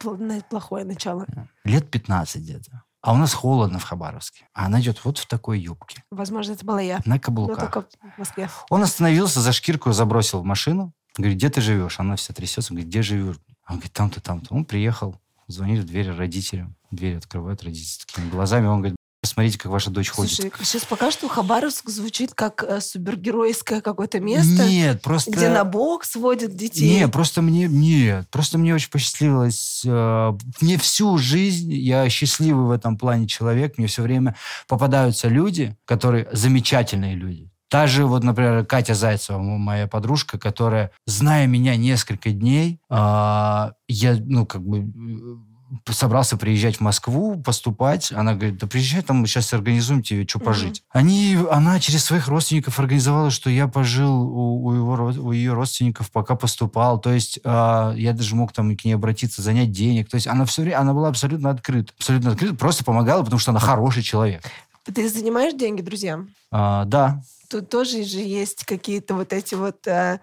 плохое 0.50 0.86
начало. 0.86 1.26
Лет 1.66 1.90
15 1.90 2.42
где-то. 2.42 2.84
А 3.04 3.14
у 3.14 3.18
нас 3.18 3.34
холодно 3.34 3.80
в 3.80 3.84
Хабаровске. 3.84 4.48
А 4.54 4.66
она 4.68 4.80
идет 4.80 5.04
вот 5.04 5.18
в 5.18 5.28
такой 5.28 5.60
юбке, 5.60 6.04
Возможно, 6.10 6.54
это 6.54 6.66
была 6.66 6.80
я. 6.82 6.98
на 7.06 7.16
Но 7.16 7.20
каблуках. 7.20 7.72
только 7.74 7.88
в 8.16 8.18
Москве. 8.18 8.50
Он 8.70 8.82
остановился, 8.82 9.42
за 9.42 9.52
шкирку 9.52 9.92
забросил 9.92 10.40
в 10.40 10.46
машину. 10.46 10.94
Говорит, 11.18 11.38
где 11.38 11.50
ты 11.50 11.60
живешь? 11.60 12.00
Она 12.00 12.16
вся 12.16 12.34
трясется. 12.34 12.72
Говорит, 12.74 12.88
где 12.88 13.02
живешь? 13.02 13.36
Он 13.68 13.76
говорит, 13.76 13.92
там-то, 13.94 14.22
там-то. 14.22 14.54
Он 14.56 14.64
приехал, 14.66 15.18
звонит 15.48 15.82
в 15.82 15.86
дверь 15.86 16.12
родителям. 16.12 16.76
Дверь 16.92 17.18
открывают 17.18 17.62
родители 17.62 17.88
с 17.88 17.98
такими 18.06 18.30
глазами. 18.30 18.68
Он 18.68 18.78
говорит, 18.80 18.96
посмотрите, 19.24 19.58
как 19.58 19.72
ваша 19.72 19.90
дочь 19.90 20.10
ходит. 20.10 20.34
Слушай, 20.34 20.52
сейчас 20.64 20.84
пока 20.84 21.10
что 21.10 21.30
Хабаровск 21.30 21.90
звучит 21.90 22.34
как 22.34 22.62
э, 22.62 22.82
супергеройское 22.82 23.80
какое-то 23.80 24.20
место, 24.20 24.66
Нет, 24.68 25.02
просто... 25.02 25.32
где 25.32 25.48
на 25.48 25.64
бокс 25.64 26.16
водят 26.16 26.56
детей. 26.58 27.00
Не, 27.00 27.08
просто 27.08 27.42
мне 27.42 27.68
нет, 27.68 28.30
просто 28.30 28.58
мне 28.58 28.76
очень 28.76 28.90
посчастливилось. 28.90 29.84
э, 29.86 30.32
Мне 30.60 30.78
всю 30.78 31.18
жизнь 31.18 31.72
я 31.72 32.10
счастливый 32.10 32.66
в 32.66 32.72
этом 32.72 32.98
плане 32.98 33.26
человек. 33.26 33.78
Мне 33.78 33.88
все 33.88 34.02
время 34.02 34.36
попадаются 34.68 35.30
люди, 35.30 35.78
которые 35.86 36.28
замечательные 36.34 37.16
люди. 37.16 37.50
Та 37.70 37.88
же, 37.88 38.06
вот, 38.06 38.24
например, 38.24 38.66
Катя 38.66 38.94
Зайцева, 38.94 39.40
моя 39.40 39.88
подружка, 39.88 40.38
которая, 40.38 40.92
зная 41.08 41.48
меня 41.48 41.76
несколько 41.76 42.30
дней, 42.32 42.80
а, 42.90 43.72
я, 43.88 44.16
ну, 44.20 44.46
как 44.46 44.62
бы 44.64 44.80
э, 44.82 45.53
собрался 45.90 46.38
приезжать 46.38 46.78
в 46.78 46.82
Москву, 46.82 47.42
поступать. 47.42 48.12
Она 48.12 48.34
говорит, 48.34 48.58
да 48.58 48.68
приезжай, 48.68 49.02
там 49.02 49.18
мы 49.18 49.28
сейчас 49.28 49.54
организуем 49.54 50.04
тебе, 50.04 50.28
что 50.28 50.40
пожить. 50.40 50.84
Они, 50.90 51.38
она 51.50 51.80
через 51.80 52.06
своих 52.06 52.28
родственников 52.28 52.80
организовала, 52.80 53.30
что 53.32 53.50
я 53.50 53.68
пожил 53.68 54.22
у, 54.22 54.64
у 54.66 54.74
его, 54.74 54.94
у 54.94 55.32
ее 55.32 55.54
родственников, 55.54 56.12
пока 56.12 56.36
поступал. 56.36 57.00
То 57.00 57.14
есть 57.14 57.40
а, 57.44 57.94
я 57.96 58.14
даже 58.14 58.36
мог 58.36 58.54
там 58.54 58.76
к 58.76 58.86
ней 58.86 58.94
обратиться, 58.94 59.42
занять 59.42 59.72
денег. 59.72 60.10
То 60.10 60.16
есть 60.16 60.28
она 60.28 60.46
все 60.46 60.62
время, 60.62 60.80
она 60.80 60.94
была 60.94 61.10
абсолютно 61.10 61.50
открыта. 61.50 61.94
Абсолютно 61.98 62.32
открыта, 62.32 62.56
просто 62.56 62.84
помогала, 62.84 63.24
потому 63.24 63.40
что 63.40 63.52
она 63.52 63.60
хороший 63.60 64.04
человек. 64.04 64.44
Ты 64.84 65.08
занимаешь 65.10 65.54
деньги 65.54 65.82
друзьям? 65.82 66.30
А, 66.52 66.86
да, 66.86 67.22
Тут 67.54 67.70
тоже 67.70 68.04
же 68.04 68.18
есть 68.18 68.64
какие-то 68.66 69.14
вот 69.14 69.32
эти 69.32 69.54
вот 69.54 69.86
э, 69.86 70.20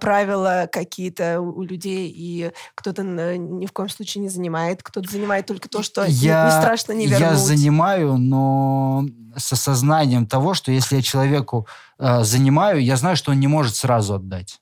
правила 0.00 0.68
какие-то 0.70 1.40
у 1.40 1.62
людей, 1.62 2.12
и 2.14 2.52
кто-то 2.74 3.02
н- 3.02 3.58
ни 3.60 3.66
в 3.66 3.72
коем 3.72 3.88
случае 3.88 4.22
не 4.22 4.28
занимает, 4.28 4.82
кто-то 4.82 5.10
занимает 5.10 5.46
только 5.46 5.68
то, 5.68 5.82
что 5.82 6.06
не- 6.06 6.12
не 6.12 6.50
страшно 6.60 6.92
не 6.92 7.06
вернуть. 7.06 7.20
Я 7.30 7.36
занимаю, 7.36 8.16
но 8.18 9.04
с 9.36 9.52
осознанием 9.52 10.26
того, 10.26 10.54
что 10.54 10.72
если 10.72 10.96
я 10.96 11.02
человеку 11.02 11.66
э, 11.98 12.24
занимаю, 12.24 12.82
я 12.82 12.96
знаю, 12.96 13.16
что 13.16 13.30
он 13.32 13.40
не 13.40 13.46
может 13.48 13.76
сразу 13.76 14.14
отдать. 14.14 14.60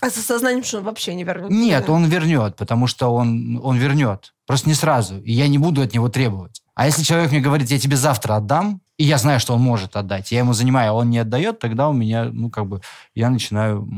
А 0.00 0.08
с 0.08 0.16
осознанием, 0.16 0.64
что 0.64 0.78
он 0.78 0.84
вообще 0.84 1.14
не 1.14 1.24
вернет? 1.24 1.50
Нет, 1.50 1.88
он 1.90 2.06
вернет, 2.06 2.56
потому 2.56 2.86
что 2.86 3.08
он, 3.14 3.60
он 3.62 3.76
вернет. 3.76 4.32
Просто 4.46 4.68
не 4.68 4.74
сразу. 4.74 5.20
И 5.20 5.32
я 5.32 5.46
не 5.46 5.58
буду 5.58 5.82
от 5.82 5.92
него 5.94 6.08
требовать. 6.08 6.62
А 6.74 6.86
если 6.86 7.02
человек 7.02 7.30
мне 7.32 7.40
говорит, 7.40 7.70
я 7.70 7.78
тебе 7.78 7.96
завтра 7.96 8.36
отдам, 8.36 8.80
и 9.00 9.04
я 9.04 9.16
знаю, 9.16 9.40
что 9.40 9.54
он 9.54 9.62
может 9.62 9.96
отдать, 9.96 10.30
я 10.30 10.40
ему 10.40 10.52
занимаю, 10.52 10.90
а 10.90 10.94
он 10.94 11.08
не 11.08 11.16
отдает, 11.18 11.58
тогда 11.58 11.88
у 11.88 11.92
меня, 11.94 12.24
ну, 12.24 12.50
как 12.50 12.66
бы, 12.66 12.82
я 13.14 13.30
начинаю 13.30 13.88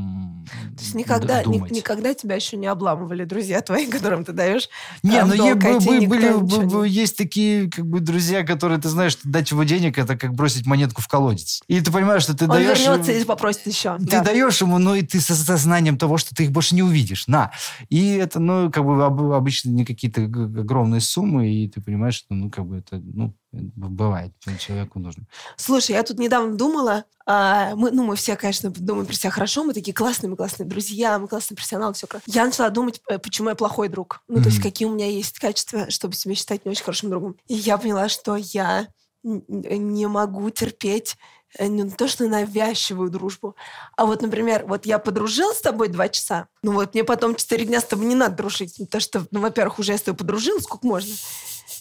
То 0.76 0.82
есть 0.82 0.94
никогда, 0.94 1.42
д- 1.42 1.48
ни- 1.48 1.54
думать. 1.54 1.72
никогда 1.72 2.14
тебя 2.14 2.36
еще 2.36 2.56
не 2.56 2.68
обламывали 2.68 3.24
друзья 3.24 3.60
твои, 3.62 3.86
которым 3.90 4.24
ты 4.24 4.32
даешь 4.32 4.68
Не, 5.02 5.18
а, 5.18 5.24
в 5.24 5.28
ну 5.28 5.36
долг, 5.36 5.64
е- 5.64 5.70
а 5.76 5.80
были, 5.80 6.06
ничего 6.06 6.40
бы- 6.80 6.88
не- 6.88 6.94
есть 6.94 7.18
такие 7.18 7.68
как 7.68 7.84
бы 7.86 7.98
друзья, 7.98 8.44
которые 8.44 8.80
ты 8.80 8.88
знаешь, 8.88 9.12
что 9.12 9.28
дать 9.28 9.50
его 9.50 9.64
денег 9.64 9.98
это 9.98 10.16
как 10.16 10.34
бросить 10.34 10.66
монетку 10.66 11.02
в 11.02 11.08
колодец. 11.08 11.62
И 11.66 11.80
ты 11.80 11.90
понимаешь, 11.90 12.22
что 12.22 12.34
ты 12.36 12.44
Он 12.44 12.50
даешь. 12.52 12.78
вернется 12.78 13.10
ему- 13.12 13.22
и 13.22 13.24
попросит 13.24 13.66
еще. 13.66 13.98
Ты 13.98 14.04
Да. 14.06 14.22
даешь 14.22 14.60
ему, 14.60 14.78
ну 14.78 14.94
и 14.94 15.02
ты 15.02 15.20
со 15.20 15.34
сознанием 15.34 15.98
того, 15.98 16.16
что 16.16 16.34
ты 16.34 16.44
их 16.44 16.52
больше 16.52 16.74
не 16.76 16.82
увидишь. 16.84 17.26
На. 17.26 17.50
И 17.88 18.14
это, 18.14 18.38
ну, 18.38 18.70
как 18.70 18.84
бы 18.84 19.04
об- 19.04 19.32
обычно 19.32 19.70
не 19.70 19.84
какие-то 19.84 20.22
огромные 20.22 21.00
суммы, 21.00 21.50
и 21.52 21.68
ты 21.68 21.80
понимаешь, 21.80 22.14
что, 22.14 22.34
ну, 22.34 22.50
как 22.50 22.66
бы 22.66 22.76
это, 22.78 23.00
ну, 23.02 23.34
бывает, 23.52 24.32
человеку 24.58 24.98
нужно. 24.98 25.24
Слушай, 25.56 25.92
я 25.92 26.02
тут 26.02 26.18
недавно 26.18 26.56
думала, 26.56 27.04
а, 27.26 27.74
мы, 27.76 27.90
ну, 27.90 28.04
мы 28.04 28.16
все, 28.16 28.36
конечно, 28.36 28.70
думаем 28.70 29.06
про 29.06 29.14
себя 29.14 29.30
хорошо, 29.30 29.64
мы 29.64 29.74
такие 29.74 29.94
классные, 29.94 30.30
мы 30.30 30.36
классные 30.36 30.66
друзья, 30.66 31.18
мы 31.18 31.28
классные 31.28 31.56
профессионалы, 31.56 31.94
все 31.94 32.06
классно. 32.06 32.30
Я 32.30 32.44
начала 32.44 32.70
думать, 32.70 33.00
э, 33.08 33.18
почему 33.18 33.50
я 33.50 33.54
плохой 33.54 33.88
друг. 33.88 34.22
Ну, 34.28 34.42
то 34.42 34.48
есть, 34.48 34.60
какие 34.60 34.88
у 34.88 34.94
меня 34.94 35.06
есть 35.06 35.38
качества, 35.38 35.90
чтобы 35.90 36.14
себя 36.14 36.34
считать 36.34 36.64
не 36.64 36.70
очень 36.70 36.84
хорошим 36.84 37.10
другом. 37.10 37.36
И 37.46 37.54
я 37.54 37.78
поняла, 37.78 38.08
что 38.08 38.36
я 38.36 38.88
не 39.22 40.06
могу 40.06 40.50
терпеть 40.50 41.16
э, 41.58 41.66
не 41.66 41.88
то, 41.90 42.08
что 42.08 42.26
навязчивую 42.26 43.10
дружбу, 43.10 43.54
а 43.96 44.06
вот, 44.06 44.22
например, 44.22 44.64
вот 44.66 44.84
я 44.86 44.98
подружилась 44.98 45.58
с 45.58 45.62
тобой 45.62 45.88
два 45.88 46.08
часа, 46.08 46.48
ну 46.62 46.72
вот 46.72 46.94
мне 46.94 47.04
потом 47.04 47.36
четыре 47.36 47.66
дня 47.66 47.80
с 47.80 47.84
тобой 47.84 48.06
не 48.06 48.16
надо 48.16 48.36
дружить, 48.36 48.76
потому 48.78 49.00
что, 49.00 49.26
ну, 49.30 49.40
во-первых, 49.40 49.78
уже 49.78 49.92
я 49.92 49.98
с 49.98 50.02
тобой 50.02 50.18
подружилась, 50.18 50.64
сколько 50.64 50.86
можно, 50.86 51.14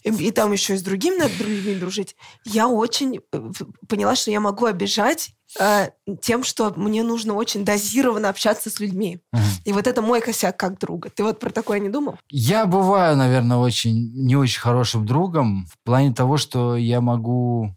и, 0.03 0.09
и 0.09 0.31
там 0.31 0.51
еще 0.51 0.75
и 0.75 0.77
с 0.77 0.81
другими 0.81 1.21
людьми 1.43 1.75
дружить. 1.75 2.15
Я 2.45 2.67
очень 2.67 3.21
э, 3.31 3.51
поняла, 3.87 4.15
что 4.15 4.31
я 4.31 4.39
могу 4.39 4.65
обижать 4.65 5.31
э, 5.59 5.89
тем, 6.21 6.43
что 6.43 6.73
мне 6.75 7.03
нужно 7.03 7.33
очень 7.33 7.65
дозированно 7.65 8.29
общаться 8.29 8.69
с 8.69 8.79
людьми. 8.79 9.21
Мгм. 9.31 9.43
И 9.65 9.73
вот 9.73 9.87
это 9.87 10.01
мой 10.01 10.21
косяк 10.21 10.57
как 10.57 10.79
друга. 10.79 11.09
Ты 11.09 11.23
вот 11.23 11.39
про 11.39 11.49
такое 11.49 11.79
не 11.79 11.89
думал? 11.89 12.17
Я 12.29 12.65
бываю, 12.65 13.15
наверное, 13.15 13.57
очень 13.57 14.11
не 14.13 14.35
очень 14.35 14.59
хорошим 14.59 15.05
другом 15.05 15.65
в 15.67 15.77
плане 15.83 16.13
того, 16.13 16.37
что 16.37 16.75
я 16.75 17.01
могу... 17.01 17.75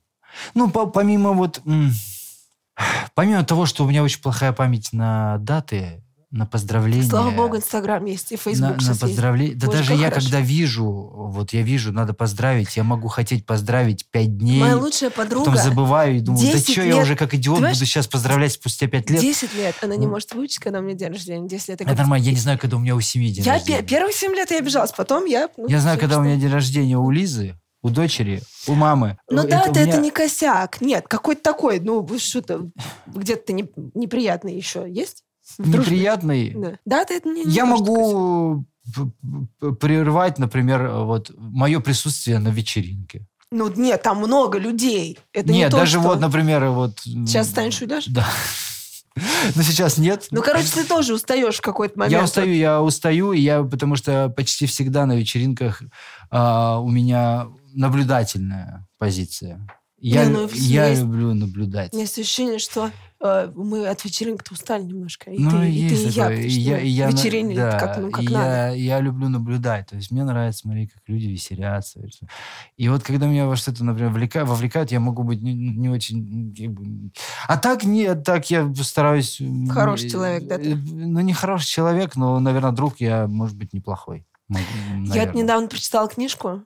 Ну, 0.54 0.70
по- 0.70 0.86
помимо 0.86 1.32
вот... 1.32 1.60
Помимо 3.14 3.44
того, 3.44 3.66
что 3.66 3.84
у 3.84 3.88
меня 3.88 4.02
очень 4.02 4.20
плохая 4.20 4.52
память 4.52 4.92
на 4.92 5.38
даты, 5.38 6.03
на 6.34 6.46
поздравление. 6.46 7.08
Слава 7.08 7.30
богу, 7.30 7.56
Инстаграм 7.56 8.04
есть 8.06 8.32
и 8.32 8.34
на, 8.34 8.40
Фейсбук 8.40 8.82
на 8.82 8.88
есть. 8.88 9.00
поздравление. 9.00 9.54
Да 9.56 9.66
Боже, 9.68 9.78
даже 9.78 9.92
я, 9.94 10.08
хорошо. 10.10 10.20
когда 10.26 10.40
вижу, 10.40 10.84
вот 10.84 11.52
я 11.52 11.62
вижу, 11.62 11.92
надо 11.92 12.12
поздравить, 12.12 12.76
я 12.76 12.82
могу 12.82 13.06
хотеть 13.08 13.46
поздравить 13.46 14.06
пять 14.10 14.36
дней, 14.36 14.60
Моя 14.60 14.76
лучшая 14.76 15.10
подруга 15.10 15.52
потом 15.52 15.62
забываю 15.62 16.16
и 16.16 16.20
думаю, 16.20 16.44
да 16.44 16.52
10 16.52 16.70
что 16.72 16.82
я 16.82 16.96
уже 16.96 17.14
как 17.14 17.34
идиот 17.34 17.60
буду 17.60 17.74
сейчас 17.76 18.08
поздравлять 18.08 18.52
спустя 18.52 18.88
пять 18.88 19.08
лет. 19.10 19.20
10 19.20 19.54
лет. 19.54 19.76
Она 19.80 19.94
не 19.96 20.06
Ну. 20.06 20.12
может 20.12 20.34
выучить, 20.34 20.58
когда 20.58 20.80
у 20.80 20.82
меня 20.82 20.94
день 20.96 21.08
рождения. 21.12 21.48
10 21.48 21.68
лет. 21.68 21.80
Я 21.80 21.86
Это 21.86 21.96
нормально, 21.98 22.24
я 22.24 22.32
не 22.32 22.38
знаю, 22.38 22.58
когда 22.58 22.76
у 22.76 22.80
меня 22.80 22.96
у 22.96 23.00
семьи 23.00 23.30
день 23.32 23.44
Я 23.44 23.52
рождения. 23.54 23.78
пе- 23.78 23.86
первые 23.86 24.12
7 24.12 24.32
лет 24.34 24.50
я 24.50 24.58
обижалась, 24.58 24.92
потом 24.92 25.26
я... 25.26 25.48
ну, 25.56 25.68
Я 25.68 25.80
знаю, 25.80 25.98
когда 26.00 26.18
у 26.18 26.22
меня 26.22 26.36
день 26.36 26.50
рождения 26.50 26.98
у 26.98 27.10
Лизы, 27.10 27.56
у 27.82 27.90
дочери, 27.90 28.40
у 28.66 28.72
мамы. 28.74 29.18
Ну 29.30 29.40
Это 29.42 29.48
да, 29.50 29.60
это, 29.66 29.80
это 29.80 29.88
меня- 29.88 29.96
не 29.98 30.10
косяк. 30.10 30.80
Нет, 30.80 31.06
какой-то 31.06 31.42
такой, 31.42 31.80
ну, 31.80 32.06
что-то 32.18 32.70
где-то 33.06 33.52
не- 33.52 33.68
неприятный 33.94 34.56
еще 34.56 34.86
есть? 34.88 35.22
Неприятный. 35.58 36.52
Да, 36.54 36.78
да 36.84 37.02
это, 37.02 37.14
это 37.14 37.28
не, 37.28 37.44
не 37.44 37.52
Я 37.52 37.66
могу 37.66 38.64
прервать, 39.80 40.38
например, 40.38 40.88
вот 40.88 41.30
мое 41.36 41.80
присутствие 41.80 42.38
на 42.38 42.48
вечеринке. 42.48 43.26
Ну, 43.50 43.70
нет, 43.70 44.02
там 44.02 44.18
много 44.18 44.58
людей. 44.58 45.18
Это 45.32 45.50
не 45.52 45.58
Нет, 45.58 45.70
то, 45.70 45.78
даже 45.78 45.98
что- 45.98 46.08
вот, 46.08 46.20
например, 46.20 46.66
вот... 46.70 47.00
Сейчас 47.00 47.46
встанешь 47.46 47.80
и 47.80 47.84
уйдешь? 47.84 48.06
Да. 48.06 48.26
Но 49.54 49.62
сейчас 49.62 49.96
нет. 49.96 50.26
Ну, 50.30 50.42
короче, 50.42 50.68
ты 50.74 50.84
тоже 50.84 51.14
устаешь 51.14 51.56
в 51.56 51.60
какой-то 51.60 51.96
момент. 51.98 52.12
Я 52.12 52.24
устаю, 52.24 52.52
я 52.52 52.82
устаю, 52.82 53.32
и 53.32 53.40
я, 53.40 53.62
потому 53.62 53.94
что 53.94 54.28
почти 54.28 54.66
всегда 54.66 55.06
на 55.06 55.16
вечеринках 55.16 55.82
а, 56.30 56.80
у 56.80 56.88
меня 56.88 57.46
наблюдательная 57.74 58.88
позиция. 58.98 59.64
Я, 59.98 60.24
Не, 60.26 60.30
ну, 60.32 60.48
я 60.52 60.88
есть- 60.88 61.02
люблю 61.02 61.32
наблюдать. 61.34 61.92
У 61.92 61.96
меня 61.96 62.04
есть 62.04 62.18
ощущение, 62.18 62.58
что 62.58 62.90
э, 63.20 63.50
мы 63.54 63.86
от 63.86 64.04
вечеринок-то 64.04 64.52
устали 64.52 64.82
немножко. 64.82 65.30
И 65.30 65.38
ну, 65.38 65.50
ты, 65.50 65.70
и 65.70 65.72
есть 65.72 66.02
ты, 66.02 66.08
и 66.10 66.12
я. 66.12 66.22
такое. 66.24 66.36
потому 66.36 66.46
И 66.46 66.50
я, 66.60 66.78
и 66.80 66.88
я 66.88 67.10
вечеринили 67.10 67.56
да, 67.56 67.78
как, 67.78 67.98
ну, 67.98 68.10
как 68.10 68.22
и 68.22 68.28
надо. 68.28 68.46
я, 68.46 68.68
я 68.72 69.00
люблю 69.00 69.28
наблюдать. 69.30 69.86
То 69.88 69.96
есть 69.96 70.10
мне 70.10 70.24
нравится 70.24 70.60
смотреть, 70.60 70.92
как 70.92 71.02
люди 71.06 71.26
веселятся. 71.26 72.00
и 72.76 72.88
вот 72.90 73.02
когда 73.02 73.26
меня 73.26 73.46
во 73.46 73.56
что-то, 73.56 73.82
например, 73.84 74.10
вовлекают, 74.10 74.48
вовлекают, 74.50 74.90
я 74.92 75.00
могу 75.00 75.22
быть 75.22 75.40
не, 75.40 75.54
не 75.54 75.88
очень... 75.88 77.12
А 77.48 77.56
так 77.56 77.84
нет, 77.84 78.24
так 78.24 78.50
я 78.50 78.70
стараюсь... 78.82 79.40
Хороший 79.70 80.10
человек, 80.10 80.46
да, 80.46 80.58
ты? 80.58 80.72
э, 80.72 80.74
Ну, 80.74 81.20
не 81.20 81.32
хороший 81.32 81.68
человек, 81.68 82.16
но, 82.16 82.38
наверное, 82.40 82.72
друг 82.72 83.00
я, 83.00 83.26
может 83.26 83.56
быть, 83.56 83.72
неплохой. 83.72 84.26
М, 84.50 84.56
Я 85.04 85.08
наверное. 85.08 85.42
недавно 85.42 85.68
прочитала 85.68 86.08
книжку 86.08 86.62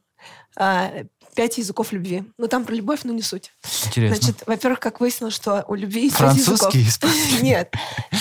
а, 0.57 0.91
«Пять 1.35 1.59
языков 1.59 1.93
любви». 1.93 2.25
Ну, 2.39 2.49
там 2.49 2.65
про 2.65 2.75
любовь, 2.75 3.01
но 3.05 3.13
не 3.13 3.23
суть. 3.23 3.53
Интересно. 3.87 4.17
Значит, 4.17 4.43
во-первых, 4.47 4.81
как 4.81 5.01
выяснилось, 5.01 5.35
что 5.35 5.65
у 5.69 5.75
любви 5.75 6.03
есть 6.05 6.19
пять 6.19 6.33
Французский, 6.35 6.79
языков. 6.81 7.11
испанский. 7.11 7.43
Нет. 7.43 7.73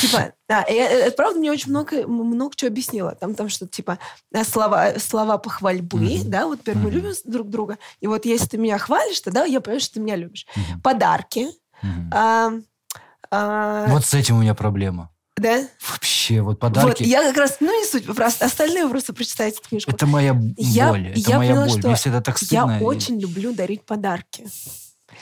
Типа, 0.01 0.33
да, 0.47 0.61
и 0.63 0.73
это, 0.73 0.93
это 0.95 1.15
правда 1.15 1.39
мне 1.39 1.51
очень 1.51 1.69
много, 1.71 2.07
много 2.07 2.55
чего 2.55 2.69
объяснило. 2.69 3.15
Там, 3.15 3.33
там 3.35 3.49
что-то 3.49 3.71
типа 3.71 3.97
да, 4.31 4.43
слова, 4.43 4.99
слова 4.99 5.37
похвальбы, 5.37 5.99
Мгм. 5.99 6.29
да, 6.29 6.45
вот 6.47 6.61
теперь 6.61 6.75
мы 6.75 6.83
Мгм. 6.89 6.91
любим 6.91 7.13
друг 7.25 7.49
друга. 7.49 7.77
И 8.01 8.07
вот 8.07 8.25
если 8.25 8.47
ты 8.47 8.57
меня 8.57 8.77
хвалишь, 8.77 9.19
тогда 9.21 9.45
я 9.45 9.61
понимаю, 9.61 9.81
что 9.81 9.95
ты 9.95 9.99
меня 9.99 10.15
любишь. 10.15 10.45
Мгм. 10.55 10.81
Подарки. 10.81 11.47
Мгм. 11.81 12.09
а, 12.13 12.51
а, 13.31 13.87
Вот 13.89 14.05
с 14.05 14.13
этим 14.13 14.37
у 14.37 14.41
меня 14.41 14.53
проблема. 14.55 15.11
Да? 15.37 15.67
Вообще, 15.89 16.41
вот 16.41 16.49
Вот, 16.51 16.59
подарки... 16.59 17.03
я 17.03 17.23
как 17.23 17.37
раз, 17.37 17.57
ну 17.59 17.67
не 17.79 17.85
суть, 17.87 18.05
просто 18.05 18.45
остальные 18.45 18.87
просто 18.89 19.13
прочитайте 19.13 19.57
эту 19.59 19.69
книжку. 19.69 19.91
Это 19.91 20.05
моя 20.05 20.33
б- 20.33 20.53
Я- 20.57 20.89
боль. 20.89 21.07
Это 21.09 21.19
я 21.19 21.37
моя 21.37 21.51
поняла, 21.51 21.67
боль. 21.67 21.79
что 21.79 21.87
Мне 21.87 21.97
всегда 21.97 22.21
так 22.21 22.37
Я 22.41 22.45
стыдно. 22.47 22.79
и- 22.79 22.83
очень 22.83 23.19
люблю 23.19 23.53
дарить 23.53 23.83
подарки. 23.83 24.45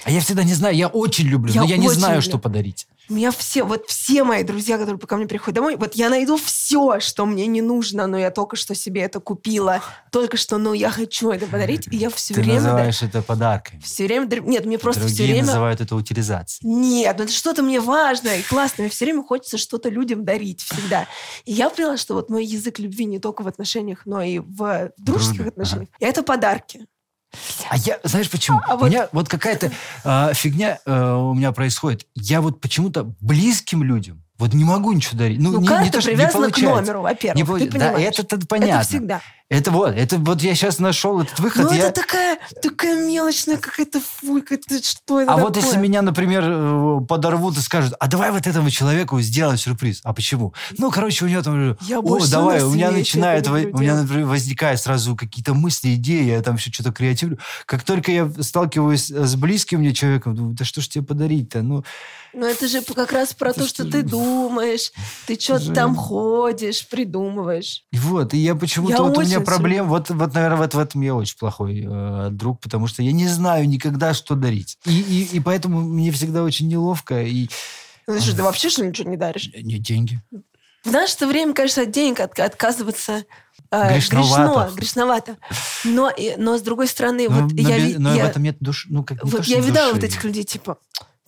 А 0.03 0.11
я 0.11 0.19
всегда 0.19 0.43
не 0.43 0.53
знаю, 0.53 0.75
я 0.75 0.87
очень 0.87 1.25
люблю, 1.27 1.53
Я 1.53 1.61
но 1.61 1.67
я 1.67 1.77
не 1.77 1.89
знаю, 1.89 2.15
люблю. 2.15 2.29
что 2.29 2.37
подарить. 2.39 2.87
У 3.09 3.13
меня 3.13 3.31
все, 3.31 3.63
вот 3.63 3.85
все 3.87 4.23
мои 4.23 4.43
друзья, 4.43 4.77
которые 4.77 4.99
ко 4.99 5.15
мне 5.17 5.27
приходят 5.27 5.55
домой, 5.55 5.75
вот 5.75 5.95
я 5.95 6.09
найду 6.09 6.37
все, 6.37 6.99
что 6.99 7.25
мне 7.25 7.45
не 7.45 7.61
нужно, 7.61 8.07
но 8.07 8.17
я 8.17 8.31
только 8.31 8.55
что 8.55 8.73
себе 8.73 9.01
это 9.01 9.19
купила, 9.19 9.81
только 10.11 10.37
что, 10.37 10.57
ну, 10.57 10.73
я 10.73 10.89
хочу 10.89 11.29
это 11.29 11.45
подарить, 11.45 11.87
и 11.91 11.97
я 11.97 12.09
все 12.09 12.33
Ты 12.33 12.41
время... 12.41 12.61
называешь 12.61 13.01
это 13.03 13.21
подарками. 13.21 13.79
Все 13.81 14.05
время... 14.05 14.27
Нет, 14.41 14.65
мне 14.65 14.79
просто 14.79 15.01
все 15.01 15.17
Другие 15.17 15.33
время... 15.33 15.47
называют 15.47 15.81
это 15.81 15.95
утилизацией. 15.95 16.67
Нет, 16.67 17.15
ну 17.17 17.25
это 17.25 17.33
что-то 17.33 17.61
мне 17.61 17.79
важное 17.79 18.39
и 18.39 18.41
классное. 18.41 18.85
Мне 18.85 18.89
все 18.89 19.05
время 19.05 19.23
хочется 19.23 19.57
что-то 19.57 19.89
людям 19.89 20.25
дарить 20.25 20.61
всегда. 20.61 21.07
И 21.45 21.53
я 21.53 21.69
поняла, 21.69 21.97
что 21.97 22.15
вот 22.15 22.29
мой 22.29 22.45
язык 22.45 22.79
любви 22.79 23.05
не 23.05 23.19
только 23.19 23.43
в 23.43 23.47
отношениях, 23.47 24.01
но 24.05 24.21
и 24.21 24.39
в 24.39 24.91
дружеских 24.97 25.35
Дружбе, 25.35 25.49
отношениях. 25.49 25.89
И 25.99 26.05
это 26.05 26.23
подарки. 26.23 26.87
А 27.69 27.77
я, 27.77 27.99
знаешь 28.03 28.29
почему? 28.29 28.59
А 28.67 28.75
у 28.75 28.85
меня 28.85 29.09
вот 29.11 29.29
какая-то 29.29 29.71
а, 30.03 30.33
фигня 30.33 30.79
а, 30.85 31.17
у 31.17 31.33
меня 31.33 31.51
происходит. 31.51 32.05
Я 32.15 32.41
вот 32.41 32.61
почему-то 32.61 33.13
близким 33.19 33.83
людям 33.83 34.21
вот 34.37 34.53
не 34.53 34.65
могу 34.65 34.91
ничего 34.91 35.17
дарить. 35.17 35.39
Ну, 35.39 35.51
Ну, 35.53 35.61
не, 35.61 35.67
карта 35.67 35.83
не 35.85 35.91
то, 35.91 36.01
что 36.01 36.09
не 36.11 36.17
привязана 36.17 36.51
к 36.51 36.57
номеру, 36.57 37.01
во-первых. 37.01 37.35
Не 37.37 37.43
ты 37.43 37.47
получ- 37.49 37.71
Да, 37.79 37.91
понимаешь. 37.93 38.19
это, 38.19 38.35
это 38.35 38.47
понятно. 38.47 38.73
Это 38.81 38.87
всегда. 38.87 39.21
Это 39.47 39.69
вот, 39.69 39.93
это 39.95 40.17
вот 40.17 40.41
я 40.41 40.55
сейчас 40.55 40.79
нашел 40.79 41.21
этот 41.21 41.39
выход. 41.39 41.65
Ну, 41.65 41.71
я... 41.71 41.89
это 41.89 42.01
такая, 42.01 42.39
такая 42.63 43.05
мелочная 43.05 43.57
какая-то 43.57 44.01
фуйка. 44.01 44.57
Ты 44.57 44.81
что 44.81 45.21
это 45.21 45.31
А 45.31 45.37
вот 45.37 45.55
если 45.55 45.69
такое? 45.69 45.83
меня, 45.83 46.01
например, 46.01 46.43
э, 46.47 46.99
подорвут 47.07 47.55
и 47.55 47.61
скажут, 47.61 47.93
а 47.99 48.07
давай 48.07 48.31
вот 48.31 48.47
этому 48.47 48.71
человеку 48.71 49.21
сделаем 49.21 49.59
сюрприз. 49.59 50.01
А 50.03 50.13
почему? 50.13 50.55
Ну, 50.79 50.89
короче, 50.89 51.25
у 51.25 51.27
него 51.27 51.43
там... 51.43 51.77
Я 51.81 51.99
О, 51.99 52.25
давай, 52.25 52.63
у 52.63 52.71
меня 52.71 52.89
начинает, 52.89 53.41
это 53.43 53.51
во- 53.51 53.59
у 53.59 53.77
меня, 53.77 54.01
например, 54.01 54.25
возникает 54.25 54.81
сразу 54.81 55.15
какие-то 55.15 55.53
мысли, 55.53 55.93
идеи, 55.93 56.23
я 56.23 56.41
там 56.41 56.55
еще 56.55 56.71
что-то 56.71 56.91
креативлю. 56.91 57.37
Как 57.67 57.83
только 57.83 58.11
я 58.11 58.31
сталкиваюсь 58.41 59.11
с 59.11 59.35
близким 59.35 59.81
мне 59.81 59.93
человеком, 59.93 60.35
думаю, 60.35 60.55
да 60.55 60.65
что 60.65 60.81
ж 60.81 60.87
тебе 60.87 61.03
подарить-то? 61.03 61.61
Ну, 61.61 61.83
Но 62.33 62.47
это 62.47 62.67
же 62.67 62.81
как 62.81 63.11
раз 63.11 63.33
про 63.35 63.51
Это 63.51 63.59
то, 63.59 63.67
что 63.67 63.83
что 63.83 63.91
ты 63.91 64.01
думаешь, 64.01 64.91
ты 65.27 65.39
что-то 65.39 65.71
там 65.71 65.95
ходишь, 65.95 66.87
придумываешь. 66.87 67.83
и 67.91 67.99
вот, 67.99 68.33
и 68.33 68.37
я 68.39 68.55
почему-то, 68.55 68.93
Я 68.93 69.01
вот 69.03 69.17
у 69.17 69.34
меня 69.39 69.45
проблем, 69.45 69.87
вот, 69.87 70.09
вот, 70.09 70.33
наверное, 70.33 70.57
вот 70.57 70.73
в 70.73 70.79
этом 70.79 71.01
я 71.01 71.15
очень 71.15 71.37
плохой 71.37 71.83
э, 71.87 72.27
друг, 72.31 72.59
потому 72.61 72.87
что 72.87 73.01
я 73.03 73.11
не 73.11 73.27
знаю 73.27 73.67
никогда, 73.67 74.13
что 74.13 74.35
дарить. 74.35 74.77
И, 74.85 74.99
и, 74.99 75.37
и 75.37 75.39
поэтому 75.39 75.81
мне 75.81 76.11
всегда 76.11 76.43
очень 76.43 76.67
неловко, 76.67 77.21
и 77.23 77.49
Ну, 78.07 78.19
что, 78.19 78.35
ты 78.35 78.43
вообще 78.43 78.69
что 78.69 78.85
ничего 78.85 79.09
не 79.09 79.17
даришь? 79.17 79.49
не 79.53 79.77
деньги. 79.79 80.19
В 80.83 80.91
наше 80.91 81.25
время, 81.25 81.53
конечно, 81.55 81.81
от 81.83 81.91
денег 81.91 82.19
от- 82.19 82.39
отказываться 82.39 83.23
э, 83.71 83.93
Грешновато. 83.93 84.71
грешно, 84.71 84.75
грешновато. 84.75 85.37
Но, 85.83 86.09
и- 86.11 86.35
но 86.37 86.57
с 86.59 86.61
другой 86.61 86.87
стороны, 86.87 87.27
Но, 87.27 87.41
вот 87.41 87.51
но 87.53 87.69
я, 87.69 87.99
но 87.99 88.13
я- 88.13 88.25
в 88.25 88.29
этом 88.29 88.43
нет 88.43 88.57
души. 88.59 88.87
Ну, 88.91 89.03
как, 89.03 89.23
не 89.23 89.31
то, 89.31 89.37
вот 89.37 89.45
я 89.47 89.59
видала 89.61 89.93
души. 89.93 89.95
вот 89.95 90.03
этих 90.03 90.23
людей, 90.23 90.43
типа, 90.43 90.77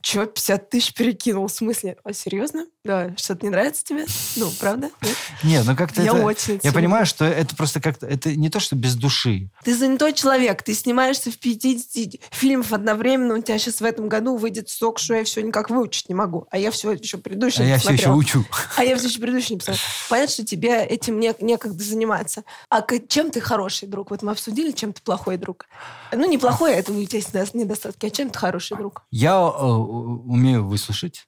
что, 0.07 0.25
50 0.25 0.69
тысяч 0.69 0.93
перекинул? 0.93 1.47
В 1.47 1.51
смысле? 1.51 1.97
А 2.03 2.13
серьезно? 2.13 2.65
Да, 2.85 3.13
что-то 3.17 3.45
не 3.45 3.49
нравится 3.49 3.83
тебе? 3.83 4.05
Ну, 4.37 4.49
правда? 4.59 4.89
Нет? 5.01 5.15
Нет, 5.43 5.65
ну 5.65 5.75
как-то 5.75 6.01
Я 6.01 6.13
это... 6.13 6.23
очень 6.23 6.53
Я 6.53 6.59
сильно. 6.59 6.73
понимаю, 6.73 7.05
что 7.05 7.25
это 7.25 7.53
просто 7.55 7.81
как-то... 7.81 8.07
Это 8.07 8.33
не 8.33 8.49
то, 8.49 8.61
что 8.61 8.77
без 8.77 8.95
души. 8.95 9.49
Ты 9.65 9.75
занятой 9.75 10.13
человек, 10.13 10.63
ты 10.63 10.73
снимаешься 10.73 11.29
в 11.29 11.37
50 11.37 12.21
фильмов 12.31 12.71
одновременно, 12.71 13.35
у 13.35 13.41
тебя 13.41 13.57
сейчас 13.59 13.81
в 13.81 13.83
этом 13.83 14.07
году 14.07 14.37
выйдет 14.37 14.69
сок, 14.69 14.99
что 14.99 15.15
я 15.15 15.25
все 15.25 15.41
никак 15.41 15.69
выучить 15.69 16.07
не 16.07 16.15
могу. 16.15 16.47
А 16.51 16.57
я 16.57 16.71
все 16.71 16.93
еще 16.93 17.17
предыдущий 17.17 17.63
А 17.63 17.67
я 17.67 17.77
все 17.77 17.91
еще 17.91 18.11
учу. 18.11 18.45
А 18.77 18.85
я 18.85 18.95
все 18.95 19.07
еще 19.07 19.19
предыдущий 19.19 19.55
не 19.55 19.59
посмотрела. 19.59 19.85
Понятно, 20.09 20.33
что 20.33 20.45
тебе 20.45 20.85
этим 20.85 21.19
не, 21.19 21.35
некогда 21.41 21.83
заниматься. 21.83 22.45
А 22.69 22.81
чем 23.09 23.31
ты 23.31 23.41
хороший 23.41 23.89
друг? 23.89 24.11
Вот 24.11 24.21
мы 24.21 24.31
обсудили, 24.31 24.71
чем 24.71 24.93
ты 24.93 25.01
плохой 25.01 25.35
друг. 25.35 25.65
Ну, 26.13 26.29
не 26.29 26.37
плохой, 26.37 26.73
это 26.73 26.93
у 26.93 27.03
тебя 27.05 27.19
недо- 27.19 27.57
недостатки. 27.57 28.05
А 28.05 28.09
чем 28.09 28.29
ты 28.29 28.39
хороший 28.39 28.77
друг? 28.77 29.03
Я 29.11 29.33
э, 29.33 29.96
умею 29.97 30.65
выслушать. 30.65 31.27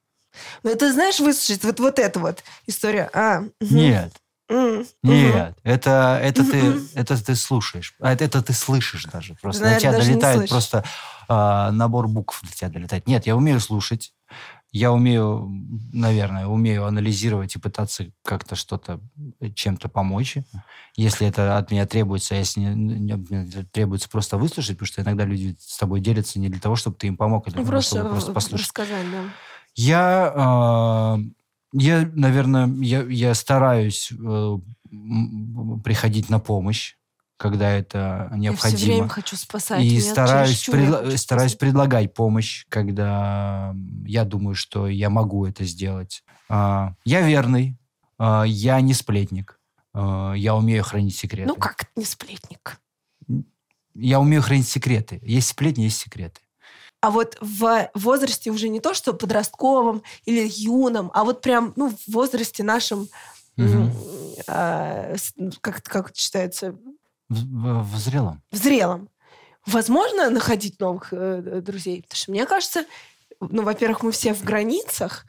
Ну, 0.63 0.69
это 0.69 0.91
знаешь, 0.93 1.19
выслушать 1.19 1.63
вот, 1.63 1.79
вот 1.79 1.99
эту 1.99 2.19
вот 2.19 2.43
историю. 2.67 3.09
А, 3.13 3.39
мгм, 3.39 3.53
Нет, 3.61 4.13
мгм. 4.49 4.85
нет. 5.03 5.57
Это, 5.63 6.19
это, 6.21 6.43
ты, 6.43 6.79
это 6.93 7.23
ты 7.23 7.35
слушаешь. 7.35 7.95
А 7.99 8.13
Это, 8.13 8.25
это 8.25 8.41
ты 8.41 8.53
слышишь 8.53 9.05
даже. 9.05 9.35
Просто 9.35 9.63
Наверное, 9.63 9.75
до 9.75 9.81
тебя 9.81 9.91
даже 9.91 10.09
долетает 10.09 10.49
просто 10.49 10.83
а, 11.27 11.71
набор 11.71 12.07
букв 12.07 12.41
до 12.43 12.51
тебя 12.51 12.69
долетает. 12.69 13.07
Нет, 13.07 13.25
я 13.25 13.35
умею 13.35 13.59
слушать. 13.59 14.13
Я 14.71 14.91
умею, 14.91 15.49
наверное, 15.91 16.45
умею 16.45 16.85
анализировать 16.85 17.55
и 17.55 17.59
пытаться 17.59 18.11
как-то 18.23 18.55
что-то, 18.55 18.99
э, 19.39 19.49
чем-то 19.51 19.89
помочь. 19.89 20.37
Если 20.95 21.25
это 21.27 21.57
от 21.57 21.71
меня 21.71 21.87
требуется, 21.87 22.35
а 22.35 22.37
если 22.37 22.59
не- 22.59 22.99
не- 22.99 23.63
требуется 23.71 24.09
просто 24.09 24.37
выслушать, 24.37 24.77
потому 24.77 24.87
что 24.87 25.01
иногда 25.01 25.25
люди 25.25 25.55
с 25.59 25.77
тобой 25.77 26.01
делятся 26.01 26.39
не 26.39 26.49
для 26.49 26.59
того, 26.59 26.75
чтобы 26.75 26.97
ты 26.97 27.07
им 27.07 27.17
помог, 27.17 27.47
а 27.47 27.51
для 27.51 27.61
того, 27.61 27.71
просто, 27.71 27.95
чтобы 27.97 28.09
просто 28.09 28.31
э, 28.31 28.33
послушать. 28.33 28.67
рассказать, 28.67 29.11
да. 29.11 29.23
Я, 29.75 30.33
а, 30.35 31.19
я 31.73 32.09
наверное, 32.13 32.67
я, 32.83 33.01
я 33.03 33.33
стараюсь 33.33 34.11
э, 34.11 34.57
приходить 35.83 36.29
на 36.29 36.39
помощь, 36.39 36.95
когда 37.39 37.71
это 37.71 38.29
Я 38.35 38.51
все 38.53 38.67
время 38.67 38.83
необходимо. 38.97 39.07
хочу 39.09 39.37
спасать. 39.37 39.81
И 39.81 40.01
стараюсь, 40.01 40.67
предла- 40.67 41.05
хочу 41.05 41.17
стараюсь 41.17 41.51
спасать. 41.53 41.59
предлагать 41.59 42.13
помощь, 42.13 42.65
когда 42.67 43.73
я 44.05 44.25
думаю, 44.25 44.55
что 44.55 44.87
я 44.89 45.09
могу 45.09 45.45
это 45.45 45.63
сделать. 45.63 46.21
А, 46.49 46.95
Я 47.05 47.21
верный, 47.21 47.77
а, 48.17 48.43
я 48.43 48.81
не 48.81 48.93
сплетник, 48.93 49.57
а, 49.93 50.33
я 50.33 50.53
умею 50.53 50.83
хранить 50.83 51.15
секреты. 51.15 51.47
Ну, 51.47 51.55
как 51.55 51.85
не 51.95 52.03
сплетник? 52.03 52.77
Я 53.95 54.19
умею 54.19 54.41
хранить 54.41 54.67
секреты. 54.67 55.21
Есть 55.23 55.47
сплетни, 55.49 55.83
есть 55.83 55.97
секреты. 55.99 56.41
А 57.01 57.09
вот 57.09 57.37
в 57.39 57.89
возрасте 57.95 58.51
уже 58.51 58.67
не 58.67 58.81
то, 58.81 58.93
что 58.93 59.13
подростковом 59.13 60.03
или 60.25 60.45
юном, 60.53 61.09
а 61.13 61.23
вот 61.23 61.41
прям, 61.41 61.71
ну, 61.77 61.89
в 61.91 62.11
возрасте 62.11 62.63
нашем 62.63 63.07
а, 64.47 65.13
с- 65.15 65.33
как, 65.61 65.83
как 65.83 66.09
это 66.09 66.19
считается, 66.19 66.75
В, 67.29 67.35
в- 67.35 67.93
в 67.95 67.97
зрелом. 67.97 68.41
в 68.51 68.55
зрелом, 68.57 69.09
возможно 69.65 70.29
находить 70.29 70.79
новых 70.79 71.13
э, 71.13 71.43
э, 71.45 71.61
друзей? 71.61 72.01
Потому 72.01 72.17
что 72.17 72.31
мне 72.31 72.45
кажется, 72.45 72.85
ну, 73.39 73.61
во-первых, 73.63 74.03
мы 74.03 74.11
все 74.11 74.33
в 74.33 74.43
границах, 74.43 75.25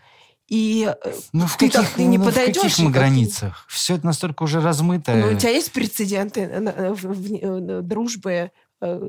и 0.49 0.93
э, 1.05 1.13
Ну, 1.33 1.47
в 1.47 1.57
Ты 1.57 1.69
каких, 1.71 1.89
так, 1.89 1.97
ты 1.97 2.05
не 2.05 2.19
ну, 2.19 2.25
в 2.25 2.27
подойдешь 2.29 2.63
каких 2.63 2.79
мы 2.87 2.91
границах? 2.91 3.65
Все 3.69 3.95
это 3.97 4.07
настолько 4.07 4.43
уже 4.43 4.61
размыто. 4.61 5.15
ну, 5.15 5.29
у 5.33 5.39
тебя 5.39 5.51
есть 5.51 5.71
прецеденты 5.73 6.41
э, 6.41 6.93
в- 6.93 7.05
в- 7.05 7.83
дружбы, 7.83 8.51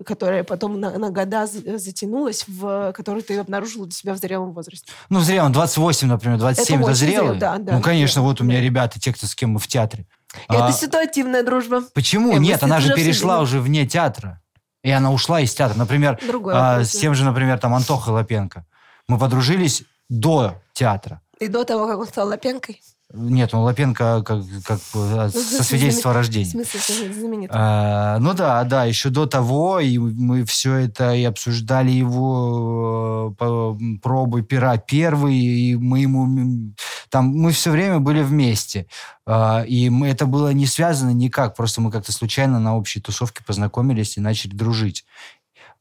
которая 0.05 0.43
потом 0.43 0.79
на, 0.79 0.97
на 0.97 1.09
года 1.09 1.47
за- 1.47 1.77
затянулась, 1.77 2.45
в 2.47 2.91
которую 2.93 3.23
ты 3.23 3.37
обнаружил 3.37 3.85
для 3.85 3.93
себя 3.93 4.13
в 4.13 4.17
зрелом 4.17 4.51
возрасте. 4.51 4.91
Ну, 5.09 5.19
в 5.19 5.23
зрелом 5.23 5.51
28, 5.53 6.07
например, 6.07 6.37
27 6.37 6.75
это, 6.75 6.85
очень 6.85 6.95
зрелый. 6.95 7.15
зрело, 7.15 7.35
да, 7.35 7.57
да, 7.57 7.73
ну, 7.73 7.81
конечно, 7.81 8.21
да, 8.21 8.27
вот 8.27 8.41
у 8.41 8.43
меня 8.43 8.57
да. 8.57 8.63
ребята, 8.63 8.99
те, 8.99 9.13
кто 9.13 9.27
с 9.27 9.35
кем 9.35 9.51
мы 9.51 9.59
в 9.59 9.67
театре. 9.67 10.05
Это 10.47 10.67
А, 10.67 10.71
ситуативная 10.71 11.43
дружба. 11.43 11.83
Почему? 11.93 12.35
Э, 12.35 12.39
Нет, 12.39 12.63
она 12.63 12.79
же 12.79 12.93
перешла 12.93 13.41
уже 13.41 13.59
вне 13.59 13.85
театра. 13.85 14.41
И 14.83 14.89
она 14.89 15.11
ушла 15.11 15.41
из 15.41 15.53
театра. 15.53 15.77
Например, 15.77 16.19
Другой 16.25 16.53
а, 16.53 16.71
вопрос, 16.71 16.89
с 16.89 16.91
тем 16.91 17.13
же, 17.13 17.23
например, 17.23 17.59
там 17.59 17.73
Антоха 17.73 18.09
Лапенко. 18.09 18.65
Мы 19.07 19.19
подружились 19.19 19.83
до 20.09 20.55
театра. 20.73 21.21
И 21.39 21.47
до 21.47 21.63
того, 21.63 21.87
как 21.87 21.99
он 21.99 22.07
стал 22.07 22.27
Лапенкой. 22.27 22.81
Нет, 23.13 23.51
ну 23.53 23.63
Лапенко 23.63 24.23
как, 24.23 24.43
как 24.65 24.79
бы, 24.93 25.05
Ну, 25.05 25.29
со 25.29 25.63
свидетельства 25.63 26.11
о 26.11 26.13
В 26.13 26.17
рождения. 26.17 26.45
смысле, 26.49 27.13
знаменитый. 27.13 27.55
А, 27.59 28.17
ну 28.19 28.33
да, 28.33 28.63
да, 28.63 28.85
еще 28.85 29.09
до 29.09 29.25
того, 29.25 29.79
и 29.79 29.97
мы 29.97 30.45
все 30.45 30.75
это 30.75 31.13
и 31.13 31.23
обсуждали 31.23 31.91
его 31.91 33.35
э, 33.39 33.97
пробы 34.01 34.43
пера 34.43 34.77
первый, 34.77 35.35
и 35.35 35.75
мы 35.75 35.99
ему 35.99 36.73
там 37.09 37.27
мы 37.27 37.51
все 37.51 37.71
время 37.71 37.99
были 37.99 38.21
вместе, 38.21 38.87
А, 39.25 39.63
и 39.67 39.89
мы, 39.89 40.07
это 40.07 40.25
было 40.25 40.53
не 40.53 40.65
связано 40.65 41.11
никак, 41.11 41.55
просто 41.55 41.81
мы 41.81 41.91
как-то 41.91 42.11
случайно 42.13 42.59
на 42.59 42.77
общей 42.77 43.01
тусовке 43.01 43.43
познакомились 43.45 44.17
и 44.17 44.21
начали 44.21 44.51
дружить. 44.51 45.05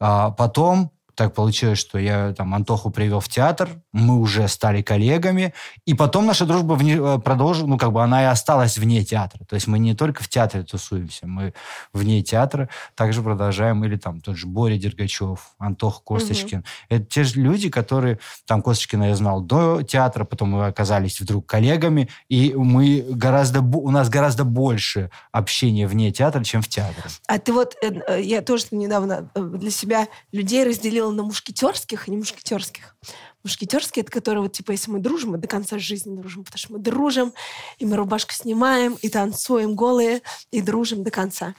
А 0.01 0.31
потом 0.31 0.91
так 1.21 1.35
получилось, 1.35 1.79
что 1.79 1.99
я 1.99 2.33
там 2.33 2.55
Антоху 2.55 2.89
привел 2.91 3.21
в 3.21 3.29
театр, 3.29 3.68
мы 3.93 4.18
уже 4.18 4.49
стали 4.49 4.81
коллегами, 4.81 5.53
и 5.85 5.93
потом 5.93 6.25
наша 6.25 6.47
дружба 6.47 6.73
вне, 6.73 6.97
э, 6.97 7.18
продолжила, 7.18 7.66
ну, 7.66 7.77
как 7.77 7.93
бы 7.93 8.03
она 8.03 8.23
и 8.23 8.25
осталась 8.25 8.79
вне 8.79 9.05
театра. 9.05 9.45
То 9.45 9.55
есть 9.55 9.66
мы 9.66 9.79
не 9.79 9.95
только 9.95 10.23
в 10.23 10.29
театре 10.31 10.62
тусуемся, 10.62 11.27
мы 11.27 11.53
вне 11.93 12.23
театра 12.23 12.71
также 12.95 13.21
продолжаем, 13.21 13.85
или 13.85 13.97
там 13.97 14.23
тот 14.23 14.39
же 14.39 14.47
Боря 14.47 14.79
Дергачев, 14.79 15.51
Антох 15.59 16.03
Косточкин. 16.05 16.64
Это 16.89 17.05
те 17.05 17.25
же 17.25 17.39
люди, 17.39 17.68
которые, 17.68 18.18
там 18.47 18.62
Косточкина 18.62 19.09
я 19.11 19.14
знал 19.14 19.43
до 19.43 19.83
театра, 19.83 20.25
потом 20.25 20.53
мы 20.53 20.66
оказались 20.68 21.21
вдруг 21.21 21.45
коллегами, 21.45 22.09
и 22.31 22.55
мы 22.57 23.05
гораздо, 23.11 23.61
у 23.61 23.91
нас 23.91 24.09
гораздо 24.09 24.45
больше 24.45 25.11
общения 25.33 25.87
вне 25.87 26.12
театра, 26.12 26.43
чем 26.45 26.62
в 26.62 26.68
театре. 26.68 27.11
А 27.27 27.39
ты 27.39 27.53
вот, 27.53 27.77
э, 27.83 27.93
э, 28.09 28.23
я 28.23 28.41
тоже 28.41 28.68
недавно 28.71 29.31
для 29.35 29.71
себя 29.71 30.09
людей 30.33 30.64
разделила 30.64 31.10
на 31.13 31.23
мушкетерских 31.23 32.09
и 32.09 32.11
не 32.11 32.17
мушкетерских. 32.19 32.97
Мушкетерские, 33.45 34.03
это 34.03 34.13
которые, 34.13 34.43
вот, 34.43 34.53
типа, 34.53 34.73
если 34.73 34.91
мы 34.91 34.99
дружим, 34.99 35.31
мы 35.31 35.39
до 35.39 35.49
конца 35.49 35.79
жизни 35.79 36.15
дружим, 36.17 36.45
потому 36.45 36.59
что 36.59 36.73
мы 36.75 36.79
дружим, 36.79 37.33
и 37.79 37.87
мы 37.87 37.97
рубашку 37.97 38.33
снимаем, 38.33 38.97
и 39.01 39.09
танцуем 39.09 39.75
голые, 39.75 40.23
и 40.51 40.61
дружим 40.61 41.03
до 41.03 41.11
конца. 41.11 41.55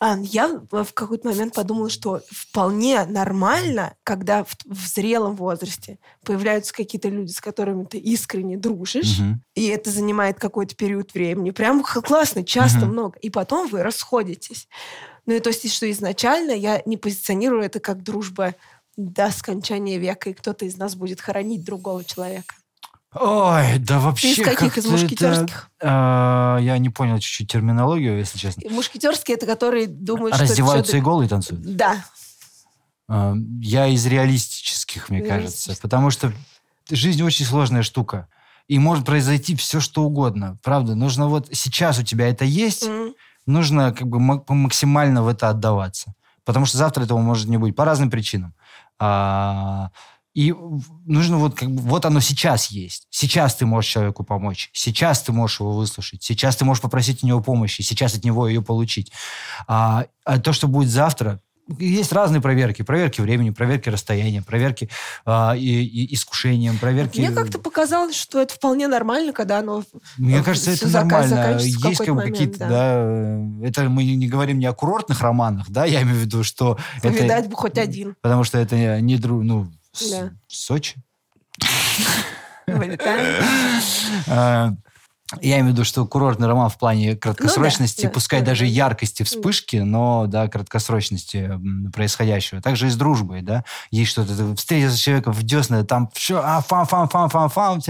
А 0.00 0.18
я 0.18 0.60
в 0.72 0.92
какой-то 0.94 1.28
момент 1.28 1.54
подумала, 1.54 1.88
что 1.88 2.22
вполне 2.28 3.04
нормально, 3.04 3.94
когда 4.02 4.42
в, 4.42 4.56
в 4.64 4.86
зрелом 4.88 5.36
возрасте 5.36 6.00
появляются 6.24 6.72
какие-то 6.74 7.08
люди, 7.08 7.30
с 7.30 7.40
которыми 7.40 7.84
ты 7.84 7.98
искренне 7.98 8.56
дружишь, 8.56 9.20
Мгм. 9.20 9.44
и 9.54 9.66
это 9.68 9.90
занимает 9.90 10.40
какой-то 10.40 10.74
период 10.74 11.14
времени. 11.14 11.50
Прям 11.52 11.84
классно, 11.84 12.42
часто, 12.42 12.80
Мгм. 12.80 12.90
много. 12.90 13.18
И 13.20 13.30
потом 13.30 13.68
вы 13.68 13.84
расходитесь. 13.84 14.66
Ну 15.26 15.34
и 15.34 15.40
то 15.40 15.50
есть, 15.50 15.72
что 15.72 15.90
изначально 15.90 16.52
я 16.52 16.82
не 16.84 16.96
позиционирую 16.96 17.62
это 17.62 17.80
как 17.80 18.02
дружба 18.02 18.54
до 18.96 19.30
скончания 19.30 19.98
века, 19.98 20.30
и 20.30 20.34
кто-то 20.34 20.64
из 20.64 20.76
нас 20.76 20.94
будет 20.94 21.20
хоронить 21.20 21.64
другого 21.64 22.04
человека. 22.04 22.54
Ой, 23.14 23.78
да 23.78 23.98
вообще... 24.00 24.34
Ты 24.34 24.40
из 24.40 24.46
каких? 24.46 24.62
Из 24.62 24.74
как-то 24.74 24.80
это, 24.80 24.90
мушкетерских? 24.90 25.70
а, 25.82 26.58
я 26.58 26.78
не 26.78 26.88
понял 26.88 27.18
чуть-чуть 27.18 27.50
терминологию, 27.50 28.18
если 28.18 28.38
честно. 28.38 28.62
И 28.62 28.70
Мушкетерские 28.70 29.36
это 29.36 29.46
которые 29.46 29.86
думают, 29.86 30.38
Раздеваются 30.38 30.88
что... 30.88 30.96
и 30.96 31.00
это 31.00 31.04
голые 31.04 31.28
танцуют? 31.28 31.62
Да. 31.62 32.04
А, 33.08 33.34
Я 33.60 33.86
из 33.88 34.06
реалистических, 34.06 35.10
мне 35.10 35.20
кажется. 35.20 35.76
Потому 35.82 36.10
что 36.10 36.32
жизнь 36.90 37.22
очень 37.22 37.44
сложная 37.44 37.82
штука. 37.82 38.28
И 38.66 38.78
может 38.78 39.04
произойти 39.04 39.56
все, 39.56 39.80
что 39.80 40.04
угодно. 40.04 40.56
Правда, 40.62 40.94
нужно 40.94 41.28
вот 41.28 41.48
сейчас 41.52 41.98
у 41.98 42.02
тебя 42.02 42.28
это 42.28 42.46
есть, 42.46 42.84
М. 42.84 43.14
нужно 43.46 43.92
как 43.92 44.08
бы 44.08 44.20
ма- 44.20 44.44
максимально 44.48 45.22
в 45.22 45.28
это 45.28 45.48
отдаваться. 45.48 46.14
Потому 46.44 46.66
что 46.66 46.78
завтра 46.78 47.04
этого 47.04 47.18
может 47.18 47.48
не 47.48 47.56
быть 47.56 47.76
по 47.76 47.84
разным 47.84 48.10
причинам. 48.10 48.54
А, 48.98 49.90
и 50.34 50.54
нужно 51.04 51.36
вот 51.36 51.54
как 51.54 51.70
бы, 51.70 51.82
вот 51.82 52.04
оно 52.04 52.20
сейчас 52.20 52.70
есть. 52.70 53.06
Сейчас 53.10 53.54
ты 53.54 53.66
можешь 53.66 53.90
человеку 53.90 54.24
помочь. 54.24 54.70
Сейчас 54.72 55.22
ты 55.22 55.32
можешь 55.32 55.60
его 55.60 55.72
выслушать. 55.72 56.22
Сейчас 56.22 56.56
ты 56.56 56.64
можешь 56.64 56.82
попросить 56.82 57.22
у 57.22 57.26
него 57.26 57.40
помощи. 57.42 57.82
Сейчас 57.82 58.14
от 58.14 58.24
него 58.24 58.48
ее 58.48 58.62
получить. 58.62 59.12
А, 59.68 60.06
а 60.24 60.38
то, 60.38 60.52
что 60.52 60.68
будет 60.68 60.88
завтра, 60.88 61.40
есть 61.78 62.12
разные 62.12 62.40
проверки. 62.40 62.82
Проверки 62.82 63.20
времени, 63.20 63.50
проверки 63.50 63.88
расстояния, 63.88 64.42
проверки 64.42 64.88
а, 65.24 65.54
и, 65.56 65.62
и 65.62 66.14
искушением, 66.14 66.78
проверки... 66.78 67.20
Мне 67.20 67.30
как-то 67.30 67.58
показалось, 67.58 68.16
что 68.16 68.40
это 68.40 68.54
вполне 68.54 68.88
нормально, 68.88 69.32
когда 69.32 69.58
оно... 69.58 69.84
Мне 70.18 70.40
э, 70.40 70.42
кажется, 70.42 70.72
это 70.72 70.88
нормально. 70.88 71.58
Есть 71.60 71.98
как 71.98 72.14
бы 72.14 72.22
какие-то, 72.22 72.58
да. 72.58 72.68
да. 72.68 72.94
э, 73.62 73.64
это 73.64 73.88
мы 73.88 74.04
не 74.04 74.28
говорим 74.28 74.58
не 74.58 74.66
о 74.66 74.72
курортных 74.72 75.20
романах, 75.20 75.70
да, 75.70 75.84
я 75.84 76.02
имею 76.02 76.16
в 76.16 76.20
виду, 76.20 76.42
что 76.42 76.78
это... 76.98 77.08
Повидать 77.08 77.48
бы 77.48 77.56
хоть 77.56 77.78
один. 77.78 78.16
Потому 78.20 78.44
что 78.44 78.58
это 78.58 79.00
не 79.00 79.16
друг, 79.16 79.42
ну, 79.42 79.68
с- 79.92 80.10
Да. 80.10 80.30
Сочи. 80.48 80.96
Вылетаем. 82.66 83.44
Я 85.40 85.56
имею 85.56 85.68
в 85.68 85.72
виду, 85.72 85.84
что 85.84 86.04
курортный 86.06 86.46
роман 86.46 86.68
в 86.68 86.76
плане 86.78 87.16
краткосрочности, 87.16 88.02
Ну 88.02 88.08
да, 88.08 88.14
пускай 88.14 88.40
да, 88.40 88.46
даже 88.46 88.64
да. 88.64 88.70
яркости 88.70 89.22
вспышки, 89.22 89.76
но, 89.76 90.26
да, 90.26 90.48
краткосрочности 90.48 91.58
происходящего. 91.92 92.60
Также 92.60 92.88
и 92.88 92.90
с 92.90 92.96
дружбой, 92.96 93.42
да. 93.42 93.64
Есть 93.90 94.10
что-то, 94.10 94.36
ты 94.36 94.54
встретился 94.56 94.96
с 94.96 95.00
человеком 95.00 95.32
в 95.32 95.42
десна, 95.42 95.84
там 95.84 96.10
все, 96.12 96.40
а, 96.44 96.60
фам, 96.60 96.86
фам, 96.86 97.08
фам, 97.08 97.28
фам, 97.30 97.48
фам. 97.48 97.80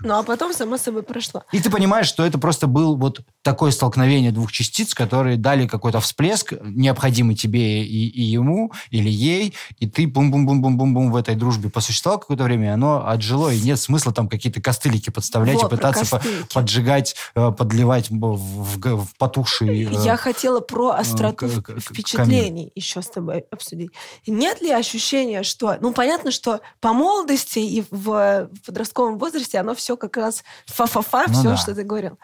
Ну, 0.00 0.18
а 0.18 0.22
потом 0.22 0.52
само 0.52 0.78
собой 0.78 1.02
прошло. 1.02 1.42
И 1.52 1.60
ты 1.60 1.70
понимаешь, 1.70 2.06
что 2.06 2.24
это 2.24 2.38
просто 2.38 2.66
был 2.66 2.96
вот 2.96 3.20
такое 3.42 3.70
столкновение 3.70 4.30
двух 4.32 4.52
частиц, 4.52 4.94
которые 4.94 5.36
дали 5.36 5.66
какой-то 5.66 6.00
всплеск, 6.00 6.52
необходимый 6.62 7.34
тебе 7.34 7.84
и, 7.84 8.08
и 8.08 8.22
ему, 8.22 8.72
или 8.90 9.08
ей, 9.08 9.54
и 9.78 9.88
ты 9.88 10.06
бум-бум-бум-бум-бум-бум 10.06 11.10
в 11.10 11.16
этой 11.16 11.34
дружбе 11.34 11.70
посуществовал 11.70 12.18
какое-то 12.20 12.44
время, 12.44 12.74
оно 12.74 13.06
отжило, 13.06 13.52
и 13.52 13.60
нет 13.60 13.80
смысла 13.80 14.12
там 14.12 14.28
какие-то 14.28 14.60
костылики 14.60 15.10
подставлять 15.10 15.56
Вот, 15.62 15.72
и 15.72 15.76
пытаться 15.76 16.04
по- 16.18 16.22
костылики. 16.28 16.54
поджигать, 16.54 17.16
э, 17.34 17.50
подливать 17.50 18.10
в, 18.10 18.78
в 18.78 19.08
потухший... 19.18 19.84
э, 19.84 20.04
Я 20.04 20.16
хотела 20.16 20.60
про 20.60 20.90
остроту 20.90 21.48
к- 21.62 21.80
впечатлений 21.80 22.70
еще 22.74 23.02
с 23.02 23.08
тобой 23.08 23.44
обсудить. 23.50 23.90
Нет 24.26 24.60
ли 24.60 24.70
ощущения, 24.70 25.42
что... 25.42 25.76
Ну, 25.80 25.92
понятно, 25.92 26.30
что 26.30 26.60
по 26.80 26.92
молодости 26.92 27.58
и 27.58 27.84
в, 27.90 28.48
в 28.50 28.60
подростковом 28.66 29.18
возрасте 29.18 29.58
оно 29.58 29.74
все 29.74 29.96
как 29.96 30.16
раз 30.16 30.44
фа-фа-фа, 30.66 31.24
Ну 31.28 31.32
все, 31.34 31.42
да. 31.44 31.56
что 31.56 31.74
ты 31.74 31.82
говорил. 31.82 32.18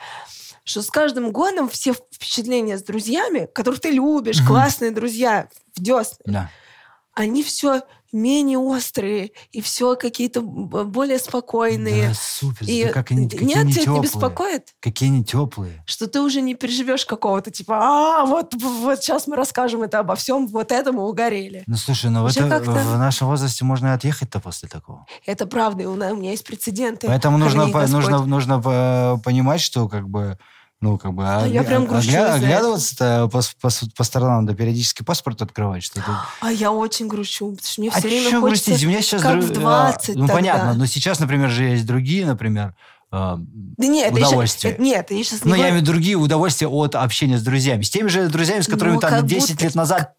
Что 0.64 0.80
с 0.80 0.90
каждым 0.90 1.30
годом 1.30 1.68
все 1.68 1.92
впечатления 1.92 2.78
с 2.78 2.82
друзьями, 2.82 3.48
которых 3.54 3.80
ты 3.80 3.90
любишь, 3.90 4.40
классные 4.46 4.90
друзья 4.92 5.48
в 5.76 5.80
десны, 5.82 6.16
Да. 6.24 6.50
они 7.12 7.42
все 7.42 7.82
менее 8.14 8.58
острые 8.58 9.32
и 9.52 9.60
все 9.60 9.96
какие-то 9.96 10.40
более 10.40 11.18
спокойные. 11.18 12.08
Да, 12.08 12.14
супер. 12.14 12.66
И 12.66 12.84
да 12.84 12.90
как 12.92 13.10
они, 13.10 13.28
какие 13.28 13.44
нет, 13.46 13.58
они 13.58 13.72
тебя 13.72 13.82
это 13.82 13.90
не 13.90 13.96
теплые. 13.96 14.02
беспокоит? 14.02 14.74
Какие 14.80 15.08
они 15.10 15.24
теплые. 15.24 15.82
что 15.86 16.06
ты 16.06 16.20
уже 16.20 16.40
не 16.40 16.54
переживешь 16.54 17.04
какого-то 17.04 17.50
типа, 17.50 17.76
а 17.76 18.24
вот, 18.24 18.54
вот 18.54 19.00
сейчас 19.00 19.26
мы 19.26 19.36
расскажем 19.36 19.82
это 19.82 19.98
обо 19.98 20.14
всем, 20.14 20.46
вот 20.46 20.70
это 20.72 20.92
мы 20.92 21.06
угорели. 21.08 21.64
Ну, 21.66 21.76
слушай, 21.76 22.10
ну 22.10 22.24
Уже 22.24 22.40
это, 22.40 22.60
в 22.62 22.98
нашем 22.98 23.28
возрасте 23.28 23.64
можно 23.64 23.88
и 23.88 23.90
отъехать-то 23.90 24.40
после 24.40 24.68
такого. 24.68 25.06
Это 25.26 25.46
правда, 25.46 25.82
и 25.82 25.86
у, 25.86 25.94
на- 25.94 26.12
у 26.12 26.16
меня 26.16 26.30
есть 26.30 26.44
прецеденты. 26.44 27.06
Поэтому 27.08 27.36
нужно, 27.38 27.68
по- 27.68 27.86
нужно, 27.88 28.24
нужно 28.24 28.60
по- 28.60 29.20
понимать, 29.24 29.60
что 29.60 29.88
как 29.88 30.08
бы, 30.08 30.38
ну, 30.84 30.98
как 30.98 31.12
бы, 31.14 31.24
А 31.26 31.46
я 31.46 31.62
огля- 31.62 31.64
прям 31.66 31.86
грущу 31.86 32.08
огля- 32.10 32.26
из-за 32.26 32.34
оглядываться 32.34 33.28
по, 33.32 33.40
по, 33.60 33.68
по 33.96 34.04
сторонам, 34.04 34.46
да, 34.46 34.54
периодически 34.54 35.02
паспорт 35.02 35.40
открывать, 35.42 35.82
что 35.82 35.96
ты... 35.96 36.10
А 36.40 36.52
я 36.52 36.70
очень 36.70 37.08
грущу, 37.08 37.50
потому 37.52 37.66
что 37.66 37.80
мне 37.80 37.90
А 37.90 37.98
все 37.98 38.08
время 38.08 38.30
чё 38.30 38.40
хочется... 38.40 38.70
грустить? 38.70 38.86
У 38.86 38.90
меня 38.90 39.02
сейчас... 39.02 39.22
как 39.22 39.36
дру- 39.36 39.46
в 39.60 39.66
а, 39.66 39.92
20 39.92 40.16
Ну, 40.16 40.20
тогда. 40.26 40.34
понятно, 40.34 40.74
но 40.74 40.86
сейчас, 40.86 41.18
например, 41.20 41.48
же 41.50 41.64
есть 41.64 41.86
другие, 41.86 42.26
например, 42.26 42.74
а, 43.10 43.36
Да 43.38 43.86
нет, 43.86 44.12
удовольствие. 44.12 44.74
это- 44.74 44.82
нет, 44.82 45.10
я 45.10 45.24
сейчас 45.24 45.44
ну, 45.44 45.54
я 45.54 45.62
имею 45.62 45.74
в 45.74 45.76
виду 45.82 45.92
другие 45.92 46.16
удовольствия 46.16 46.68
от 46.68 46.94
общения 46.96 47.38
с 47.38 47.42
друзьями. 47.42 47.82
С 47.82 47.90
теми 47.90 48.08
же 48.08 48.28
друзьями, 48.28 48.60
с 48.60 48.66
которыми 48.66 48.94
Ну, 48.96 49.00
там 49.00 49.10
как 49.10 49.26
10 49.26 49.50
будто- 49.52 49.64
лет 49.64 49.74
назад... 49.74 50.14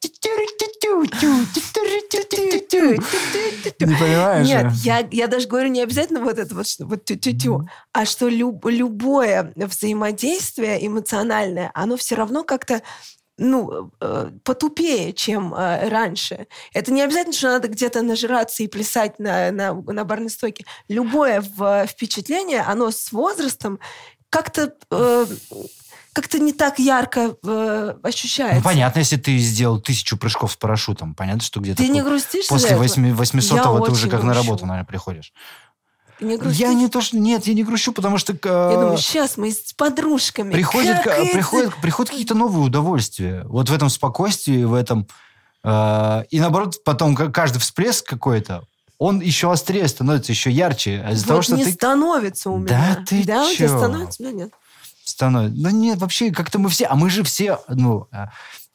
Не 3.80 3.96
понимаешь? 3.96 4.48
Нет, 4.48 4.74
я, 4.84 5.08
я 5.12 5.28
даже 5.28 5.48
говорю 5.48 5.70
не 5.70 5.82
обязательно 5.82 6.22
вот 6.22 6.38
это 6.38 6.54
вот, 6.56 6.68
вот 6.80 7.06
тю-тю-тю, 7.06 7.68
а 7.94 8.06
что 8.06 8.28
люб- 8.28 8.66
любое 8.66 9.52
взаимодействие 9.56 10.86
эмоциональное, 10.86 11.72
оно 11.74 11.98
все 11.98 12.16
равно 12.16 12.44
как-то 12.44 12.82
ну, 13.38 13.92
потупее, 14.46 15.12
чем 15.12 15.54
раньше. 15.54 16.48
Это 16.74 16.94
не 16.94 17.02
обязательно, 17.02 17.34
что 17.34 17.48
надо 17.48 17.68
где-то 17.68 18.02
нажираться 18.02 18.64
и 18.64 18.68
плясать 18.68 19.20
на, 19.20 19.52
на, 19.52 19.74
на 19.74 20.06
барной 20.06 20.30
стойке. 20.30 20.66
Любое 20.88 21.42
в- 21.42 21.86
впечатление, 21.86 22.62
оно 22.62 22.92
с 22.92 23.12
возрастом 23.12 23.80
как-то 24.30 24.74
э, 24.90 25.26
как-то 26.16 26.40
не 26.40 26.54
так 26.54 26.80
ярко 26.80 27.36
э, 27.46 27.96
ощущается. 28.02 28.56
Ну, 28.58 28.62
понятно, 28.64 29.00
если 29.00 29.18
ты 29.18 29.38
сделал 29.38 29.80
тысячу 29.80 30.18
прыжков 30.18 30.54
с 30.54 30.56
парашютом, 30.56 31.14
понятно, 31.14 31.42
что 31.42 31.60
где-то 31.60 31.84
Ты 31.84 31.90
не 31.90 32.02
грустишь 32.02 32.48
после 32.48 32.68
из-за 32.70 32.76
этого? 32.76 32.84
8 32.84 33.14
800 33.14 33.58
Я 33.58 33.64
ты 33.64 33.92
уже 33.92 34.10
как 34.10 34.24
на 34.24 34.32
грущу. 34.34 34.42
работу, 34.48 34.66
наверное, 34.66 34.88
приходишь. 34.88 35.34
Не 36.22 36.38
грустишь? 36.38 36.60
Я 36.62 36.74
не 36.74 36.88
то, 36.88 37.02
что... 37.02 37.18
Нет, 37.18 37.46
я 37.46 37.54
не 37.54 37.64
грущу, 37.64 37.92
потому 37.92 38.18
что... 38.18 38.32
э, 38.34 38.38
Я 38.44 38.80
думаю, 38.80 38.98
сейчас 38.98 39.36
мы 39.36 39.52
с 39.52 39.74
подружками. 39.74 40.52
приходят, 40.54 40.96
как 41.04 41.04
ка- 41.04 41.22
это- 41.22 41.34
приходят, 41.34 41.76
приходят 41.82 42.10
какие-то 42.12 42.34
новые 42.36 42.64
удовольствия. 42.66 43.44
Вот 43.46 43.70
в 43.70 43.74
этом 43.74 43.90
спокойствии, 43.90 44.64
в 44.64 44.74
этом... 44.74 45.08
э, 45.66 46.24
и 46.30 46.40
наоборот, 46.40 46.82
потом 46.86 47.16
ка- 47.16 47.30
каждый 47.30 47.58
всплеск 47.60 48.08
какой-то, 48.08 48.64
он 48.98 49.20
еще 49.20 49.52
острее 49.52 49.86
становится, 49.90 50.32
еще 50.32 50.50
ярче. 50.50 51.06
Из-за 51.12 51.26
Вот 51.26 51.28
того, 51.28 51.42
что 51.42 51.56
не 51.58 51.66
ты 51.66 51.72
становится 51.74 52.50
у 52.50 52.60
Да 52.64 52.76
меня. 52.78 53.06
ты 53.06 53.24
Да, 53.26 53.44
у 53.44 53.54
тебя 53.54 53.68
чё? 53.68 53.78
становится, 53.78 54.24
у 54.24 54.26
меня 54.26 54.36
нет. 54.46 54.54
Становится... 55.06 55.62
Да 55.62 55.72
нет, 55.72 56.00
вообще, 56.00 56.32
как-то 56.32 56.60
мы 56.60 56.70
все... 56.70 56.86
А 56.86 56.96
мы 56.96 57.10
же 57.10 57.24
все, 57.24 57.62
ну, 57.68 58.08
э, 58.12 58.26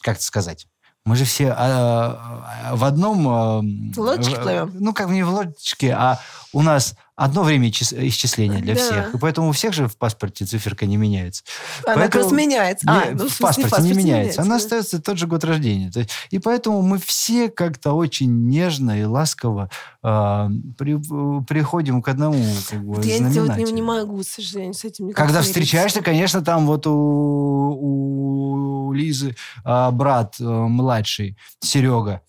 как 0.00 0.16
это 0.16 0.24
сказать? 0.24 0.66
Мы 1.04 1.16
же 1.16 1.24
все 1.24 1.46
э, 1.46 1.50
э, 1.50 2.74
в 2.74 2.84
одном... 2.84 3.94
э, 3.96 4.00
Лодочке 4.00 4.36
плывем? 4.36 4.72
Ну, 4.74 4.92
как 4.92 5.08
не 5.08 5.22
в 5.22 5.30
лодочке, 5.30 5.92
а 5.92 6.20
у 6.52 6.62
нас 6.62 6.94
одно 7.20 7.42
время 7.42 7.68
исчисления 7.70 8.60
для 8.60 8.74
Да. 8.74 8.80
всех. 8.80 9.14
И 9.14 9.18
поэтому 9.18 9.50
у 9.50 9.52
всех 9.52 9.72
же 9.74 9.88
в 9.88 9.96
паспорте 9.96 10.44
циферка 10.46 10.86
не 10.86 10.96
меняется. 10.96 11.42
Она 11.86 12.06
как 12.06 12.14
раз 12.16 12.32
меняется. 12.32 12.86
Не, 12.86 12.92
А, 12.92 13.04
ну, 13.12 13.28
в 13.28 13.38
паспорте 13.38 13.82
не 13.82 13.92
меняется. 13.92 14.40
Она 14.40 14.50
да. 14.50 14.56
остается 14.56 15.02
тот 15.02 15.18
же 15.18 15.26
год 15.26 15.44
рождения. 15.44 15.92
И 16.30 16.38
поэтому 16.38 16.80
мы 16.82 16.98
все 16.98 17.48
как-то 17.50 17.92
очень 17.92 18.48
нежно 18.48 19.00
и 19.00 19.04
ласково 19.04 19.70
э, 20.02 20.48
при- 20.78 21.44
приходим 21.44 22.00
к 22.00 22.08
одному 22.08 22.42
как 22.70 22.80
бы, 22.82 22.94
Вот 22.94 23.04
я 23.04 23.18
вот 23.18 23.26
не, 23.26 23.32
знаменателю. 23.32 23.74
не 23.74 23.82
могу, 23.82 24.20
к 24.22 24.26
сожалению, 24.26 24.72
с 24.74 24.84
этим 24.84 25.08
никак 25.08 25.26
Когда 25.26 25.42
встречаешься, 25.42 26.00
конечно, 26.00 26.40
там 26.42 26.66
вот 26.66 26.86
у, 26.86 26.92
у 26.92 28.92
Лизы 28.92 29.36
а, 29.64 29.90
брат 29.90 30.36
э, 30.40 30.44
младший, 30.44 31.36
Серега, 31.60 32.22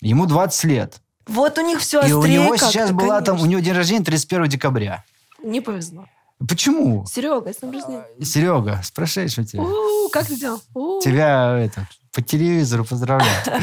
ему 0.00 0.26
20 0.26 0.64
лет. 0.64 1.00
Вот 1.26 1.58
у 1.58 1.62
них 1.66 1.80
все 1.80 2.00
и 2.00 2.04
острее 2.04 2.40
у 2.40 2.44
него 2.44 2.56
сейчас 2.56 2.92
была 2.92 3.20
там, 3.20 3.34
у 3.36 3.38
конечно. 3.38 3.46
него 3.50 3.60
день 3.60 3.74
рождения 3.74 4.04
31 4.04 4.48
декабря. 4.48 5.04
Не 5.42 5.60
повезло. 5.60 6.06
Почему? 6.46 7.06
Серега, 7.06 7.52
с 7.52 7.56
днем 7.58 7.72
рождения. 7.72 8.04
Серега, 8.22 8.80
с 8.84 8.90
прошедшим 8.90 9.46
тебя. 9.46 9.62
У, 9.62 10.08
как 10.10 10.26
ты 10.26 10.36
делал? 10.36 10.60
У. 10.74 11.00
Тебя 11.00 11.56
это, 11.58 11.88
по 12.12 12.20
телевизору 12.22 12.84
поздравляю. 12.84 13.32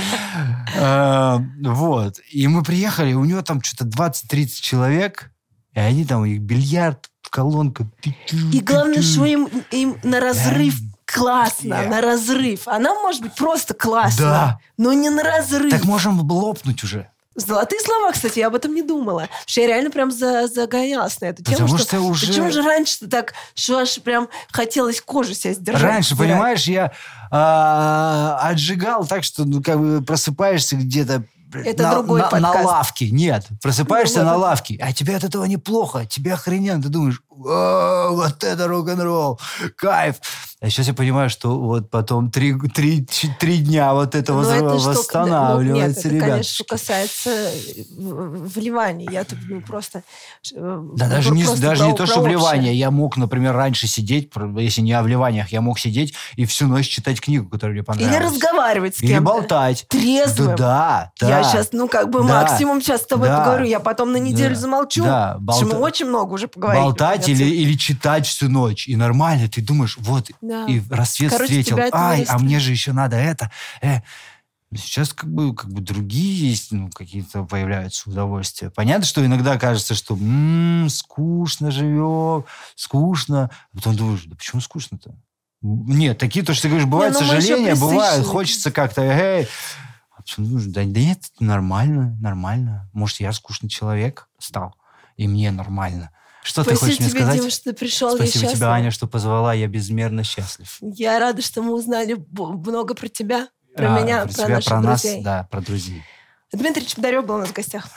Э, 0.76 1.38
Вот. 1.64 2.20
И 2.32 2.48
мы 2.48 2.64
приехали, 2.64 3.14
у 3.14 3.24
него 3.26 3.44
там 3.44 3.62
что-то 3.62 3.86
20-30 3.86 4.48
человек, 4.60 5.30
и 5.74 5.80
они 5.80 6.04
там, 6.04 6.22
у 6.22 6.26
них 6.26 6.42
бильярд, 6.42 7.10
колонка. 7.30 7.88
И 8.32 8.60
главное, 8.60 9.04
что 9.04 9.24
им, 9.26 9.48
им 9.70 9.98
на 10.04 10.20
разрыв 10.20 10.76
классно, 11.06 11.84
на 11.88 12.02
разрыв. 12.02 12.68
Она 12.68 12.96
может 12.96 13.22
быть 13.22 13.36
просто 13.36 13.76
классно, 13.76 14.26
Да. 14.26 14.60
но 14.78 14.94
не 14.94 15.10
на 15.12 15.22
разрыв. 15.24 15.72
Так 15.72 15.86
можем 15.86 16.20
лопнуть 16.32 16.84
уже. 16.84 17.10
Золотые 17.36 17.82
слова, 17.82 18.12
кстати, 18.12 18.40
я 18.40 18.48
об 18.48 18.56
этом 18.56 18.76
не 18.76 18.84
думала. 18.84 19.22
Потому 19.22 19.40
что 19.48 19.62
я 19.62 19.68
реально 19.68 19.90
прям 19.90 20.12
за, 20.12 20.48
загонялась 20.48 21.20
на 21.20 21.26
эту 21.26 21.44
тему. 21.44 21.58
Потому 21.58 21.78
что, 21.80 21.88
что 21.88 22.00
уже- 22.02 22.28
Почему 22.28 22.52
же 22.52 22.62
раньше 22.62 23.08
так, 23.08 23.34
что 23.56 23.80
аж 23.80 24.00
прям 24.02 24.30
хотелось 24.52 25.02
кожу 25.02 25.34
себя 25.34 25.54
сдержать? 25.54 25.82
Раньше, 25.84 26.14
сдирать? 26.16 26.32
понимаешь, 26.32 26.64
я 26.66 26.92
а, 27.32 28.40
отжигал 28.44 29.06
так, 29.08 29.24
что 29.24 29.46
ну, 29.46 29.62
как 29.64 29.80
бы 29.80 30.02
просыпаешься 30.04 30.76
где-то 30.76 31.24
Это 31.66 31.84
на, 31.84 31.92
другой 31.96 32.20
на- 32.22 32.26
на 32.26 32.32
подкаст. 32.32 32.66
лавке. 32.66 33.10
Нет, 33.10 33.46
просыпаешься 33.62 34.20
Ну, 34.20 34.26
на 34.26 34.36
лавке, 34.38 34.78
а 34.82 34.92
тебе 34.94 35.16
от 35.16 35.24
этого 35.24 35.46
неплохо, 35.46 36.06
тебе 36.06 36.34
охрененно. 36.34 36.82
Ты 36.84 36.90
думаешь, 36.90 37.22
«О, 37.46 38.10
вот 38.12 38.44
это 38.44 38.68
рок-н-ролл, 38.68 39.40
кайф. 39.76 40.16
А 40.62 40.70
сейчас 40.70 40.88
я 40.88 40.94
понимаю, 40.94 41.30
что 41.30 41.60
вот 41.60 41.90
потом 41.90 42.32
три, 42.32 42.54
три, 42.70 43.06
три 43.40 43.58
дня 43.58 43.94
вот 43.94 44.16
это 44.16 44.32
Ну, 44.32 44.40
воз- 44.40 44.48
это 44.48 44.80
что, 44.80 44.90
восстанавливается, 44.92 46.08
ну, 46.08 46.14
нет, 46.14 46.24
это, 46.24 46.32
конечно, 46.32 46.54
что 46.56 46.64
касается 46.64 47.30
э, 47.32 47.52
в- 47.98 48.48
вливаний. 48.56 49.08
Я 49.12 49.26
тут 49.26 49.40
ну, 49.50 49.60
просто... 49.62 50.04
э, 50.56 50.82
Да 50.96 51.10
даже 51.10 51.32
не, 51.32 51.44
просто 51.44 51.62
даже 51.62 51.82
про- 51.84 51.92
не 51.92 51.98
то, 51.98 52.06
что 52.06 52.22
вливание. 52.22 52.74
Я 52.74 52.92
мог, 52.92 53.18
например, 53.18 53.54
раньше 53.56 53.88
сидеть, 53.88 54.32
если 54.58 54.80
не 54.82 54.94
о 54.94 55.04
вливаниях, 55.04 55.50
я 55.50 55.60
мог 55.60 55.80
сидеть 55.80 56.14
и 56.38 56.46
всю 56.46 56.68
ночь 56.68 56.88
читать 56.88 57.20
книгу, 57.20 57.50
которая 57.50 57.74
мне 57.74 57.84
понравилась. 57.84 58.16
Или 58.16 58.24
разговаривать 58.26 58.96
с 58.96 59.02
Или 59.04 59.10
кем-то. 59.16 59.24
болтать. 59.34 59.86
Трезвым. 59.90 60.56
Да, 60.56 61.12
да. 61.20 61.28
Я 61.28 61.42
да. 61.42 61.44
сейчас, 61.44 61.70
ну, 61.74 61.90
как 61.90 62.10
бы 62.10 62.20
Да. 62.20 62.26
максимум 62.44 62.82
сейчас 62.82 63.02
с 63.02 63.06
тобой 63.06 63.28
Да. 63.28 63.40
поговорю, 63.40 63.66
я 63.66 63.82
потом 63.82 64.14
на 64.14 64.18
неделю 64.18 64.56
Да. 64.56 64.62
замолчу. 64.62 65.04
Да, 65.04 65.38
что 65.58 65.66
мы 65.66 65.76
очень 65.80 66.06
много 66.06 66.32
уже 66.34 66.48
поговорили. 66.48 66.84
Болтать 66.84 67.28
или, 67.34 67.56
или 67.56 67.74
читать 67.78 68.26
всю 68.26 68.50
ночь. 68.50 68.88
И 68.88 68.96
нормально, 68.96 69.48
ты 69.48 69.62
думаешь, 69.62 69.98
вот, 70.00 70.32
Да. 70.42 70.66
и 70.68 70.82
рассвет 70.90 71.32
Короче, 71.32 71.62
встретил. 71.62 71.80
Ай, 71.92 72.24
а 72.24 72.38
мне 72.40 72.60
же 72.60 72.72
еще 72.72 72.94
надо 72.94 73.16
это. 73.18 73.52
Э. 73.82 74.02
Сейчас 74.76 75.14
как 75.14 75.32
бы, 75.32 75.54
как 75.54 75.72
бы 75.72 75.82
другие 75.82 76.50
есть, 76.50 76.72
ну, 76.72 76.90
какие-то 76.90 77.44
появляются 77.44 78.10
удовольствия. 78.10 78.72
Понятно, 78.72 79.06
что 79.06 79.24
иногда 79.24 79.60
кажется, 79.60 79.94
что 79.94 80.16
«М, 80.16 80.88
скучно 80.90 81.70
живем, 81.70 82.46
скучно. 82.76 83.52
А 83.72 83.76
потом 83.76 83.96
думаешь, 83.96 84.24
да 84.26 84.36
почему 84.36 84.62
скучно-то? 84.62 85.16
Нет, 85.62 86.18
такие, 86.18 86.44
то, 86.44 86.54
что 86.54 86.64
ты 86.64 86.70
говоришь, 86.70 86.88
бывают 86.90 87.14
ну 87.14 87.20
сожаления, 87.20 87.76
бывают, 87.76 88.26
хочется 88.26 88.70
как-то, 88.72 89.02
эй, 89.02 89.48
а 90.12 90.22
почему 90.22 90.48
нужно? 90.48 90.74
Да, 90.74 90.82
да 90.82 91.00
нет, 91.00 91.24
нормально, 91.40 92.18
нормально. 92.20 92.90
Может, 92.94 93.22
я 93.22 93.32
скучный 93.32 93.70
человек 93.70 94.28
стал, 94.40 94.76
и 95.16 95.28
мне 95.28 95.52
нормально. 95.52 96.10
Что 96.44 96.64
ты 96.64 96.76
Спасибо 96.76 96.80
хочешь 96.86 97.00
мне 97.00 97.10
сказать? 97.10 97.36
Дима, 97.40 97.50
что 97.50 97.64
ты 97.64 97.74
пришел. 97.74 98.16
Спасибо 98.16 98.32
тебе, 98.40 98.50
счастлива. 98.50 98.72
Аня, 98.74 98.92
что 98.92 99.08
позвала. 99.08 99.54
Я 99.54 99.68
безмерно 99.68 100.24
счастлив. 100.24 100.78
Я 100.82 101.20
рада, 101.20 101.42
что 101.42 101.62
мы 101.62 101.74
узнали 101.74 102.18
много 102.32 102.94
про 102.96 103.08
тебя, 103.08 103.48
про 103.76 103.96
А, 103.96 104.00
меня, 104.02 104.26
про 104.26 104.34
про, 104.34 104.34
тебя, 104.44 104.48
наших 104.56 104.70
про 104.70 104.82
нас, 104.82 105.02
друзей. 105.02 105.24
да, 105.24 105.48
про 105.50 105.62
друзей. 105.62 106.04
Дмитрий 106.52 106.86
Чеботарев 106.86 107.26
был 107.26 107.36
у 107.36 107.40
нас 107.40 107.50
в 107.50 107.54
гостях. 107.54 107.88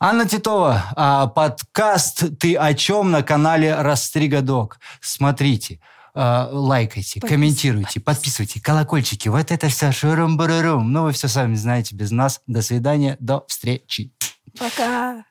Анна 0.00 0.26
Титова, 0.26 0.82
а, 0.96 1.26
подкаст 1.26 2.38
«Ты 2.38 2.56
о 2.56 2.72
чем?» 2.74 3.10
на 3.10 3.22
канале 3.22 3.74
«Растригадок». 3.74 4.80
Смотрите, 5.02 5.78
а, 6.14 6.48
лайкайте, 6.50 7.20
Подпис- 7.20 7.28
комментируйте, 7.28 8.00
подписывайте, 8.00 8.60
колокольчики. 8.62 9.28
Вот 9.28 9.52
это 9.52 9.68
все 9.68 9.92
шурум-барурум. 9.92 10.90
Ну, 10.90 11.02
вы 11.04 11.12
все 11.12 11.28
сами 11.28 11.54
знаете 11.54 11.94
без 11.94 12.10
нас. 12.10 12.40
До 12.46 12.62
свидания, 12.62 13.16
до 13.20 13.44
встречи. 13.46 14.12
Пока. 14.58 15.22